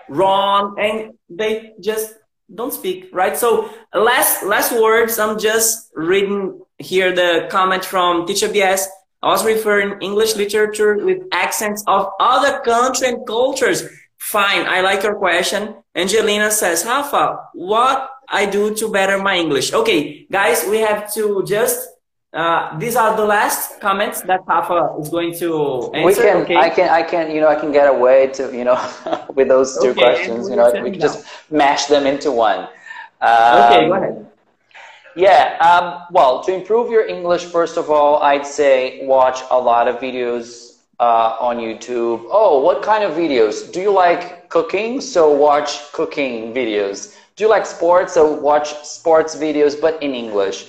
wrong, 0.08 0.76
and 0.80 1.14
they 1.30 1.74
just 1.80 2.16
don't 2.54 2.74
speak, 2.74 3.10
right? 3.14 3.38
So 3.38 3.70
last 3.94 4.44
last 4.44 4.72
words, 4.72 5.20
I'm 5.20 5.38
just 5.38 5.92
reading 5.94 6.62
here 6.78 7.14
the 7.14 7.48
comment 7.52 7.86
from 7.86 8.26
Teacher 8.26 8.48
BS. 8.48 8.86
I 9.22 9.28
was 9.28 9.46
referring 9.46 10.02
English 10.02 10.36
literature 10.36 10.98
with 11.04 11.24
accents 11.34 11.84
of 11.88 12.08
other 12.20 12.60
country 12.60 13.10
and 13.10 13.28
cultures. 13.28 13.84
Fine, 14.18 14.66
I 14.66 14.82
like 14.82 15.04
your 15.04 15.16
question. 15.16 15.76
Angelina 15.94 16.52
says, 16.52 16.86
Rafa, 16.86 17.40
what 17.54 18.10
I 18.30 18.46
do 18.46 18.74
to 18.76 18.90
better 18.92 19.18
my 19.22 19.36
English? 19.36 19.74
Okay, 19.74 20.26
guys, 20.32 20.66
we 20.70 20.78
have 20.78 21.14
to 21.16 21.44
just, 21.46 21.90
uh, 22.32 22.78
these 22.78 22.96
are 22.96 23.18
the 23.18 23.26
last 23.26 23.82
comments 23.82 24.22
that 24.22 24.42
Rafa 24.48 24.96
is 25.02 25.10
going 25.10 25.34
to 25.40 25.92
answer. 25.94 26.06
We 26.06 26.14
can, 26.14 26.38
okay. 26.44 26.56
I 26.56 26.70
can, 26.70 26.90
I 26.90 27.04
can, 27.04 27.32
you 27.32 27.42
know, 27.42 27.50
I 27.50 27.56
can 27.56 27.74
get 27.74 27.90
away 27.90 28.28
to, 28.28 28.56
you 28.56 28.64
know, 28.64 28.80
with 29.36 29.50
those 29.50 29.78
two 29.80 29.90
okay, 29.90 30.00
questions, 30.00 30.50
you 30.50 30.56
know, 30.56 30.72
we 30.82 30.92
can 30.92 31.00
just 31.00 31.26
mash 31.52 31.86
them 31.86 32.06
into 32.06 32.32
one. 32.32 32.70
Um, 33.20 33.64
okay, 33.64 33.88
go 33.88 33.94
ahead. 33.94 34.29
Yeah, 35.16 35.58
um, 35.60 36.06
well, 36.12 36.44
to 36.44 36.54
improve 36.54 36.92
your 36.92 37.06
English, 37.06 37.46
first 37.46 37.78
of 37.78 37.90
all, 37.90 38.22
I'd 38.22 38.46
say 38.46 39.06
watch 39.06 39.42
a 39.50 39.60
lot 39.60 39.88
of 39.88 39.98
videos 39.98 40.78
uh, 41.00 41.36
on 41.40 41.58
YouTube. 41.58 42.28
Oh, 42.30 42.60
what 42.62 42.84
kind 42.84 43.04
of 43.04 43.14
videos? 43.14 43.72
Do 43.72 43.82
you 43.82 43.92
like 43.92 44.50
cooking? 44.50 45.02
So 45.02 45.32
watch 45.32 45.92
cooking 45.94 46.54
videos. 46.54 47.16
Do 47.36 47.44
you 47.44 47.50
like 47.50 47.66
sports? 47.66 48.14
So 48.14 48.32
watch 48.32 48.74
sports 48.86 49.36
videos, 49.36 49.80
but 49.80 50.02
in 50.04 50.14
English. 50.14 50.68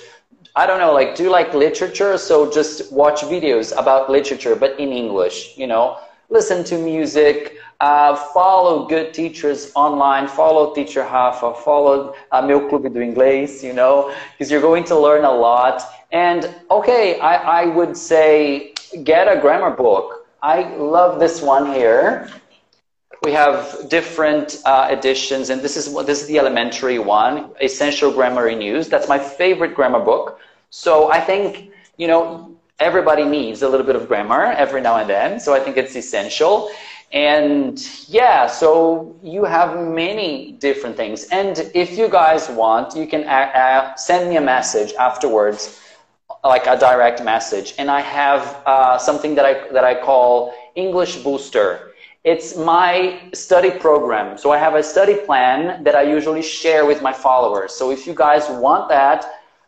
I 0.55 0.65
don't 0.65 0.79
know, 0.79 0.91
like, 0.91 1.15
do 1.15 1.23
you 1.23 1.29
like 1.29 1.53
literature? 1.53 2.17
So 2.17 2.51
just 2.51 2.91
watch 2.91 3.21
videos 3.21 3.71
about 3.77 4.09
literature, 4.09 4.55
but 4.55 4.77
in 4.79 4.89
English, 4.91 5.57
you 5.57 5.67
know? 5.67 5.99
Listen 6.31 6.63
to 6.63 6.77
music, 6.79 7.57
uh, 7.79 8.15
follow 8.15 8.87
good 8.87 9.13
teachers 9.13 9.71
online, 9.75 10.27
follow 10.27 10.73
Teacher 10.73 11.01
Rafa, 11.01 11.53
follow 11.53 12.15
uh, 12.31 12.41
Meu 12.41 12.67
Clube 12.69 12.91
do 12.91 12.99
Inglês, 12.99 13.61
you 13.63 13.73
know, 13.73 14.11
because 14.31 14.49
you're 14.51 14.61
going 14.61 14.85
to 14.85 14.97
learn 14.97 15.25
a 15.25 15.31
lot. 15.31 15.83
And 16.11 16.49
okay, 16.71 17.19
I, 17.19 17.63
I 17.63 17.65
would 17.67 17.95
say 17.95 18.73
get 19.03 19.27
a 19.27 19.39
grammar 19.39 19.71
book 19.71 20.21
I 20.43 20.75
love 20.75 21.19
this 21.19 21.41
one 21.41 21.67
here. 21.71 22.27
We 23.23 23.31
have 23.33 23.87
different 23.89 24.57
uh, 24.65 24.87
editions, 24.91 25.51
and 25.51 25.61
this 25.61 25.77
is 25.77 25.93
this 26.05 26.21
is 26.23 26.27
the 26.27 26.39
elementary 26.39 26.97
one, 26.97 27.51
Essential 27.61 28.11
Grammar 28.11 28.47
in 28.47 28.59
Use. 28.59 28.89
That's 28.89 29.07
my 29.07 29.19
favorite 29.19 29.75
grammar 29.75 29.99
book. 29.99 30.39
So 30.71 31.11
I 31.11 31.19
think 31.19 31.69
you 31.97 32.07
know 32.07 32.57
everybody 32.81 33.23
needs 33.23 33.61
a 33.61 33.69
little 33.69 33.85
bit 33.85 33.95
of 33.95 34.07
grammar 34.07 34.43
every 34.63 34.81
now 34.81 34.97
and 34.97 35.09
then. 35.09 35.39
So 35.39 35.53
I 35.53 35.59
think 35.59 35.77
it's 35.77 35.95
essential. 35.95 36.69
And 37.13 37.77
yeah, 38.07 38.47
so 38.47 39.15
you 39.21 39.43
have 39.43 39.77
many 39.79 40.53
different 40.53 40.95
things. 40.97 41.25
And 41.25 41.69
if 41.73 41.97
you 41.97 42.07
guys 42.09 42.49
want, 42.49 42.95
you 42.95 43.05
can 43.05 43.23
uh, 43.23 43.51
uh 43.63 43.95
send 43.95 44.29
me 44.29 44.37
a 44.37 44.45
message 44.55 44.93
afterwards 44.93 45.79
like 46.43 46.65
a 46.67 46.77
direct 46.77 47.23
message. 47.23 47.73
And 47.77 47.91
I 47.91 48.01
have 48.01 48.43
uh, 48.65 48.97
something 48.97 49.35
that 49.35 49.45
I, 49.45 49.53
that 49.73 49.83
I 49.83 49.93
call 50.09 50.53
English 50.75 51.17
Booster. 51.17 51.93
It's 52.23 52.55
my 52.55 53.19
study 53.33 53.71
program. 53.71 54.37
So 54.37 54.51
I 54.51 54.57
have 54.57 54.75
a 54.75 54.83
study 54.83 55.15
plan 55.15 55.83
that 55.83 55.95
I 55.95 56.03
usually 56.03 56.41
share 56.41 56.85
with 56.85 57.01
my 57.01 57.13
followers. 57.13 57.73
So 57.73 57.91
if 57.91 58.05
you 58.07 58.13
guys 58.13 58.47
want 58.49 58.89
that, 58.89 59.25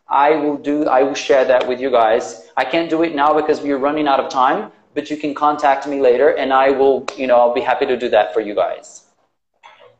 I 0.08 0.36
will 0.36 0.56
do, 0.56 0.86
I 0.86 1.02
will 1.02 1.14
share 1.14 1.44
that 1.44 1.66
with 1.66 1.80
you 1.80 1.90
guys. 1.90 2.48
I 2.56 2.64
can't 2.64 2.90
do 2.90 3.02
it 3.02 3.14
now 3.14 3.34
because 3.34 3.60
we're 3.60 3.78
running 3.78 4.06
out 4.06 4.20
of 4.20 4.30
time, 4.30 4.70
but 4.94 5.10
you 5.10 5.16
can 5.16 5.34
contact 5.34 5.86
me 5.86 6.00
later 6.00 6.30
and 6.36 6.52
I 6.52 6.70
will, 6.70 7.06
you 7.16 7.26
know, 7.26 7.36
I'll 7.36 7.54
be 7.54 7.62
happy 7.62 7.86
to 7.86 7.96
do 7.96 8.08
that 8.10 8.34
for 8.34 8.40
you 8.40 8.54
guys. 8.54 9.06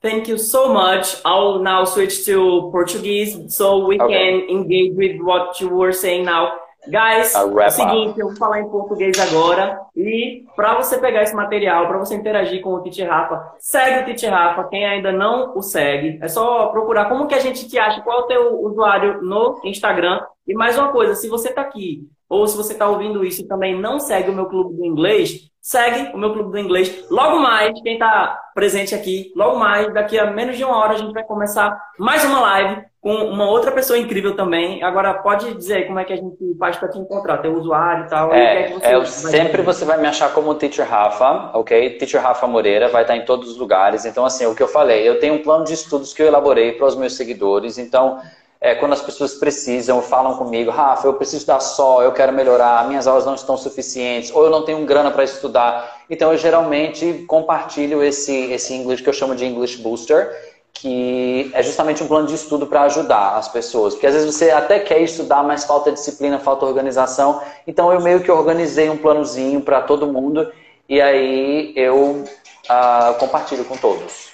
thank 0.03 0.29
you 0.29 0.37
so 0.37 0.73
much. 0.73 1.17
I'll 1.25 1.61
now 1.63 1.87
switch 1.87 2.27
to 2.27 2.69
Portuguese 2.71 3.57
so 3.57 3.87
we 3.87 3.99
okay. 3.99 4.15
can 4.15 4.51
engage 4.51 4.93
with 4.95 5.21
what 5.21 5.59
you 5.61 5.69
were 5.71 5.93
saying 5.93 6.27
now. 6.27 6.43
Guys, 6.87 7.35
é 7.35 7.43
o 7.43 7.71
seguinte, 7.71 8.21
eu 8.21 8.29
vou 8.29 8.37
falar 8.37 8.61
em 8.61 8.69
português 8.69 9.19
agora. 9.19 9.81
E 9.97 10.45
para 10.55 10.75
você 10.75 10.99
pegar 10.99 11.23
esse 11.23 11.35
material, 11.35 11.87
para 11.87 11.99
você 11.99 12.15
interagir 12.15 12.61
com 12.61 12.75
o 12.75 12.83
Titi 12.83 13.03
Rafa, 13.03 13.55
segue 13.59 14.03
o 14.03 14.05
Titi 14.05 14.27
Rafa. 14.27 14.65
Quem 14.65 14.85
ainda 14.85 15.11
não 15.11 15.57
o 15.57 15.63
segue, 15.63 16.19
é 16.23 16.29
só 16.29 16.67
procurar 16.67 17.07
como 17.09 17.27
que 17.27 17.35
a 17.35 17.41
gente 17.41 17.69
te 17.69 17.79
acha, 17.79 18.03
qual 18.03 18.21
é 18.21 18.23
o 18.23 18.27
teu 18.27 18.61
usuário 18.63 19.23
no 19.23 19.61
Instagram. 19.65 20.21
E 20.47 20.55
mais 20.55 20.77
uma 20.77 20.89
coisa, 20.93 21.15
se 21.15 21.29
você 21.29 21.49
está 21.49 21.63
aqui 21.63 22.07
ou 22.35 22.47
se 22.47 22.57
você 22.57 22.73
está 22.73 22.89
ouvindo 22.89 23.25
isso 23.25 23.43
e 23.43 23.47
também 23.47 23.79
não 23.79 24.01
segue 24.01 24.31
o 24.31 24.35
meu 24.35 24.47
clube 24.47 24.77
do 24.77 24.85
inglês, 24.85 25.51
segue 25.61 26.15
o 26.15 26.19
meu 26.19 26.33
clube 26.33 26.51
do 26.51 26.59
inglês. 26.59 27.07
Logo 27.11 27.39
mais, 27.41 27.73
quem 27.83 27.95
está 27.95 28.39
presente 28.55 28.95
aqui, 28.95 29.33
logo 29.35 29.59
mais, 29.59 29.93
daqui 29.95 30.19
a 30.19 30.31
menos 30.31 30.57
de 30.57 30.65
uma 30.65 30.77
hora 30.77 30.93
a 30.93 30.99
gente 30.99 31.13
vai 31.13 31.25
começar 31.25 31.75
mais 31.99 32.25
uma 32.25 32.41
live 32.41 32.83
com 33.01 33.15
uma 33.15 33.49
outra 33.49 33.71
pessoa 33.71 33.99
incrível 33.99 34.35
também. 34.35 34.83
Agora, 34.83 35.15
pode 35.15 35.55
dizer 35.55 35.77
aí 35.77 35.85
como 35.85 35.99
é 35.99 36.05
que 36.05 36.13
a 36.13 36.17
gente 36.17 36.57
faz 36.59 36.77
para 36.77 36.89
te 36.89 36.99
encontrar, 36.99 37.39
teu 37.39 37.55
usuário 37.55 38.07
e 38.07 38.09
tal. 38.09 38.33
É, 38.33 38.65
é 38.65 38.73
você 38.73 38.95
eu 38.95 39.07
sempre 39.07 39.63
você 39.63 39.85
vai 39.85 39.99
me 39.99 40.07
achar 40.07 40.33
como 40.33 40.55
Teacher 40.55 40.89
Rafa, 40.89 41.51
ok? 41.55 41.99
Teacher 41.99 42.23
Rafa 42.23 42.47
Moreira, 42.47 42.89
vai 42.89 43.03
estar 43.03 43.17
em 43.17 43.25
todos 43.25 43.51
os 43.51 43.57
lugares. 43.57 44.05
Então, 44.05 44.25
assim, 44.25 44.47
o 44.47 44.55
que 44.55 44.63
eu 44.63 44.69
falei, 44.69 45.09
eu 45.09 45.19
tenho 45.21 45.35
um 45.35 45.43
plano 45.43 45.65
de 45.65 45.75
estudos 45.75 46.13
que 46.13 46.23
eu 46.23 46.27
elaborei 46.27 46.73
para 46.73 46.87
os 46.87 46.97
meus 46.97 47.15
seguidores. 47.15 47.79
Então, 47.79 48.19
é, 48.65 48.75
quando 48.75 48.95
as 48.95 49.03
pessoas 49.03 49.35
precisam, 49.35 50.01
falam 50.01 50.39
comigo, 50.39 50.71
Rafa, 50.71 51.07
eu 51.07 51.13
preciso 51.13 51.37
estudar 51.37 51.61
só, 51.61 52.03
eu 52.03 52.13
quero 52.13 52.33
melhorar, 52.33 52.89
minhas 52.89 53.07
aulas 53.07 53.27
não 53.27 53.35
estão 53.35 53.59
suficientes, 53.59 54.31
ou 54.35 54.43
eu 54.43 54.51
não 54.51 54.65
tenho 54.65 54.83
grana 54.87 55.11
para 55.11 55.23
estudar. 55.23 56.01
Então, 56.09 56.33
eu 56.33 56.39
geralmente 56.39 57.27
compartilho 57.29 58.03
esse, 58.03 58.35
esse 58.51 58.73
inglês 58.73 59.03
que 59.03 59.09
eu 59.09 59.13
chamo 59.13 59.35
de 59.35 59.45
English 59.45 59.77
Booster 59.83 60.55
que 60.73 61.51
é 61.55 61.63
justamente 61.63 62.03
um 62.03 62.09
plano 62.09 62.27
de 62.27 62.35
estudo 62.35 62.67
para 62.67 62.83
ajudar 62.83 63.37
as 63.37 63.49
pessoas. 63.49 63.95
Porque 63.95 64.09
às 64.09 64.15
vezes 64.15 64.35
você 64.35 64.51
até 64.51 64.81
quer 64.81 65.01
estudar, 65.01 65.43
mas 65.45 65.65
falta 65.65 65.93
disciplina, 65.93 66.39
falta 66.39 66.67
organização. 66.67 67.41
Então 67.65 67.93
eu 67.93 68.01
meio 68.01 68.23
que 68.23 68.31
organizei 68.31 68.91
um 68.91 68.97
planozinho 68.97 69.61
para 69.61 69.83
todo 69.83 70.13
mundo 70.13 70.51
e 70.89 71.01
aí 71.01 71.73
eu 71.77 72.25
uh, 72.25 73.15
compartilho 73.21 73.65
com 73.65 73.77
todos. 73.77 74.31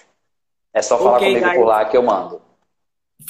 É 0.72 0.80
só 0.80 0.96
falar 0.96 1.16
okay, 1.18 1.38
comigo 1.38 1.54
por 1.56 1.66
lá 1.66 1.84
que 1.84 1.96
eu 1.96 2.02
mando. 2.02 2.40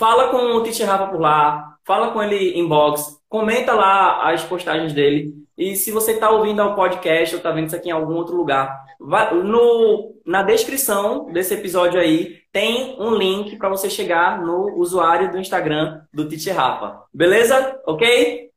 Fala 0.00 0.28
com 0.28 0.38
o 0.54 0.62
Teacher 0.62 0.88
Rafa 0.88 1.08
por 1.08 1.20
lá, 1.20 1.76
fala 1.84 2.10
com 2.10 2.22
ele 2.22 2.58
inbox, 2.58 3.20
comenta 3.28 3.74
lá 3.74 4.32
as 4.32 4.42
postagens 4.42 4.94
dele. 4.94 5.34
E 5.58 5.76
se 5.76 5.92
você 5.92 6.12
está 6.12 6.30
ouvindo 6.30 6.62
ao 6.62 6.74
podcast 6.74 7.34
ou 7.34 7.36
está 7.36 7.50
vendo 7.50 7.66
isso 7.66 7.76
aqui 7.76 7.90
em 7.90 7.92
algum 7.92 8.14
outro 8.14 8.34
lugar, 8.34 8.82
no, 9.44 10.14
na 10.24 10.42
descrição 10.42 11.30
desse 11.30 11.52
episódio 11.52 12.00
aí 12.00 12.38
tem 12.50 12.96
um 12.98 13.14
link 13.14 13.58
para 13.58 13.68
você 13.68 13.90
chegar 13.90 14.40
no 14.40 14.74
usuário 14.78 15.30
do 15.30 15.38
Instagram 15.38 16.00
do 16.10 16.26
Titi 16.26 16.48
Rafa. 16.48 17.02
Beleza? 17.12 17.78
Ok? 17.84 18.48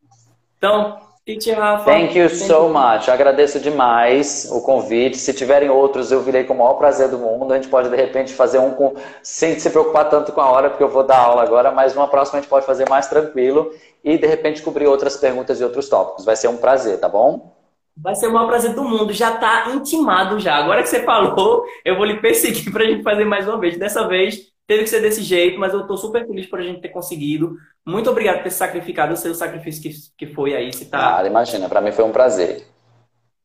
Então, 0.57 0.97
Titi 1.25 1.51
Rafa. 1.51 1.85
Thank 1.85 2.17
you 2.17 2.29
so 2.29 2.67
much. 2.67 3.07
agradeço 3.07 3.57
demais 3.57 4.49
o 4.51 4.61
convite. 4.61 5.17
Se 5.17 5.33
tiverem 5.33 5.69
outros, 5.69 6.11
eu 6.11 6.21
virei 6.21 6.43
com 6.43 6.53
o 6.53 6.57
maior 6.57 6.73
prazer 6.73 7.07
do 7.07 7.17
mundo. 7.17 7.53
A 7.53 7.55
gente 7.55 7.69
pode, 7.69 7.89
de 7.89 7.95
repente, 7.95 8.33
fazer 8.33 8.59
um 8.59 8.71
com... 8.71 8.93
sem 9.21 9.57
se 9.57 9.69
preocupar 9.69 10.09
tanto 10.09 10.33
com 10.33 10.41
a 10.41 10.51
hora, 10.51 10.69
porque 10.69 10.83
eu 10.83 10.89
vou 10.89 11.03
dar 11.03 11.19
aula 11.19 11.41
agora, 11.41 11.71
mas 11.71 11.95
uma 11.95 12.09
próxima 12.09 12.39
a 12.39 12.41
gente 12.41 12.49
pode 12.49 12.65
fazer 12.65 12.89
mais 12.89 13.07
tranquilo 13.07 13.71
e 14.03 14.17
de 14.17 14.27
repente 14.27 14.61
cobrir 14.61 14.85
outras 14.85 15.15
perguntas 15.15 15.61
e 15.61 15.63
outros 15.63 15.87
tópicos. 15.87 16.25
Vai 16.25 16.35
ser 16.35 16.49
um 16.49 16.57
prazer, 16.57 16.99
tá 16.99 17.07
bom? 17.07 17.53
Vai 17.95 18.15
ser 18.15 18.27
o 18.27 18.33
maior 18.33 18.47
prazer 18.47 18.73
do 18.73 18.83
mundo. 18.83 19.13
Já 19.13 19.35
está 19.35 19.69
intimado 19.69 20.39
já. 20.39 20.55
Agora 20.55 20.83
que 20.83 20.89
você 20.89 21.03
falou, 21.03 21.63
eu 21.85 21.95
vou 21.95 22.03
lhe 22.03 22.19
perseguir 22.19 22.69
para 22.69 22.83
a 22.83 22.87
gente 22.87 23.01
fazer 23.01 23.23
mais 23.23 23.47
uma 23.47 23.57
vez. 23.57 23.77
Dessa 23.77 24.05
vez 24.09 24.52
teve 24.67 24.83
que 24.83 24.89
ser 24.89 25.01
desse 25.01 25.21
jeito, 25.21 25.59
mas 25.59 25.73
eu 25.73 25.81
estou 25.81 25.97
super 25.97 26.25
feliz 26.25 26.45
por 26.47 26.59
a 26.59 26.63
gente 26.63 26.81
ter 26.81 26.89
conseguido. 26.89 27.55
Muito 27.85 28.09
obrigado 28.09 28.37
por 28.37 28.43
ter 28.43 28.51
se 28.51 28.57
sacrificado. 28.57 29.13
Eu 29.13 29.17
sei 29.17 29.31
o 29.31 29.35
sacrifício 29.35 29.81
que, 29.81 29.91
que 30.17 30.33
foi 30.33 30.55
aí. 30.55 30.71
Você 30.71 30.85
tá... 30.85 31.19
Ah, 31.19 31.27
imagina. 31.27 31.67
Para 31.67 31.81
mim 31.81 31.91
foi 31.91 32.05
um 32.05 32.11
prazer. 32.11 32.65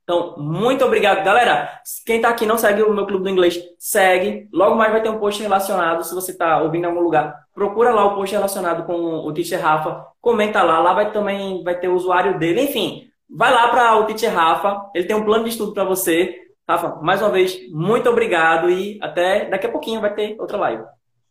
Então, 0.08 0.36
muito 0.38 0.82
obrigado. 0.86 1.22
Galera, 1.22 1.68
quem 2.06 2.16
está 2.16 2.30
aqui 2.30 2.46
não 2.46 2.56
segue 2.56 2.82
o 2.82 2.94
meu 2.94 3.06
Clube 3.06 3.24
do 3.24 3.28
Inglês, 3.28 3.60
segue. 3.78 4.48
Logo 4.50 4.74
mais 4.74 4.90
vai 4.90 5.02
ter 5.02 5.10
um 5.10 5.18
post 5.18 5.42
relacionado. 5.42 6.02
Se 6.02 6.14
você 6.14 6.30
está 6.30 6.62
ouvindo 6.62 6.84
em 6.84 6.86
algum 6.86 7.00
lugar, 7.00 7.34
procura 7.52 7.92
lá 7.92 8.06
o 8.06 8.14
post 8.14 8.34
relacionado 8.34 8.86
com 8.86 8.94
o 8.94 9.32
Teacher 9.34 9.60
Rafa. 9.60 10.06
Comenta 10.18 10.62
lá. 10.62 10.78
Lá 10.78 10.94
vai 10.94 11.12
também 11.12 11.62
vai 11.62 11.78
ter 11.78 11.88
o 11.88 11.94
usuário 11.94 12.38
dele. 12.38 12.62
Enfim, 12.62 13.10
vai 13.28 13.52
lá 13.52 13.68
para 13.68 13.96
o 13.98 14.06
Teacher 14.06 14.34
Rafa. 14.34 14.90
Ele 14.94 15.06
tem 15.06 15.14
um 15.14 15.26
plano 15.26 15.44
de 15.44 15.50
estudo 15.50 15.74
para 15.74 15.84
você. 15.84 16.34
Rafa, 16.66 16.96
mais 17.02 17.20
uma 17.20 17.30
vez, 17.30 17.58
muito 17.70 18.08
obrigado 18.08 18.70
e 18.70 18.98
até 19.02 19.44
daqui 19.44 19.66
a 19.66 19.70
pouquinho 19.70 20.00
vai 20.00 20.14
ter 20.14 20.36
outra 20.38 20.56
live. 20.56 20.84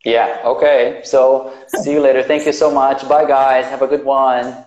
Yeah, 0.07 0.39
okay. 0.55 1.01
So, 1.03 1.51
see 1.67 1.91
you 1.91 1.99
later. 1.99 2.23
Thank 2.23 2.45
you 2.45 2.53
so 2.53 2.71
much. 2.71 3.07
Bye, 3.09 3.27
guys. 3.27 3.65
Have 3.65 3.81
a 3.81 3.87
good 3.87 4.05
one. 4.05 4.63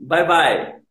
Bye, 0.00 0.24
bye. 0.24 0.85